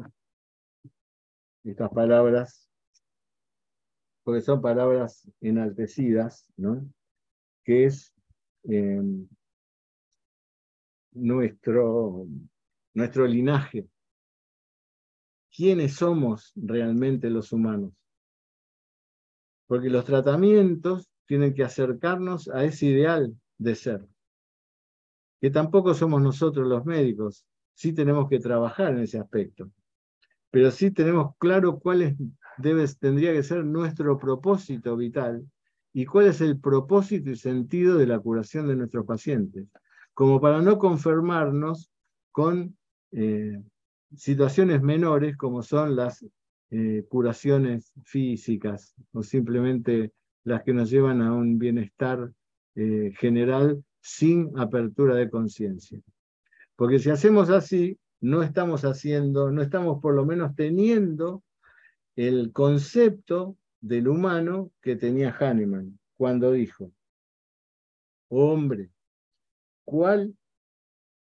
estas 1.64 1.92
palabras, 1.92 2.70
porque 4.24 4.42
son 4.42 4.62
palabras 4.62 5.30
enaltecidas, 5.42 6.50
¿no? 6.56 6.84
que 7.64 7.86
es 7.86 8.14
em, 8.64 9.28
nuestro, 11.12 12.26
nuestro 12.94 13.26
linaje. 13.26 13.88
¿Quiénes 15.56 15.96
somos 15.96 16.52
realmente 16.56 17.30
los 17.30 17.52
humanos? 17.52 17.94
Porque 19.68 19.90
los 19.90 20.06
tratamientos 20.06 21.10
tienen 21.26 21.54
que 21.54 21.64
acercarnos 21.64 22.50
a 22.50 22.64
ese 22.64 22.88
ideal 22.88 23.36
de 23.58 23.76
ser 23.76 24.08
que 25.42 25.50
tampoco 25.50 25.96
somos 25.96 26.22
nosotros 26.22 26.68
los 26.68 26.86
médicos, 26.86 27.46
sí 27.74 27.94
tenemos 27.94 28.30
que 28.30 28.40
trabajar 28.40 28.94
en 28.94 29.00
ese 29.00 29.18
aspecto, 29.18 29.72
pero 30.52 30.70
sí 30.70 30.92
tenemos 30.92 31.36
claro 31.40 31.80
cuál 31.80 32.04
es, 32.04 32.16
tendría 33.00 33.34
que 33.34 33.42
ser 33.42 33.66
nuestro 33.66 34.20
propósito 34.20 34.96
vital 34.96 35.44
y 35.94 36.06
cuál 36.06 36.28
es 36.28 36.42
el 36.42 36.60
propósito 36.60 37.32
y 37.32 37.36
sentido 37.36 37.98
de 37.98 38.06
la 38.06 38.20
curación 38.20 38.68
de 38.68 38.76
nuestros 38.76 39.06
pacientes, 39.06 39.66
como 40.14 40.40
para 40.40 40.62
no 40.62 40.78
conformarnos 40.78 41.92
con 42.32 42.78
eh, 43.12 43.62
situaciones 44.16 44.82
menores 44.82 45.38
como 45.38 45.64
son 45.64 45.96
las 45.96 46.26
eh, 46.70 47.06
curaciones 47.10 47.92
físicas 48.04 48.96
o 49.12 49.24
simplemente 49.24 50.14
las 50.44 50.64
que 50.64 50.74
nos 50.74 50.90
llevan 50.90 51.22
a 51.22 51.34
un 51.34 51.60
bienestar 51.60 52.32
eh, 52.76 53.14
general 53.18 53.84
sin 54.00 54.58
apertura 54.58 55.16
de 55.16 55.30
conciencia. 55.30 56.00
Porque 56.76 57.00
si 57.00 57.10
hacemos 57.10 57.50
así, 57.50 58.00
no 58.22 58.42
estamos 58.42 58.86
haciendo, 58.86 59.52
no 59.52 59.62
estamos 59.62 60.02
por 60.02 60.14
lo 60.14 60.26
menos 60.26 60.56
teniendo 60.56 61.44
el 62.16 62.52
concepto 62.52 63.58
del 63.82 64.08
humano 64.08 64.72
que 64.82 64.96
tenía 64.96 65.36
Hahnemann 65.38 66.00
cuando 66.16 66.52
dijo, 66.52 66.92
hombre, 68.30 68.92
¿cuál 69.84 70.36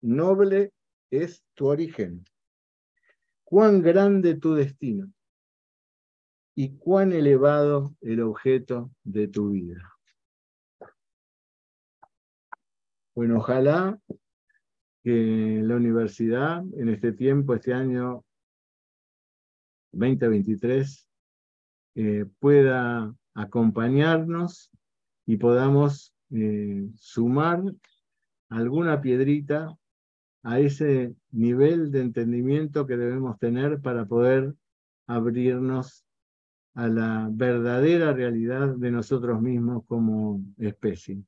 noble 0.02 0.72
es 1.10 1.44
tu 1.62 1.68
origen? 1.68 2.26
¿Cuán 3.43 3.84
grande 3.84 4.34
tu 4.34 4.55
destino? 4.55 5.14
¿Y 6.55 6.76
cuán 6.76 7.12
elevado 7.12 7.95
el 8.01 8.22
objeto 8.22 8.89
de 9.03 9.28
tu 9.28 9.51
vida? 9.51 9.95
Bueno, 13.14 13.38
ojalá 13.38 13.99
que 15.03 15.62
la 15.64 15.76
universidad 15.76 16.64
en 16.80 16.89
este 16.89 17.12
tiempo, 17.12 17.53
este 17.53 17.76
año 17.76 18.26
2023, 19.91 21.07
eh, 21.93 22.26
pueda 22.39 23.14
acompañarnos 23.36 24.72
y 25.28 25.38
podamos 25.38 26.16
eh, 26.32 26.89
sumar 26.95 27.62
alguna 28.49 28.99
piedrita 28.99 29.78
a 30.44 30.60
ese 30.60 31.14
nivel 31.32 31.92
de 31.92 32.02
entendimiento 32.02 32.88
que 32.88 32.98
debemos 32.98 33.38
tener 33.38 33.80
para 33.82 34.06
poder 34.06 34.54
abrirnos 35.08 36.06
a 36.74 36.88
la 36.88 37.28
verdadera 37.32 38.14
realidad 38.14 38.76
de 38.76 38.92
nosotros 38.92 39.42
mismos 39.42 39.84
como 39.88 40.42
especie. 40.58 41.22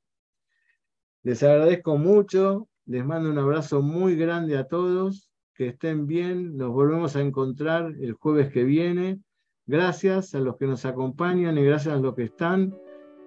Les 1.22 1.42
agradezco 1.42 1.96
mucho, 1.96 2.68
les 2.86 3.04
mando 3.04 3.30
un 3.30 3.38
abrazo 3.38 3.82
muy 3.82 4.16
grande 4.16 4.56
a 4.56 4.66
todos, 4.66 5.30
que 5.54 5.68
estén 5.68 6.06
bien, 6.06 6.56
nos 6.56 6.70
volvemos 6.72 7.14
a 7.14 7.20
encontrar 7.20 7.94
el 8.00 8.14
jueves 8.14 8.50
que 8.52 8.64
viene. 8.64 9.20
Gracias 9.66 10.34
a 10.34 10.40
los 10.40 10.56
que 10.56 10.66
nos 10.66 10.84
acompañan 10.84 11.56
y 11.56 11.64
gracias 11.64 11.94
a 11.94 12.00
los 12.00 12.14
que 12.14 12.24
están. 12.24 12.74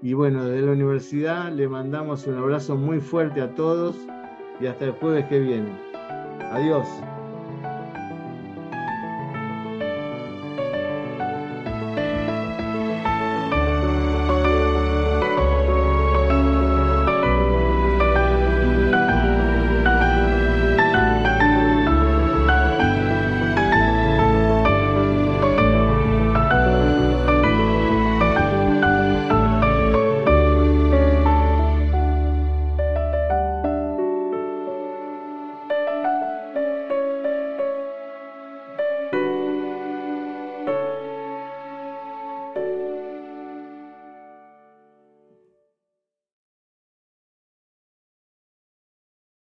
Y 0.02 0.14
bueno, 0.14 0.46
desde 0.46 0.66
la 0.66 0.74
universidad 0.74 1.52
le 1.52 1.68
mandamos 1.70 2.28
un 2.28 2.36
abrazo 2.36 2.76
muy 2.76 3.00
fuerte 3.00 3.42
a 3.42 3.56
todos 3.56 3.96
y 4.60 4.68
hasta 4.68 4.86
el 4.86 4.92
jueves 4.92 5.26
que 5.26 5.40
viene. 5.40 5.72
Adiós. 6.52 6.88